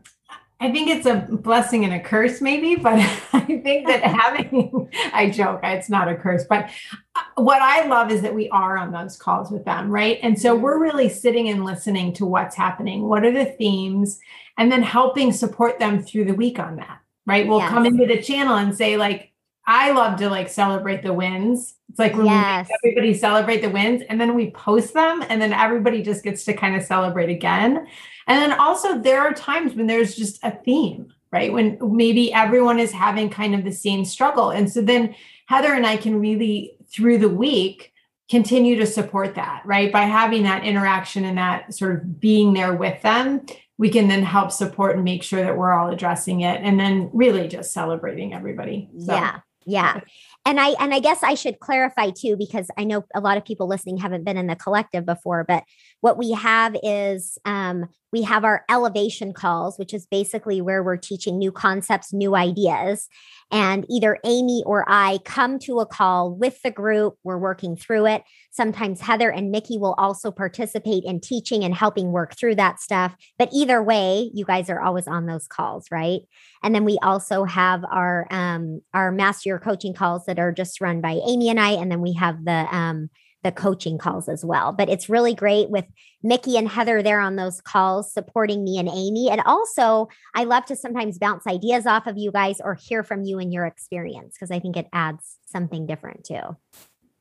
I 0.61 0.73
think 0.73 0.89
it's 0.89 1.05
a 1.05 1.25
blessing 1.29 1.85
and 1.85 1.93
a 1.93 2.01
curse, 2.01 2.41
maybe, 2.41 2.75
but 2.75 2.93
I 3.33 3.39
think 3.39 3.87
that 3.87 4.03
having, 4.03 4.89
I 5.13 5.29
joke, 5.29 5.61
it's 5.63 5.89
not 5.89 6.09
a 6.09 6.15
curse, 6.15 6.43
but 6.49 6.69
uh, 7.15 7.21
what 7.35 7.61
I 7.61 7.85
love 7.85 8.11
is 8.11 8.21
that 8.23 8.35
we 8.35 8.49
are 8.49 8.77
on 8.77 8.91
those 8.91 9.15
calls 9.15 9.51
with 9.51 9.63
them, 9.63 9.89
right? 9.89 10.19
And 10.21 10.37
so 10.37 10.55
we're 10.55 10.79
really 10.79 11.07
sitting 11.07 11.47
and 11.47 11.63
listening 11.63 12.11
to 12.13 12.25
what's 12.25 12.57
happening. 12.57 13.07
What 13.07 13.23
are 13.23 13.31
the 13.31 13.45
themes? 13.45 14.19
And 14.57 14.69
then 14.69 14.81
helping 14.81 15.31
support 15.31 15.79
them 15.79 16.03
through 16.03 16.25
the 16.25 16.33
week 16.33 16.59
on 16.59 16.75
that 16.77 16.99
right? 17.29 17.47
We'll 17.47 17.59
yes. 17.59 17.69
come 17.69 17.85
into 17.85 18.05
the 18.05 18.21
channel 18.21 18.55
and 18.55 18.75
say, 18.75 18.97
like, 18.97 19.31
I 19.67 19.91
love 19.91 20.17
to 20.17 20.29
like 20.31 20.49
celebrate 20.49 21.03
the 21.03 21.13
wins. 21.13 21.75
It's 21.89 21.99
like 21.99 22.15
when 22.15 22.25
yes. 22.25 22.67
everybody 22.83 23.13
celebrate 23.13 23.61
the 23.61 23.69
wins 23.69 24.01
and 24.09 24.19
then 24.19 24.33
we 24.33 24.49
post 24.49 24.95
them 24.95 25.23
and 25.29 25.39
then 25.39 25.53
everybody 25.53 26.01
just 26.01 26.23
gets 26.23 26.43
to 26.45 26.53
kind 26.53 26.75
of 26.75 26.81
celebrate 26.81 27.29
again. 27.29 27.85
And 28.25 28.41
then 28.41 28.59
also 28.59 28.97
there 28.97 29.21
are 29.21 29.31
times 29.31 29.75
when 29.75 29.85
there's 29.85 30.15
just 30.15 30.43
a 30.43 30.49
theme, 30.49 31.13
right? 31.31 31.53
When 31.53 31.77
maybe 31.81 32.33
everyone 32.33 32.79
is 32.79 32.91
having 32.91 33.29
kind 33.29 33.53
of 33.53 33.63
the 33.63 33.71
same 33.71 34.05
struggle. 34.05 34.49
And 34.49 34.71
so 34.71 34.81
then 34.81 35.13
Heather 35.45 35.73
and 35.73 35.85
I 35.85 35.97
can 35.97 36.19
really 36.19 36.75
through 36.91 37.19
the 37.19 37.29
week 37.29 37.93
continue 38.27 38.75
to 38.77 38.87
support 38.87 39.35
that, 39.35 39.61
right? 39.65 39.91
By 39.91 40.03
having 40.03 40.43
that 40.43 40.63
interaction 40.63 41.25
and 41.25 41.37
that 41.37 41.75
sort 41.75 41.95
of 41.95 42.19
being 42.19 42.53
there 42.53 42.73
with 42.73 42.99
them 43.03 43.45
we 43.79 43.89
can 43.89 44.09
then 44.09 44.21
help 44.21 44.51
support 44.51 44.95
and 44.95 45.05
make 45.05 45.23
sure 45.23 45.41
that 45.41 45.57
we're 45.57 45.71
all 45.71 45.89
addressing 45.89 46.41
it 46.41 46.59
and 46.61 46.77
then 46.77 47.09
really 47.13 47.47
just 47.47 47.71
celebrating 47.71 48.33
everybody. 48.33 48.89
So. 48.99 49.13
Yeah. 49.13 49.39
Yeah. 49.65 50.01
And 50.45 50.59
I 50.59 50.69
and 50.79 50.93
I 50.93 50.99
guess 50.99 51.23
I 51.23 51.35
should 51.35 51.59
clarify 51.59 52.09
too 52.09 52.35
because 52.35 52.67
I 52.77 52.83
know 52.83 53.05
a 53.15 53.21
lot 53.21 53.37
of 53.37 53.45
people 53.45 53.67
listening 53.67 53.97
haven't 53.97 54.25
been 54.25 54.35
in 54.35 54.47
the 54.47 54.55
collective 54.55 55.05
before, 55.05 55.45
but 55.47 55.63
what 56.01 56.17
we 56.17 56.31
have 56.31 56.75
is 56.83 57.37
um 57.45 57.89
we 58.11 58.23
have 58.23 58.43
our 58.43 58.63
elevation 58.69 59.33
calls, 59.33 59.77
which 59.77 59.93
is 59.93 60.07
basically 60.07 60.61
where 60.61 60.83
we're 60.83 60.97
teaching 60.97 61.37
new 61.37 61.51
concepts, 61.51 62.11
new 62.11 62.35
ideas. 62.35 63.07
And 63.51 63.85
either 63.89 64.17
Amy 64.25 64.63
or 64.65 64.85
I 64.87 65.19
come 65.25 65.59
to 65.59 65.79
a 65.79 65.85
call 65.85 66.33
with 66.33 66.61
the 66.61 66.71
group. 66.71 67.15
We're 67.23 67.37
working 67.37 67.75
through 67.75 68.07
it. 68.07 68.23
Sometimes 68.51 69.01
Heather 69.01 69.31
and 69.31 69.51
Nikki 69.51 69.77
will 69.77 69.95
also 69.97 70.31
participate 70.31 71.03
in 71.03 71.19
teaching 71.19 71.63
and 71.63 71.73
helping 71.73 72.11
work 72.11 72.35
through 72.37 72.55
that 72.55 72.79
stuff. 72.79 73.15
But 73.37 73.49
either 73.53 73.81
way, 73.81 74.31
you 74.33 74.45
guys 74.45 74.69
are 74.69 74.81
always 74.81 75.07
on 75.07 75.25
those 75.25 75.47
calls, 75.47 75.85
right? 75.91 76.21
And 76.63 76.73
then 76.73 76.85
we 76.85 76.97
also 77.01 77.43
have 77.43 77.83
our 77.85 78.27
um, 78.31 78.81
our 78.93 79.11
master 79.11 79.49
your 79.49 79.59
coaching 79.59 79.93
calls 79.93 80.25
that 80.25 80.39
are 80.39 80.51
just 80.51 80.81
run 80.81 81.01
by 81.01 81.19
Amy 81.27 81.49
and 81.49 81.59
I. 81.59 81.71
And 81.71 81.91
then 81.91 82.01
we 82.01 82.13
have 82.13 82.43
the 82.45 82.67
um, 82.75 83.09
the 83.43 83.51
coaching 83.51 83.97
calls 83.97 84.27
as 84.27 84.43
well. 84.43 84.73
But 84.73 84.89
it's 84.89 85.09
really 85.09 85.33
great 85.33 85.69
with 85.69 85.85
Nikki 86.23 86.57
and 86.57 86.67
Heather 86.67 87.01
there 87.01 87.19
on 87.19 87.35
those 87.35 87.61
calls 87.61 88.13
supporting 88.13 88.63
me 88.63 88.77
and 88.77 88.89
Amy. 88.89 89.29
And 89.29 89.41
also, 89.45 90.09
I 90.35 90.43
love 90.43 90.65
to 90.65 90.75
sometimes 90.75 91.17
bounce 91.17 91.47
ideas 91.47 91.85
off 91.85 92.07
of 92.07 92.17
you 92.17 92.31
guys 92.31 92.59
or 92.59 92.75
hear 92.75 93.03
from 93.03 93.23
you 93.23 93.39
and 93.39 93.53
your 93.53 93.65
experience 93.65 94.35
because 94.35 94.51
I 94.51 94.59
think 94.59 94.75
it 94.75 94.87
adds 94.91 95.37
something 95.45 95.85
different 95.85 96.25
too. 96.25 96.57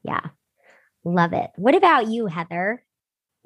Yeah. 0.02 0.20
Love 1.04 1.32
it. 1.32 1.50
What 1.56 1.74
about 1.74 2.08
you, 2.08 2.26
Heather? 2.26 2.82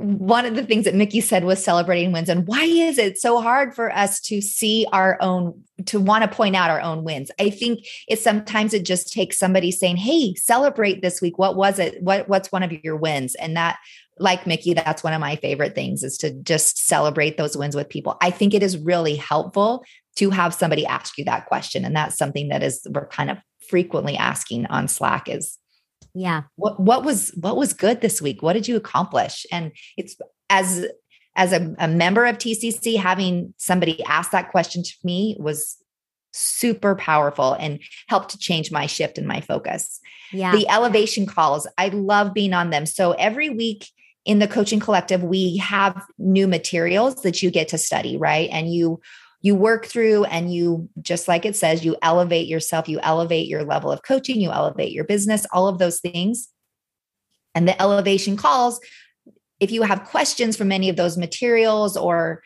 One 0.03 0.44
of 0.44 0.57
the 0.57 0.64
things 0.64 0.84
that 0.84 0.94
Nikki 0.94 1.20
said 1.20 1.44
was 1.44 1.62
celebrating 1.62 2.12
wins. 2.12 2.28
And 2.28 2.46
why 2.46 2.64
is 2.64 2.98
it 2.98 3.18
so 3.18 3.40
hard 3.40 3.74
for 3.74 3.94
us 3.94 4.20
to 4.22 4.40
see 4.40 4.86
our 4.92 5.16
own, 5.20 5.62
to 5.86 6.00
want 6.00 6.24
to 6.24 6.36
point 6.36 6.57
out 6.57 6.70
our 6.70 6.80
own 6.80 7.05
wins? 7.05 7.30
I 7.38 7.50
think 7.50 7.86
it's 8.09 8.22
sometimes 8.22 8.74
it 8.74 8.84
just 8.84 9.12
takes 9.12 9.38
somebody 9.38 9.70
saying, 9.70 9.96
Hey, 9.96 10.34
celebrate 10.34 11.03
this 11.03 11.20
week. 11.22 11.38
What 11.38 11.57
was 11.57 11.78
it? 11.78 12.03
What, 12.03 12.28
what's 12.28 12.50
one 12.50 12.62
of 12.62 12.72
your 12.84 12.96
wins? 12.96 13.34
And 13.36 13.57
that, 13.57 13.78
like 14.18 14.46
Nikki, 14.46 14.74
that's 14.74 15.05
one 15.05 15.12
of 15.12 15.20
my 15.20 15.36
favorite 15.36 15.74
things 15.74 16.03
is 16.03 16.18
to 16.18 16.32
just 16.42 16.86
celebrate 16.86 17.36
those 17.36 17.57
wins 17.57 17.76
with 17.76 17.88
people. 17.88 18.16
I 18.20 18.30
think 18.30 18.55
it 18.55 18.62
is 18.62 18.76
really 18.78 19.16
helpful 19.16 19.84
to 20.16 20.30
have 20.30 20.53
somebody 20.53 20.84
ask 20.84 21.16
you 21.16 21.24
that 21.24 21.46
question. 21.46 21.84
And 21.84 21.96
that's 21.96 22.18
something 22.18 22.48
that 22.48 22.62
is, 22.62 22.86
we're 22.90 23.07
kind 23.07 23.30
of 23.30 23.38
frequently 23.68 24.16
asking 24.16 24.66
on 24.66 24.88
Slack 24.88 25.28
is 25.28 25.59
yeah. 26.14 26.42
What 26.56 26.80
what 26.80 27.04
was 27.04 27.30
what 27.40 27.56
was 27.56 27.72
good 27.72 28.00
this 28.00 28.20
week? 28.20 28.42
What 28.42 28.52
did 28.52 28.68
you 28.68 28.76
accomplish? 28.76 29.46
And 29.50 29.72
it's 29.96 30.16
as 30.50 30.86
as 31.34 31.52
a, 31.52 31.74
a 31.78 31.88
member 31.88 32.26
of 32.26 32.36
tcc 32.36 32.98
having 32.98 33.54
somebody 33.56 34.04
ask 34.04 34.32
that 34.32 34.50
question 34.50 34.82
to 34.82 34.92
me 35.02 35.34
was 35.40 35.78
super 36.34 36.94
powerful 36.94 37.54
and 37.54 37.80
helped 38.08 38.30
to 38.30 38.38
change 38.38 38.70
my 38.70 38.84
shift 38.86 39.16
and 39.16 39.26
my 39.26 39.40
focus. 39.40 40.00
Yeah. 40.30 40.52
The 40.52 40.68
elevation 40.68 41.26
calls 41.26 41.66
i 41.78 41.88
love 41.88 42.34
being 42.34 42.52
on 42.52 42.70
them. 42.70 42.86
So 42.86 43.12
every 43.12 43.48
week 43.48 43.88
in 44.24 44.38
the 44.38 44.48
coaching 44.48 44.80
collective 44.80 45.22
we 45.22 45.56
have 45.56 46.04
new 46.18 46.46
materials 46.46 47.16
that 47.22 47.42
you 47.42 47.50
get 47.50 47.68
to 47.68 47.78
study 47.78 48.18
right? 48.18 48.50
And 48.52 48.72
you 48.72 49.00
you 49.43 49.55
work 49.57 49.86
through 49.86 50.24
and 50.24 50.55
you 50.55 50.88
just 51.03 51.28
like 51.28 51.45
it 51.45 51.57
says 51.57 51.84
you 51.84 51.97
elevate 52.01 52.47
yourself 52.47 52.88
you 52.88 52.99
elevate 53.03 53.49
your 53.49 53.64
level 53.64 53.90
of 53.90 54.03
coaching 54.03 54.40
you 54.40 54.51
elevate 54.51 54.93
your 54.93 55.05
business 55.05 55.47
all 55.53 55.68
of 55.68 55.78
those 55.78 56.01
things. 56.01 56.49
And 57.55 57.68
the 57.68 57.80
elevation 57.80 58.36
calls 58.36 58.80
if 59.61 59.70
you 59.70 59.82
have 59.82 60.05
questions 60.05 60.57
from 60.57 60.72
any 60.72 60.88
of 60.88 60.97
those 60.97 61.18
materials 61.18 61.97
or 61.97 62.43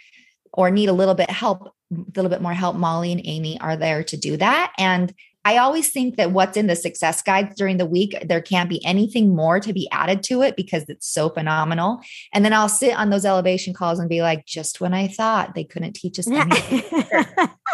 or 0.53 0.71
need 0.71 0.89
a 0.89 0.95
little 0.95 1.15
bit 1.15 1.31
help 1.31 1.69
a 1.93 1.97
little 2.17 2.31
bit 2.31 2.43
more 2.43 2.55
help 2.55 2.75
molly 2.75 3.13
and 3.13 3.21
amy 3.25 3.61
are 3.61 3.77
there 3.77 4.03
to 4.05 4.17
do 4.17 4.37
that. 4.37 4.73
And 4.79 5.15
I 5.47 5.59
always 5.59 5.91
think 5.91 6.17
that 6.17 6.33
what's 6.33 6.57
in 6.57 6.67
the 6.67 6.75
success 6.75 7.23
guides 7.23 7.55
during 7.55 7.77
the 7.77 7.87
week, 7.87 8.17
there 8.27 8.43
can't 8.43 8.69
be 8.69 8.85
anything 8.85 9.33
more 9.33 9.61
to 9.61 9.73
be 9.73 9.89
added 9.93 10.25
to 10.25 10.43
it 10.43 10.57
because 10.57 10.83
it's 10.89 11.07
so 11.07 11.29
phenomenal. 11.29 12.01
And 12.35 12.45
then 12.45 12.53
I'll 12.53 12.69
sit 12.69 12.97
on 12.97 13.11
those 13.11 13.25
elevation 13.25 13.73
calls 13.73 14.01
and 14.01 14.09
be 14.09 14.23
like, 14.23 14.45
just 14.45 14.81
when 14.81 14.93
I 14.93 15.07
thought 15.07 15.55
they 15.55 15.63
couldn't 15.63 15.93
teach 15.93 16.19
us 16.19 16.29
anything. 16.33 16.83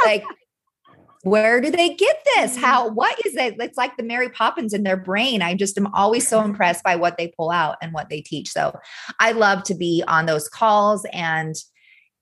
like, 0.04 0.22
where 1.22 1.62
do 1.62 1.70
they 1.70 1.94
get 1.94 2.16
this? 2.36 2.52
Mm-hmm. 2.52 2.62
How, 2.62 2.90
what 2.90 3.18
is 3.24 3.34
it? 3.36 3.54
It's 3.58 3.78
like 3.78 3.96
the 3.96 4.02
Mary 4.02 4.28
Poppins 4.28 4.74
in 4.74 4.82
their 4.82 4.98
brain. 4.98 5.40
I 5.40 5.54
just 5.54 5.78
am 5.78 5.86
always 5.94 6.28
so 6.28 6.42
impressed 6.42 6.84
by 6.84 6.96
what 6.96 7.16
they 7.16 7.32
pull 7.34 7.50
out 7.50 7.78
and 7.80 7.94
what 7.94 8.10
they 8.10 8.20
teach. 8.20 8.50
So 8.50 8.78
I 9.18 9.32
love 9.32 9.62
to 9.62 9.74
be 9.74 10.04
on 10.06 10.26
those 10.26 10.46
calls 10.46 11.06
and 11.10 11.54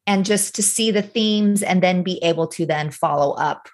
and 0.06 0.24
just 0.24 0.54
to 0.54 0.62
see 0.62 0.92
the 0.92 1.02
themes 1.02 1.62
and 1.62 1.82
then 1.82 2.04
be 2.04 2.22
able 2.22 2.46
to 2.48 2.66
then 2.66 2.90
follow 2.90 3.32
up 3.32 3.68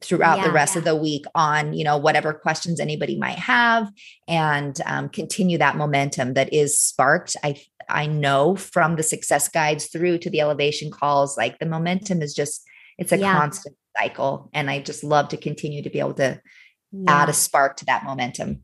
throughout 0.00 0.38
yeah, 0.38 0.44
the 0.44 0.52
rest 0.52 0.74
yeah. 0.74 0.78
of 0.78 0.84
the 0.84 0.96
week 0.96 1.24
on 1.34 1.72
you 1.72 1.84
know 1.84 1.96
whatever 1.96 2.32
questions 2.32 2.80
anybody 2.80 3.18
might 3.18 3.38
have 3.38 3.90
and 4.28 4.80
um, 4.86 5.08
continue 5.08 5.58
that 5.58 5.76
momentum 5.76 6.34
that 6.34 6.52
is 6.52 6.78
sparked 6.78 7.36
i 7.42 7.60
i 7.88 8.06
know 8.06 8.56
from 8.56 8.96
the 8.96 9.02
success 9.02 9.48
guides 9.48 9.86
through 9.86 10.18
to 10.18 10.30
the 10.30 10.40
elevation 10.40 10.90
calls 10.90 11.36
like 11.36 11.58
the 11.58 11.66
momentum 11.66 12.22
is 12.22 12.34
just 12.34 12.64
it's 12.98 13.12
a 13.12 13.18
yeah. 13.18 13.38
constant 13.38 13.76
cycle 13.98 14.50
and 14.54 14.70
i 14.70 14.80
just 14.80 15.04
love 15.04 15.28
to 15.28 15.36
continue 15.36 15.82
to 15.82 15.90
be 15.90 15.98
able 15.98 16.14
to 16.14 16.40
add 17.08 17.28
a 17.28 17.32
spark 17.32 17.76
to 17.76 17.84
that 17.84 18.04
momentum 18.04 18.62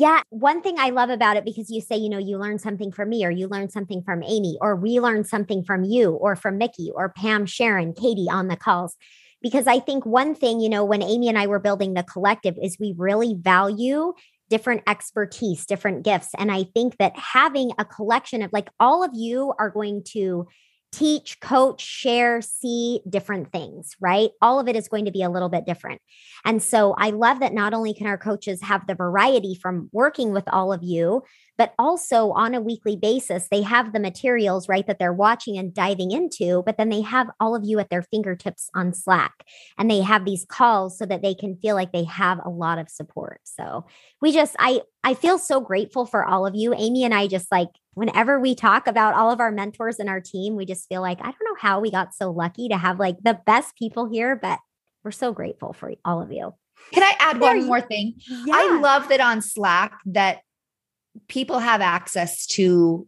yeah, 0.00 0.20
one 0.30 0.62
thing 0.62 0.76
I 0.78 0.90
love 0.90 1.10
about 1.10 1.36
it 1.36 1.44
because 1.44 1.70
you 1.70 1.80
say, 1.80 1.96
you 1.96 2.08
know, 2.08 2.18
you 2.18 2.38
learn 2.38 2.60
something 2.60 2.92
from 2.92 3.08
me 3.08 3.24
or 3.24 3.32
you 3.32 3.48
learn 3.48 3.68
something 3.68 4.00
from 4.04 4.22
Amy 4.22 4.56
or 4.60 4.76
we 4.76 5.00
learn 5.00 5.24
something 5.24 5.64
from 5.64 5.82
you 5.82 6.12
or 6.12 6.36
from 6.36 6.56
Nikki 6.56 6.92
or 6.94 7.08
Pam, 7.08 7.46
Sharon, 7.46 7.94
Katie 7.94 8.28
on 8.30 8.46
the 8.46 8.54
calls 8.54 8.96
because 9.42 9.66
I 9.66 9.78
think 9.78 10.04
one 10.04 10.34
thing, 10.34 10.60
you 10.60 10.68
know, 10.68 10.84
when 10.84 11.02
Amy 11.02 11.28
and 11.28 11.38
I 11.38 11.46
were 11.46 11.58
building 11.58 11.94
the 11.94 12.02
collective 12.02 12.56
is 12.60 12.76
we 12.78 12.94
really 12.96 13.34
value 13.38 14.14
different 14.50 14.82
expertise, 14.86 15.66
different 15.66 16.04
gifts. 16.04 16.30
And 16.36 16.50
I 16.50 16.64
think 16.74 16.96
that 16.98 17.16
having 17.16 17.72
a 17.78 17.84
collection 17.84 18.42
of 18.42 18.52
like 18.52 18.70
all 18.80 19.04
of 19.04 19.10
you 19.14 19.52
are 19.58 19.70
going 19.70 20.02
to 20.12 20.46
teach, 20.90 21.38
coach, 21.40 21.82
share, 21.82 22.40
see 22.40 23.00
different 23.08 23.52
things, 23.52 23.94
right? 24.00 24.30
All 24.40 24.58
of 24.58 24.68
it 24.68 24.76
is 24.76 24.88
going 24.88 25.04
to 25.04 25.10
be 25.10 25.22
a 25.22 25.28
little 25.28 25.50
bit 25.50 25.66
different. 25.66 26.00
And 26.44 26.62
so 26.62 26.94
I 26.96 27.10
love 27.10 27.40
that 27.40 27.52
not 27.52 27.74
only 27.74 27.92
can 27.92 28.06
our 28.06 28.16
coaches 28.16 28.62
have 28.62 28.86
the 28.86 28.94
variety 28.94 29.54
from 29.54 29.90
working 29.92 30.32
with 30.32 30.44
all 30.50 30.72
of 30.72 30.82
you, 30.82 31.22
but 31.58 31.74
also 31.78 32.30
on 32.30 32.54
a 32.54 32.60
weekly 32.60 32.96
basis, 32.96 33.48
they 33.50 33.62
have 33.62 33.92
the 33.92 34.00
materials, 34.00 34.68
right, 34.68 34.86
that 34.86 35.00
they're 35.00 35.12
watching 35.12 35.58
and 35.58 35.74
diving 35.74 36.12
into, 36.12 36.62
but 36.64 36.78
then 36.78 36.88
they 36.88 37.00
have 37.00 37.28
all 37.40 37.56
of 37.56 37.64
you 37.64 37.80
at 37.80 37.90
their 37.90 38.02
fingertips 38.02 38.70
on 38.74 38.94
Slack 38.94 39.44
and 39.76 39.90
they 39.90 40.00
have 40.00 40.24
these 40.24 40.46
calls 40.48 40.96
so 40.96 41.04
that 41.04 41.20
they 41.20 41.34
can 41.34 41.56
feel 41.56 41.74
like 41.74 41.92
they 41.92 42.04
have 42.04 42.38
a 42.44 42.48
lot 42.48 42.78
of 42.78 42.88
support. 42.88 43.40
So 43.42 43.84
we 44.22 44.32
just, 44.32 44.54
I, 44.60 44.82
I 45.02 45.14
feel 45.14 45.38
so 45.38 45.60
grateful 45.60 46.06
for 46.06 46.24
all 46.24 46.46
of 46.46 46.54
you. 46.54 46.72
Amy 46.74 47.04
and 47.04 47.12
I 47.12 47.26
just 47.26 47.50
like, 47.50 47.70
whenever 47.94 48.38
we 48.38 48.54
talk 48.54 48.86
about 48.86 49.14
all 49.14 49.32
of 49.32 49.40
our 49.40 49.50
mentors 49.50 49.98
and 49.98 50.08
our 50.08 50.20
team, 50.20 50.54
we 50.54 50.64
just 50.64 50.88
feel 50.88 51.02
like, 51.02 51.18
I 51.18 51.24
don't 51.24 51.44
know 51.44 51.56
how 51.58 51.80
we 51.80 51.90
got 51.90 52.14
so 52.14 52.30
lucky 52.30 52.68
to 52.68 52.78
have 52.78 53.00
like 53.00 53.16
the 53.24 53.40
best 53.44 53.76
people 53.76 54.08
here, 54.08 54.36
but 54.36 54.60
we're 55.02 55.10
so 55.10 55.32
grateful 55.32 55.72
for 55.72 55.92
all 56.04 56.22
of 56.22 56.30
you. 56.30 56.54
Can 56.92 57.02
I 57.02 57.16
add 57.18 57.40
one 57.40 57.66
more 57.66 57.80
thing? 57.80 58.14
Yeah. 58.28 58.54
I 58.54 58.78
love 58.80 59.08
that 59.08 59.20
on 59.20 59.42
Slack 59.42 59.98
that 60.06 60.42
people 61.28 61.58
have 61.58 61.80
access 61.80 62.46
to 62.46 63.06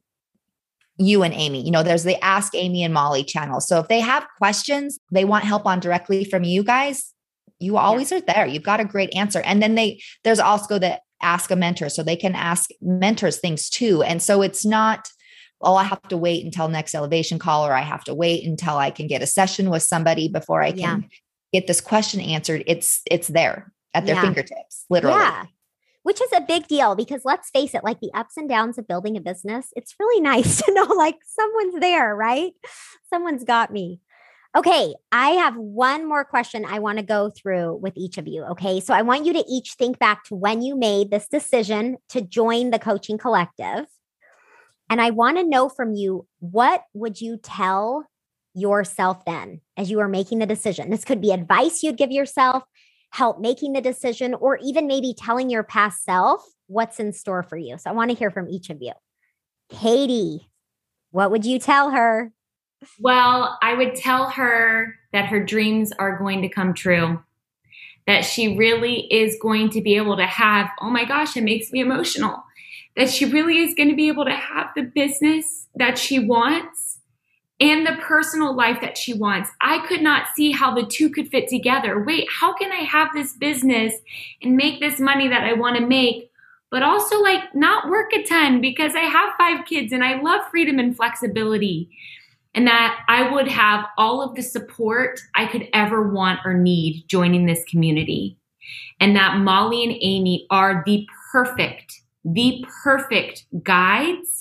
you 1.01 1.23
and 1.23 1.33
Amy. 1.35 1.65
You 1.65 1.71
know, 1.71 1.83
there's 1.83 2.05
the 2.05 2.23
Ask 2.23 2.55
Amy 2.55 2.83
and 2.83 2.93
Molly 2.93 3.25
channel. 3.25 3.61
So 3.61 3.81
if 3.81 3.89
they 3.89 4.01
have 4.01 4.27
questions 4.37 4.99
they 5.11 5.25
want 5.25 5.45
help 5.45 5.67
on 5.67 5.81
directly 5.81 6.25
from 6.25 6.45
you 6.45 6.63
guys, 6.63 7.15
you 7.59 7.77
always 7.77 8.11
yeah. 8.11 8.19
are 8.19 8.21
there. 8.21 8.47
You've 8.47 8.63
got 8.63 8.81
a 8.81 8.85
great 8.85 9.15
answer. 9.15 9.41
And 9.41 9.63
then 9.63 9.75
they 9.75 10.03
there's 10.25 10.39
also 10.39 10.79
the 10.79 11.01
ask 11.23 11.51
a 11.51 11.57
mentor 11.57 11.89
so 11.89 12.03
they 12.03 12.17
can 12.17 12.35
ask 12.35 12.71
mentors 12.81 13.39
things 13.39 13.71
too. 13.71 14.03
And 14.03 14.23
so 14.23 14.43
it's 14.43 14.65
not 14.65 15.09
oh, 15.63 15.75
I 15.75 15.85
have 15.85 16.03
to 16.09 16.17
wait 16.17 16.43
until 16.43 16.69
next 16.69 16.95
elevation 16.95 17.39
call 17.39 17.67
or 17.67 17.75
I 17.75 17.83
have 17.83 18.03
to 18.05 18.15
wait 18.15 18.47
until 18.47 18.79
I 18.79 18.91
can 18.91 19.07
get 19.07 19.21
a 19.21 19.27
session 19.27 19.69
with 19.69 19.83
somebody 19.83 20.27
before 20.27 20.63
I 20.63 20.73
can 20.73 21.03
yeah. 21.03 21.61
get 21.61 21.67
this 21.67 21.83
question 21.83 22.21
answered. 22.21 22.63
It's 22.67 23.03
it's 23.11 23.29
there 23.29 23.73
at 23.95 24.07
their 24.07 24.15
yeah. 24.15 24.23
fingertips, 24.23 24.85
literally. 24.89 25.19
Yeah 25.19 25.45
which 26.03 26.21
is 26.21 26.33
a 26.33 26.41
big 26.41 26.67
deal 26.67 26.95
because 26.95 27.23
let's 27.25 27.51
face 27.51 27.75
it, 27.75 27.85
like 27.85 28.01
the 28.01 28.13
ups 28.15 28.37
and 28.37 28.49
downs 28.49 28.79
of 28.79 28.89
building 28.89 29.17
a 29.17 29.21
business, 29.21 29.69
it's 29.77 29.95
really 29.99 30.21
nice 30.33 30.63
to 30.63 30.73
know 30.73 30.85
like 30.85 31.17
someone's 31.27 31.81
there, 31.81 32.15
right? 32.15 32.53
Someone's 33.09 33.45
got 33.45 33.73
me. 33.73 34.01
Okay, 34.57 34.95
I 35.13 35.31
have 35.31 35.57
one 35.57 36.09
more 36.09 36.25
question 36.25 36.65
I 36.65 36.81
want 36.81 36.99
to 36.99 37.05
go 37.05 37.31
through 37.31 37.77
with 37.77 37.97
each 37.97 38.19
of 38.19 38.27
you. 38.27 38.43
Okay, 38.47 38.81
so 38.81 38.93
I 38.93 39.03
want 39.03 39.25
you 39.25 39.33
to 39.35 39.45
each 39.49 39.75
think 39.75 40.01
back 40.01 40.25
to 40.25 40.35
when 40.35 40.61
you 40.61 40.77
made 40.77 41.11
this 41.11 41.29
decision 41.29 41.99
to 42.09 42.21
join 42.21 42.71
the 42.71 42.81
coaching 42.81 43.17
collective. 43.17 43.87
And 44.89 45.01
I 45.01 45.11
want 45.11 45.37
to 45.37 45.45
know 45.45 45.69
from 45.69 45.95
you 45.95 46.27
what 46.41 46.83
would 46.95 47.21
you 47.21 47.37
tell 47.37 48.05
yourself 48.53 49.25
then 49.25 49.61
as 49.77 49.89
you 49.89 49.99
were 49.99 50.09
making 50.09 50.41
the 50.41 50.47
decision? 50.47 50.91
This 50.91 51.05
could 51.05 51.21
be 51.21 51.31
advice 51.31 51.85
you'd 51.85 51.97
give 51.97 52.11
yourself, 52.11 52.65
help 53.11 53.41
making 53.41 53.73
the 53.73 53.81
decision, 53.81 54.35
or 54.35 54.59
even 54.63 54.87
maybe 54.87 55.15
telling 55.17 55.51
your 55.51 55.63
past 55.63 56.05
self 56.05 56.45
what's 56.67 57.01
in 57.01 57.13
store 57.13 57.43
for 57.43 57.57
you. 57.57 57.77
So 57.77 57.91
I 57.91 57.93
want 57.93 58.11
to 58.11 58.17
hear 58.17 58.31
from 58.31 58.49
each 58.49 58.71
of 58.71 58.79
you. 58.81 58.93
Katie, 59.69 60.51
what 61.11 61.31
would 61.31 61.45
you 61.45 61.59
tell 61.59 61.91
her? 61.91 62.33
Well, 62.99 63.59
I 63.63 63.75
would 63.75 63.95
tell 63.95 64.31
her 64.31 64.95
that 65.13 65.27
her 65.27 65.45
dreams 65.45 65.93
are 65.99 66.19
going 66.19 66.43
to 66.43 66.49
come 66.49 66.73
true, 66.73 67.23
that 68.07 68.25
she 68.25 68.57
really 68.57 69.13
is 69.13 69.37
going 69.41 69.71
to 69.71 69.83
be 69.83 69.97
able 69.97 70.17
to 70.17 70.27
have, 70.27 70.71
oh 70.81 70.91
my 70.91 71.05
gosh, 71.05 71.37
it 71.37 71.43
makes 71.43 71.73
me 71.73 71.81
emotional, 71.81 72.43
that 72.97 73.11
she 73.11 73.25
really 73.25 73.59
is 73.59 73.75
going 73.75 73.89
to 73.89 73.97
be 73.97 74.09
able 74.09 74.25
to 74.25 74.33
have 74.33 74.69
the 74.75 74.83
business 74.83 75.69
that 75.75 75.99
she 75.99 76.19
wants 76.19 76.89
and 77.61 77.87
the 77.87 77.97
personal 78.01 78.55
life 78.55 78.81
that 78.81 78.97
she 78.97 79.13
wants. 79.13 79.51
I 79.61 79.87
could 79.87 80.01
not 80.01 80.29
see 80.35 80.51
how 80.51 80.75
the 80.75 80.87
two 80.87 81.11
could 81.11 81.29
fit 81.29 81.47
together. 81.49 82.03
Wait, 82.03 82.27
how 82.31 82.55
can 82.55 82.73
I 82.73 82.83
have 82.85 83.09
this 83.13 83.35
business 83.35 83.93
and 84.43 84.57
make 84.57 84.81
this 84.81 84.99
money 84.99 85.29
that 85.29 85.45
I 85.45 85.53
want 85.53 85.77
to 85.77 85.87
make, 85.87 86.31
but 86.71 86.83
also 86.83 87.21
like 87.21 87.55
not 87.55 87.91
work 87.91 88.13
a 88.15 88.23
ton 88.23 88.61
because 88.61 88.95
I 88.95 89.01
have 89.01 89.35
five 89.39 89.67
kids 89.67 89.93
and 89.93 90.03
I 90.03 90.21
love 90.21 90.41
freedom 90.51 90.79
and 90.79 90.97
flexibility? 90.97 91.91
And 92.55 92.67
that 92.67 93.05
I 93.09 93.31
would 93.31 93.47
have 93.47 93.85
all 93.97 94.23
of 94.23 94.35
the 94.35 94.43
support 94.43 95.21
I 95.37 95.47
could 95.47 95.69
ever 95.73 96.11
want 96.11 96.41
or 96.45 96.55
need 96.55 97.05
joining 97.07 97.47
this 97.47 97.63
community. 97.65 98.39
And 98.99 99.15
that 99.15 99.39
Molly 99.39 99.85
and 99.85 99.95
Amy 100.01 100.47
are 100.51 100.83
the 100.85 101.07
perfect, 101.31 102.01
the 102.25 102.65
perfect 102.83 103.45
guides 103.63 104.39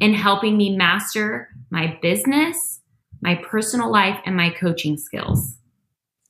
in 0.00 0.14
helping 0.14 0.56
me 0.56 0.76
master 0.76 1.48
my 1.70 1.98
business, 2.02 2.80
my 3.20 3.34
personal 3.36 3.90
life, 3.90 4.18
and 4.24 4.36
my 4.36 4.50
coaching 4.50 4.96
skills. 4.96 5.56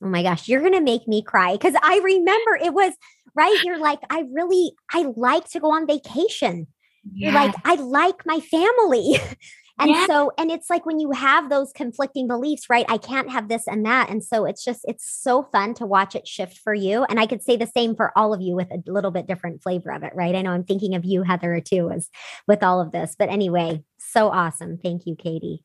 Oh 0.01 0.07
my 0.07 0.23
gosh, 0.23 0.47
you're 0.47 0.61
going 0.61 0.73
to 0.73 0.81
make 0.81 1.07
me 1.07 1.21
cry 1.21 1.53
because 1.53 1.75
I 1.81 1.99
remember 2.03 2.55
it 2.61 2.73
was 2.73 2.93
right. 3.35 3.59
You're 3.63 3.79
like, 3.79 3.99
I 4.09 4.23
really, 4.31 4.73
I 4.91 5.05
like 5.15 5.49
to 5.51 5.59
go 5.59 5.71
on 5.71 5.87
vacation. 5.87 6.67
You're 7.15 7.33
like, 7.33 7.53
I 7.65 7.75
like 7.75 8.25
my 8.25 8.39
family. 8.39 9.17
And 9.79 9.89
yeah. 9.89 10.05
so, 10.05 10.31
and 10.37 10.51
it's 10.51 10.69
like 10.69 10.85
when 10.85 10.99
you 10.99 11.11
have 11.11 11.49
those 11.49 11.71
conflicting 11.73 12.27
beliefs, 12.27 12.69
right? 12.69 12.85
I 12.87 12.97
can't 12.97 13.31
have 13.31 13.47
this 13.47 13.67
and 13.67 13.83
that. 13.85 14.09
And 14.09 14.23
so 14.23 14.45
it's 14.45 14.63
just, 14.63 14.81
it's 14.87 15.09
so 15.09 15.43
fun 15.51 15.73
to 15.75 15.85
watch 15.85 16.15
it 16.15 16.27
shift 16.27 16.59
for 16.59 16.75
you. 16.75 17.05
And 17.05 17.19
I 17.19 17.25
could 17.25 17.41
say 17.41 17.57
the 17.57 17.65
same 17.65 17.95
for 17.95 18.11
all 18.15 18.33
of 18.33 18.41
you 18.41 18.55
with 18.55 18.71
a 18.71 18.83
little 18.85 19.09
bit 19.09 19.25
different 19.25 19.63
flavor 19.63 19.91
of 19.91 20.03
it, 20.03 20.13
right? 20.13 20.35
I 20.35 20.43
know 20.43 20.51
I'm 20.51 20.63
thinking 20.63 20.93
of 20.93 21.05
you, 21.05 21.23
Heather, 21.23 21.59
too, 21.59 21.89
as 21.89 22.09
with 22.47 22.61
all 22.61 22.81
of 22.81 22.91
this. 22.91 23.15
But 23.17 23.29
anyway, 23.29 23.83
so 23.97 24.29
awesome. 24.29 24.77
Thank 24.77 25.07
you, 25.07 25.15
Katie. 25.15 25.63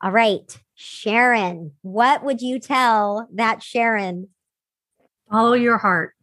All 0.00 0.10
right, 0.10 0.58
Sharon, 0.74 1.72
what 1.82 2.24
would 2.24 2.40
you 2.40 2.58
tell 2.58 3.28
that 3.34 3.62
Sharon? 3.62 4.30
Follow 5.30 5.52
your 5.52 5.78
heart. 5.78 6.14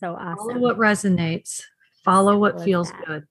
So 0.00 0.14
awesome. 0.14 0.36
Follow 0.36 0.58
what 0.58 0.76
resonates. 0.76 1.62
Follow 2.04 2.36
what 2.36 2.60
feels 2.60 2.90
that. 2.90 3.06
good. 3.06 3.24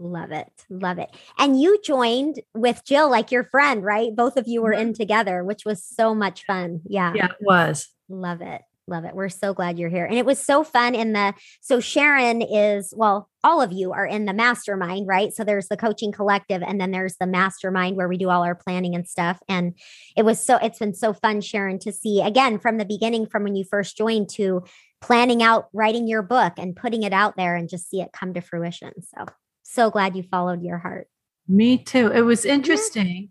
Love 0.00 0.32
it. 0.32 0.48
Love 0.70 0.98
it. 0.98 1.10
And 1.38 1.60
you 1.60 1.78
joined 1.82 2.40
with 2.54 2.82
Jill, 2.86 3.10
like 3.10 3.30
your 3.30 3.44
friend, 3.44 3.84
right? 3.84 4.16
Both 4.16 4.38
of 4.38 4.48
you 4.48 4.62
were 4.62 4.72
mm-hmm. 4.72 4.88
in 4.88 4.94
together, 4.94 5.44
which 5.44 5.66
was 5.66 5.84
so 5.84 6.14
much 6.14 6.46
fun. 6.46 6.80
Yeah. 6.86 7.12
Yeah, 7.14 7.26
it 7.26 7.36
was. 7.40 7.88
Love 8.08 8.40
it. 8.40 8.62
Love 8.88 9.04
it. 9.04 9.14
We're 9.14 9.28
so 9.28 9.52
glad 9.52 9.78
you're 9.78 9.90
here. 9.90 10.06
And 10.06 10.16
it 10.16 10.24
was 10.24 10.38
so 10.38 10.64
fun 10.64 10.94
in 10.94 11.12
the 11.12 11.34
so 11.60 11.80
Sharon 11.80 12.40
is, 12.40 12.94
well, 12.96 13.28
all 13.44 13.60
of 13.60 13.72
you 13.72 13.92
are 13.92 14.06
in 14.06 14.24
the 14.24 14.32
mastermind, 14.32 15.06
right? 15.06 15.32
So 15.34 15.44
there's 15.44 15.68
the 15.68 15.76
coaching 15.76 16.12
collective 16.12 16.62
and 16.62 16.80
then 16.80 16.90
there's 16.90 17.16
the 17.20 17.26
mastermind 17.26 17.96
where 17.96 18.08
we 18.08 18.16
do 18.16 18.30
all 18.30 18.42
our 18.42 18.54
planning 18.54 18.94
and 18.94 19.06
stuff. 19.06 19.38
And 19.48 19.74
it 20.16 20.24
was 20.24 20.44
so 20.44 20.56
it's 20.56 20.78
been 20.78 20.94
so 20.94 21.12
fun, 21.12 21.42
Sharon, 21.42 21.78
to 21.80 21.92
see 21.92 22.22
again 22.22 22.58
from 22.58 22.78
the 22.78 22.86
beginning, 22.86 23.26
from 23.26 23.44
when 23.44 23.54
you 23.54 23.64
first 23.64 23.98
joined 23.98 24.30
to 24.30 24.64
planning 25.02 25.42
out 25.42 25.68
writing 25.74 26.08
your 26.08 26.22
book 26.22 26.54
and 26.56 26.74
putting 26.74 27.02
it 27.02 27.12
out 27.12 27.36
there 27.36 27.54
and 27.54 27.68
just 27.68 27.90
see 27.90 28.00
it 28.00 28.12
come 28.12 28.32
to 28.34 28.40
fruition. 28.40 28.92
So 29.02 29.26
so 29.70 29.90
glad 29.90 30.16
you 30.16 30.22
followed 30.22 30.62
your 30.62 30.78
heart. 30.78 31.08
Me 31.48 31.78
too. 31.78 32.10
It 32.12 32.22
was 32.22 32.44
interesting 32.44 33.30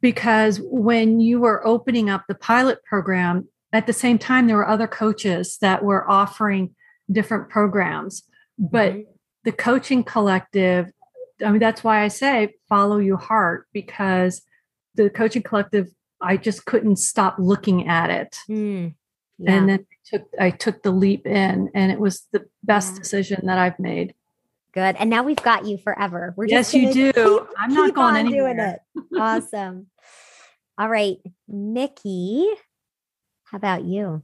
because 0.00 0.60
when 0.62 1.20
you 1.20 1.40
were 1.40 1.66
opening 1.66 2.08
up 2.08 2.24
the 2.26 2.34
pilot 2.34 2.82
program, 2.84 3.48
at 3.72 3.86
the 3.86 3.92
same 3.92 4.18
time, 4.18 4.46
there 4.46 4.56
were 4.56 4.68
other 4.68 4.86
coaches 4.86 5.58
that 5.60 5.84
were 5.84 6.08
offering 6.10 6.74
different 7.10 7.48
programs. 7.48 8.22
But 8.58 8.92
mm-hmm. 8.92 9.10
the 9.44 9.52
coaching 9.52 10.04
collective, 10.04 10.90
I 11.44 11.50
mean, 11.50 11.60
that's 11.60 11.84
why 11.84 12.02
I 12.02 12.08
say 12.08 12.54
follow 12.68 12.98
your 12.98 13.16
heart 13.16 13.66
because 13.72 14.42
the 14.94 15.08
coaching 15.08 15.42
collective, 15.42 15.88
I 16.20 16.36
just 16.36 16.64
couldn't 16.66 16.96
stop 16.96 17.36
looking 17.38 17.88
at 17.88 18.10
it. 18.10 18.38
Mm. 18.48 18.94
Yeah. 19.38 19.52
And 19.52 19.68
then 19.68 19.80
I 19.80 19.96
took, 20.04 20.28
I 20.38 20.50
took 20.50 20.82
the 20.82 20.90
leap 20.90 21.26
in, 21.26 21.70
and 21.74 21.90
it 21.90 21.98
was 21.98 22.26
the 22.32 22.44
best 22.62 22.94
yeah. 22.94 22.98
decision 22.98 23.46
that 23.46 23.58
I've 23.58 23.78
made. 23.78 24.14
Good. 24.72 24.96
And 24.98 25.10
now 25.10 25.22
we've 25.22 25.36
got 25.36 25.66
you 25.66 25.78
forever. 25.78 26.34
We're 26.36 26.46
yes, 26.46 26.72
you 26.72 26.92
do. 26.92 27.12
Keep, 27.12 27.48
I'm 27.58 27.74
not 27.74 27.94
going 27.94 28.16
anywhere. 28.16 28.54
Doing 28.54 28.68
it. 28.68 29.20
awesome. 29.20 29.86
All 30.78 30.88
right, 30.88 31.18
Nikki, 31.48 32.48
how 33.44 33.58
about 33.58 33.84
you? 33.84 34.22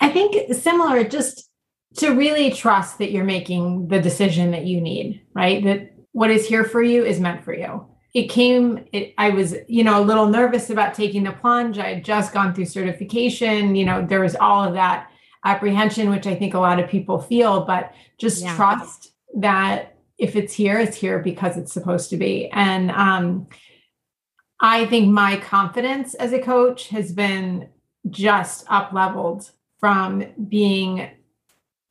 I 0.00 0.10
think 0.10 0.52
similar, 0.54 1.04
just 1.04 1.48
to 1.96 2.10
really 2.10 2.50
trust 2.50 2.98
that 2.98 3.10
you're 3.10 3.24
making 3.24 3.88
the 3.88 4.00
decision 4.00 4.50
that 4.50 4.66
you 4.66 4.80
need, 4.80 5.22
right? 5.34 5.62
That 5.64 5.94
what 6.12 6.30
is 6.30 6.46
here 6.46 6.64
for 6.64 6.82
you 6.82 7.04
is 7.04 7.20
meant 7.20 7.44
for 7.44 7.54
you. 7.54 7.86
It 8.14 8.28
came, 8.28 8.84
it, 8.92 9.14
I 9.16 9.30
was, 9.30 9.54
you 9.68 9.84
know, 9.84 10.00
a 10.00 10.04
little 10.04 10.26
nervous 10.26 10.68
about 10.68 10.94
taking 10.94 11.22
the 11.22 11.32
plunge. 11.32 11.78
I 11.78 11.94
had 11.94 12.04
just 12.04 12.34
gone 12.34 12.54
through 12.54 12.66
certification, 12.66 13.74
you 13.74 13.86
know, 13.86 14.04
there 14.04 14.20
was 14.20 14.36
all 14.36 14.64
of 14.64 14.74
that 14.74 15.10
apprehension, 15.44 16.10
which 16.10 16.26
I 16.26 16.34
think 16.34 16.52
a 16.54 16.60
lot 16.60 16.78
of 16.78 16.90
people 16.90 17.18
feel, 17.18 17.64
but 17.64 17.92
just 18.18 18.42
yeah. 18.42 18.54
trust 18.54 19.11
that 19.34 19.96
if 20.18 20.36
it's 20.36 20.54
here, 20.54 20.78
it's 20.78 20.96
here 20.96 21.18
because 21.18 21.56
it's 21.56 21.72
supposed 21.72 22.10
to 22.10 22.16
be. 22.16 22.48
And 22.50 22.90
um, 22.90 23.48
I 24.60 24.86
think 24.86 25.08
my 25.08 25.36
confidence 25.38 26.14
as 26.14 26.32
a 26.32 26.38
coach 26.38 26.88
has 26.88 27.12
been 27.12 27.68
just 28.08 28.64
up 28.68 28.92
leveled 28.92 29.50
from 29.80 30.24
being 30.48 31.10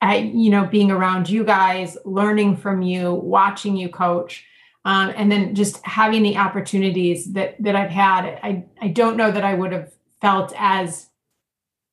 at, 0.02 0.24
you 0.24 0.50
know, 0.50 0.66
being 0.66 0.92
around 0.92 1.30
you 1.30 1.44
guys, 1.44 1.98
learning 2.06 2.58
from 2.58 2.82
you, 2.82 3.14
watching 3.14 3.76
you 3.76 3.90
coach. 3.90 4.46
Um, 4.84 5.14
and 5.16 5.32
then 5.32 5.54
just 5.54 5.86
having 5.86 6.24
the 6.24 6.38
opportunities 6.38 7.34
that 7.34 7.56
that 7.62 7.76
I've 7.76 7.92
had, 7.92 8.40
I 8.42 8.66
I 8.82 8.88
don't 8.88 9.16
know 9.16 9.30
that 9.30 9.44
I 9.44 9.54
would 9.54 9.72
have 9.74 9.92
felt 10.22 10.54
as 10.58 11.08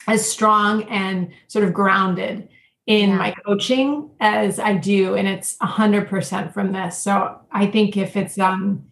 as 0.06 0.28
strong 0.28 0.84
and 0.84 1.32
sort 1.48 1.66
of 1.66 1.74
grounded 1.74 2.48
in 2.88 3.10
yeah. 3.10 3.16
my 3.16 3.34
coaching 3.44 4.10
as 4.18 4.58
I 4.58 4.72
do. 4.72 5.14
And 5.14 5.28
it's 5.28 5.56
a 5.60 5.66
hundred 5.66 6.08
percent 6.08 6.52
from 6.52 6.72
this. 6.72 6.98
So 6.98 7.38
I 7.52 7.66
think 7.66 7.96
if 7.96 8.16
it's 8.16 8.38
um 8.38 8.86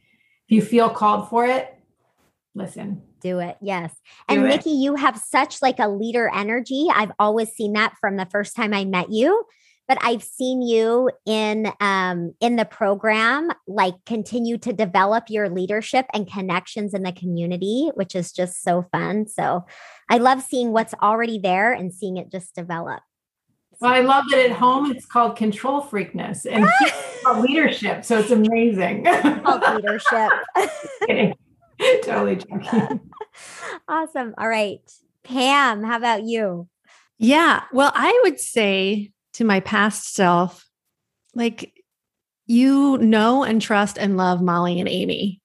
if 0.47 0.55
you 0.55 0.63
feel 0.63 0.91
called 0.91 1.29
for 1.29 1.47
it, 1.47 1.75
listen. 2.55 3.03
Do 3.23 3.41
it. 3.41 3.57
Yes. 3.61 3.93
Do 4.29 4.37
and 4.37 4.45
it. 4.45 4.49
Nikki, 4.49 4.71
you 4.71 4.95
have 4.95 5.19
such 5.19 5.63
like 5.63 5.81
a 5.81 5.89
leader 5.89 6.31
energy. 6.33 6.87
I've 6.95 7.13
always 7.19 7.51
seen 7.51 7.73
that 7.73 7.95
from 8.01 8.17
the 8.17 8.27
first 8.27 8.55
time 8.55 8.73
I 8.73 8.85
met 8.85 9.11
you 9.11 9.45
but 9.89 9.99
I've 10.01 10.23
seen 10.23 10.63
you 10.63 11.11
in 11.27 11.73
um, 11.81 12.35
in 12.41 12.57
the 12.57 12.65
program 12.65 13.51
like 13.69 13.95
continue 14.05 14.59
to 14.59 14.73
develop 14.73 15.25
your 15.29 15.49
leadership 15.49 16.07
and 16.13 16.31
connections 16.31 16.93
in 16.93 17.03
the 17.03 17.13
community, 17.13 17.91
which 17.95 18.15
is 18.15 18.33
just 18.33 18.63
so 18.63 18.85
fun. 18.91 19.29
So 19.29 19.65
I 20.11 20.19
love 20.19 20.43
seeing 20.43 20.73
what's 20.73 20.95
already 20.95 21.39
there 21.39 21.73
and 21.73 21.95
seeing 21.95 22.17
it 22.17 22.33
just 22.33 22.55
develop. 22.55 23.01
Well, 23.81 23.93
I 23.93 24.01
love 24.01 24.25
that 24.31 24.51
at 24.51 24.53
home 24.53 24.91
it's 24.91 25.07
called 25.07 25.37
control 25.37 25.83
freakness 25.83 26.47
and 26.51 26.67
leadership. 27.43 28.05
So 28.05 28.19
it's 28.19 28.31
amazing. 28.31 29.05
Called 29.05 29.63
leadership. 29.75 30.31
totally 32.03 32.37
joking. 32.37 33.01
Awesome. 33.89 34.35
All 34.39 34.49
right. 34.49 34.81
Pam, 35.25 35.83
how 35.83 35.97
about 35.97 36.25
you? 36.25 36.69
Yeah. 37.19 37.65
Well, 37.73 37.93
I 37.95 38.19
would 38.25 38.41
say 38.41 39.13
to 39.35 39.45
my 39.45 39.61
past 39.61 40.15
self, 40.15 40.67
like, 41.35 41.73
you 42.47 42.97
know 42.99 43.43
and 43.43 43.61
trust 43.61 43.99
and 43.99 44.17
love 44.17 44.41
Molly 44.41 44.81
and 44.81 44.89
Amy. 44.89 45.41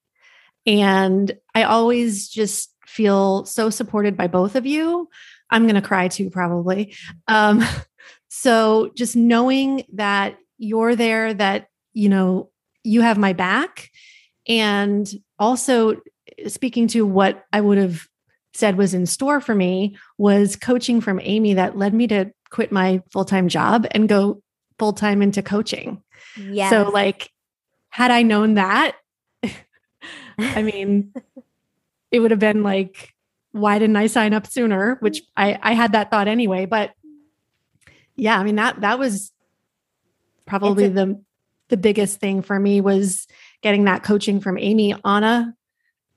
And 0.66 1.32
I 1.54 1.64
always 1.64 2.28
just 2.28 2.72
feel 2.86 3.44
so 3.44 3.70
supported 3.70 4.16
by 4.16 4.28
both 4.28 4.54
of 4.54 4.66
you. 4.66 5.08
I'm 5.50 5.64
going 5.64 5.74
to 5.74 5.82
cry 5.82 6.08
too, 6.08 6.30
probably. 6.30 6.94
Um, 7.26 7.64
so 8.34 8.90
just 8.96 9.14
knowing 9.14 9.84
that 9.92 10.38
you're 10.56 10.96
there, 10.96 11.34
that, 11.34 11.66
you 11.92 12.08
know, 12.08 12.48
you 12.82 13.02
have 13.02 13.18
my 13.18 13.34
back. 13.34 13.90
And 14.48 15.06
also 15.38 16.00
speaking 16.46 16.88
to 16.88 17.04
what 17.04 17.44
I 17.52 17.60
would 17.60 17.76
have 17.76 18.08
said 18.54 18.78
was 18.78 18.94
in 18.94 19.04
store 19.04 19.42
for 19.42 19.54
me 19.54 19.98
was 20.16 20.56
coaching 20.56 21.02
from 21.02 21.20
Amy 21.22 21.52
that 21.52 21.76
led 21.76 21.92
me 21.92 22.06
to 22.06 22.32
quit 22.48 22.72
my 22.72 23.02
full 23.10 23.26
time 23.26 23.48
job 23.48 23.86
and 23.90 24.08
go 24.08 24.42
full 24.78 24.94
time 24.94 25.20
into 25.20 25.42
coaching. 25.42 26.02
Yeah. 26.40 26.70
So, 26.70 26.88
like, 26.88 27.30
had 27.90 28.10
I 28.10 28.22
known 28.22 28.54
that, 28.54 28.96
I 30.38 30.62
mean, 30.62 31.12
it 32.10 32.20
would 32.20 32.30
have 32.30 32.40
been 32.40 32.62
like, 32.62 33.12
why 33.50 33.78
didn't 33.78 33.96
I 33.96 34.06
sign 34.06 34.32
up 34.32 34.46
sooner? 34.46 34.96
Which 35.00 35.18
mm. 35.18 35.26
I, 35.36 35.58
I 35.60 35.72
had 35.74 35.92
that 35.92 36.10
thought 36.10 36.28
anyway. 36.28 36.64
But 36.64 36.92
yeah, 38.16 38.38
I 38.38 38.44
mean 38.44 38.56
that 38.56 38.80
that 38.80 38.98
was 38.98 39.32
probably 40.46 40.86
a- 40.86 40.90
the 40.90 41.22
the 41.68 41.76
biggest 41.76 42.20
thing 42.20 42.42
for 42.42 42.58
me 42.58 42.80
was 42.80 43.26
getting 43.62 43.84
that 43.84 44.02
coaching 44.02 44.40
from 44.40 44.58
Amy 44.58 44.94
on 45.04 45.24
a 45.24 45.54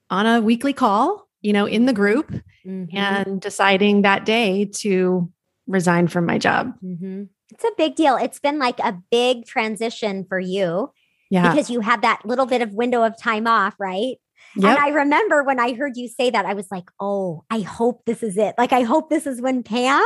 on 0.09 0.25
a 0.25 0.41
weekly 0.41 0.73
call, 0.73 1.27
you 1.41 1.53
know, 1.53 1.65
in 1.65 1.85
the 1.85 1.93
group 1.93 2.31
mm-hmm. 2.65 2.95
and 2.95 3.41
deciding 3.41 4.01
that 4.01 4.25
day 4.25 4.65
to 4.65 5.31
resign 5.67 6.07
from 6.07 6.25
my 6.25 6.37
job. 6.37 6.73
Mm-hmm. 6.83 7.23
It's 7.51 7.63
a 7.63 7.71
big 7.77 7.95
deal. 7.95 8.17
It's 8.17 8.39
been 8.39 8.59
like 8.59 8.79
a 8.79 8.97
big 9.11 9.45
transition 9.45 10.25
for 10.27 10.39
you. 10.39 10.91
Yeah. 11.29 11.51
Because 11.51 11.69
you 11.69 11.79
had 11.79 12.01
that 12.03 12.21
little 12.25 12.45
bit 12.45 12.61
of 12.61 12.73
window 12.73 13.03
of 13.03 13.17
time 13.19 13.47
off, 13.47 13.75
right? 13.79 14.17
Yep. 14.57 14.77
And 14.77 14.77
I 14.77 14.89
remember 14.89 15.43
when 15.43 15.59
I 15.59 15.73
heard 15.73 15.97
you 15.97 16.07
say 16.07 16.29
that, 16.29 16.45
I 16.45 16.53
was 16.53 16.69
like, 16.71 16.89
oh, 16.99 17.43
I 17.49 17.61
hope 17.61 18.05
this 18.05 18.23
is 18.23 18.37
it. 18.37 18.55
Like, 18.57 18.73
I 18.73 18.81
hope 18.81 19.09
this 19.09 19.25
is 19.25 19.41
when 19.41 19.63
Pam 19.63 20.03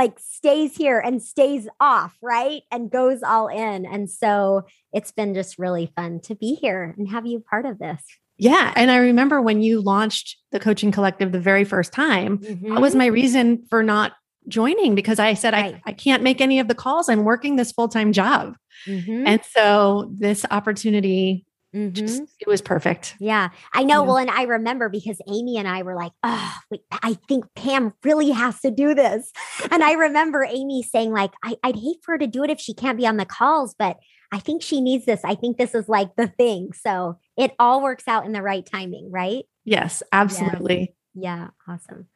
like 0.00 0.18
stays 0.18 0.74
here 0.74 0.98
and 0.98 1.22
stays 1.22 1.68
off, 1.78 2.16
right? 2.22 2.62
And 2.72 2.90
goes 2.90 3.22
all 3.22 3.48
in. 3.48 3.84
And 3.84 4.08
so 4.08 4.62
it's 4.94 5.12
been 5.12 5.34
just 5.34 5.58
really 5.58 5.92
fun 5.94 6.20
to 6.20 6.34
be 6.34 6.54
here 6.54 6.94
and 6.96 7.06
have 7.10 7.26
you 7.26 7.40
part 7.40 7.66
of 7.66 7.78
this. 7.78 8.02
Yeah. 8.38 8.72
And 8.76 8.90
I 8.90 8.96
remember 8.96 9.42
when 9.42 9.60
you 9.60 9.82
launched 9.82 10.38
the 10.52 10.58
coaching 10.58 10.90
collective 10.90 11.32
the 11.32 11.38
very 11.38 11.64
first 11.64 11.92
time, 11.92 12.38
mm-hmm. 12.38 12.72
that 12.72 12.80
was 12.80 12.92
mm-hmm. 12.92 12.98
my 13.00 13.06
reason 13.08 13.66
for 13.68 13.82
not 13.82 14.12
joining 14.48 14.94
because 14.94 15.18
I 15.18 15.34
said, 15.34 15.52
right. 15.52 15.74
I, 15.74 15.90
I 15.90 15.92
can't 15.92 16.22
make 16.22 16.40
any 16.40 16.60
of 16.60 16.68
the 16.68 16.74
calls. 16.74 17.10
I'm 17.10 17.24
working 17.24 17.56
this 17.56 17.70
full 17.70 17.88
time 17.88 18.14
job. 18.14 18.54
Mm-hmm. 18.86 19.26
And 19.26 19.42
so 19.44 20.10
this 20.14 20.46
opportunity 20.50 21.44
Mm-hmm. 21.74 21.94
Just, 21.94 22.22
it 22.40 22.48
was 22.48 22.60
perfect. 22.60 23.14
Yeah, 23.20 23.50
I 23.72 23.84
know. 23.84 24.02
Yeah. 24.02 24.08
Well, 24.08 24.16
and 24.16 24.30
I 24.30 24.42
remember 24.42 24.88
because 24.88 25.20
Amy 25.28 25.56
and 25.56 25.68
I 25.68 25.82
were 25.82 25.94
like, 25.94 26.12
oh, 26.22 26.54
wait, 26.70 26.80
I 26.90 27.14
think 27.28 27.44
Pam 27.54 27.92
really 28.02 28.30
has 28.30 28.60
to 28.60 28.70
do 28.70 28.94
this. 28.94 29.32
And 29.70 29.84
I 29.84 29.92
remember 29.92 30.44
Amy 30.44 30.82
saying, 30.82 31.12
like, 31.12 31.32
I, 31.44 31.56
would 31.64 31.76
hate 31.76 31.98
for 32.02 32.12
her 32.12 32.18
to 32.18 32.26
do 32.26 32.42
it 32.42 32.50
if 32.50 32.58
she 32.58 32.74
can't 32.74 32.98
be 32.98 33.06
on 33.06 33.18
the 33.18 33.24
calls, 33.24 33.74
but 33.78 33.98
I 34.32 34.38
think 34.40 34.62
she 34.62 34.80
needs 34.80 35.06
this. 35.06 35.20
I 35.24 35.34
think 35.34 35.58
this 35.58 35.74
is 35.74 35.88
like 35.88 36.16
the 36.16 36.28
thing. 36.28 36.72
So 36.72 37.18
it 37.36 37.52
all 37.58 37.82
works 37.82 38.08
out 38.08 38.26
in 38.26 38.32
the 38.32 38.42
right 38.42 38.66
timing, 38.66 39.10
right? 39.10 39.44
Yes, 39.64 40.02
absolutely. 40.12 40.94
Yeah, 41.14 41.36
yeah 41.36 41.48
awesome. 41.68 42.06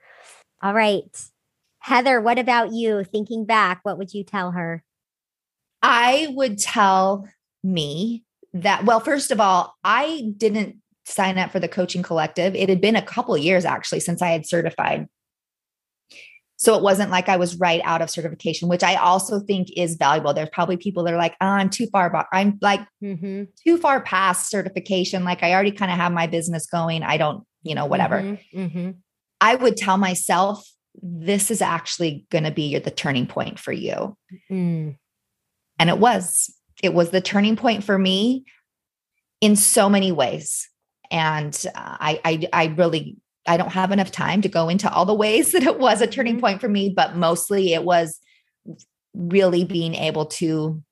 All 0.62 0.74
right. 0.74 1.04
Heather, 1.78 2.20
what 2.20 2.38
about 2.38 2.72
you? 2.72 3.04
Thinking 3.04 3.44
back, 3.44 3.80
what 3.82 3.98
would 3.98 4.14
you 4.14 4.24
tell 4.24 4.52
her? 4.52 4.82
I 5.82 6.28
would 6.30 6.58
tell 6.58 7.28
me 7.62 8.23
that, 8.54 8.84
well, 8.84 9.00
first 9.00 9.30
of 9.30 9.40
all, 9.40 9.74
I 9.84 10.32
didn't 10.36 10.76
sign 11.04 11.38
up 11.38 11.50
for 11.50 11.60
the 11.60 11.68
coaching 11.68 12.02
collective. 12.02 12.54
It 12.54 12.68
had 12.68 12.80
been 12.80 12.96
a 12.96 13.02
couple 13.02 13.36
years 13.36 13.64
actually 13.64 14.00
since 14.00 14.22
I 14.22 14.28
had 14.28 14.46
certified. 14.46 15.06
So 16.56 16.76
it 16.76 16.82
wasn't 16.82 17.10
like 17.10 17.28
I 17.28 17.36
was 17.36 17.56
right 17.56 17.82
out 17.84 18.00
of 18.00 18.08
certification, 18.08 18.68
which 18.68 18.82
I 18.82 18.94
also 18.94 19.40
think 19.40 19.68
is 19.76 19.96
valuable. 19.96 20.32
There's 20.32 20.48
probably 20.50 20.76
people 20.76 21.02
that 21.04 21.12
are 21.12 21.18
like, 21.18 21.34
oh, 21.40 21.46
I'm 21.46 21.68
too 21.68 21.88
far, 21.88 22.26
I'm 22.32 22.58
like 22.62 22.80
mm-hmm. 23.02 23.44
too 23.62 23.76
far 23.76 24.00
past 24.00 24.50
certification. 24.50 25.24
Like 25.24 25.42
I 25.42 25.52
already 25.52 25.72
kind 25.72 25.90
of 25.90 25.98
have 25.98 26.12
my 26.12 26.26
business 26.26 26.66
going. 26.66 27.02
I 27.02 27.18
don't, 27.18 27.44
you 27.64 27.74
know, 27.74 27.86
whatever. 27.86 28.22
Mm-hmm. 28.22 28.58
Mm-hmm. 28.58 28.90
I 29.40 29.56
would 29.56 29.76
tell 29.76 29.98
myself 29.98 30.66
this 31.02 31.50
is 31.50 31.60
actually 31.60 32.24
going 32.30 32.44
to 32.44 32.52
be 32.52 32.78
the 32.78 32.90
turning 32.90 33.26
point 33.26 33.58
for 33.58 33.72
you. 33.72 34.16
Mm. 34.50 34.96
And 35.78 35.90
it 35.90 35.98
was. 35.98 36.54
It 36.84 36.94
was 36.94 37.10
the 37.10 37.20
turning 37.20 37.56
point 37.56 37.82
for 37.82 37.98
me 37.98 38.44
in 39.40 39.56
so 39.56 39.88
many 39.88 40.12
ways. 40.12 40.68
And 41.10 41.54
uh, 41.74 41.96
I, 42.00 42.20
I, 42.24 42.48
I 42.52 42.64
really, 42.76 43.16
I 43.46 43.56
don't 43.56 43.72
have 43.72 43.90
enough 43.90 44.10
time 44.10 44.42
to 44.42 44.48
go 44.48 44.68
into 44.68 44.92
all 44.92 45.04
the 45.04 45.14
ways 45.14 45.52
that 45.52 45.62
it 45.62 45.78
was 45.78 46.00
a 46.00 46.06
turning 46.06 46.34
mm-hmm. 46.34 46.40
point 46.40 46.60
for 46.60 46.68
me, 46.68 46.92
but 46.94 47.16
mostly 47.16 47.72
it 47.72 47.84
was 47.84 48.20
really 49.14 49.64
being 49.64 49.94
able 49.94 50.26
to 50.26 50.82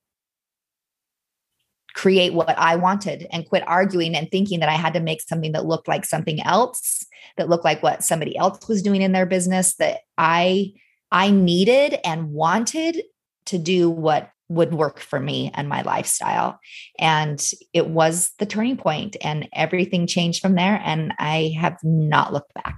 create 1.94 2.32
what 2.32 2.48
I 2.58 2.76
wanted 2.76 3.26
and 3.30 3.46
quit 3.46 3.64
arguing 3.66 4.14
and 4.14 4.30
thinking 4.30 4.60
that 4.60 4.68
I 4.70 4.76
had 4.76 4.94
to 4.94 5.00
make 5.00 5.20
something 5.20 5.52
that 5.52 5.66
looked 5.66 5.88
like 5.88 6.06
something 6.06 6.40
else, 6.40 7.04
that 7.36 7.50
looked 7.50 7.64
like 7.64 7.82
what 7.82 8.02
somebody 8.02 8.36
else 8.36 8.66
was 8.66 8.82
doing 8.82 9.02
in 9.02 9.12
their 9.12 9.26
business 9.26 9.74
that 9.74 10.00
I 10.16 10.72
I 11.10 11.30
needed 11.30 11.98
and 12.04 12.32
wanted 12.32 13.02
to 13.46 13.58
do 13.58 13.90
what 13.90 14.30
would 14.52 14.74
work 14.74 15.00
for 15.00 15.18
me 15.18 15.50
and 15.54 15.68
my 15.68 15.82
lifestyle. 15.82 16.60
And 16.98 17.42
it 17.72 17.88
was 17.88 18.30
the 18.38 18.46
turning 18.46 18.76
point 18.76 19.16
and 19.22 19.48
everything 19.52 20.06
changed 20.06 20.42
from 20.42 20.54
there 20.54 20.80
and 20.84 21.12
I 21.18 21.54
have 21.58 21.78
not 21.82 22.32
looked 22.32 22.54
back 22.54 22.76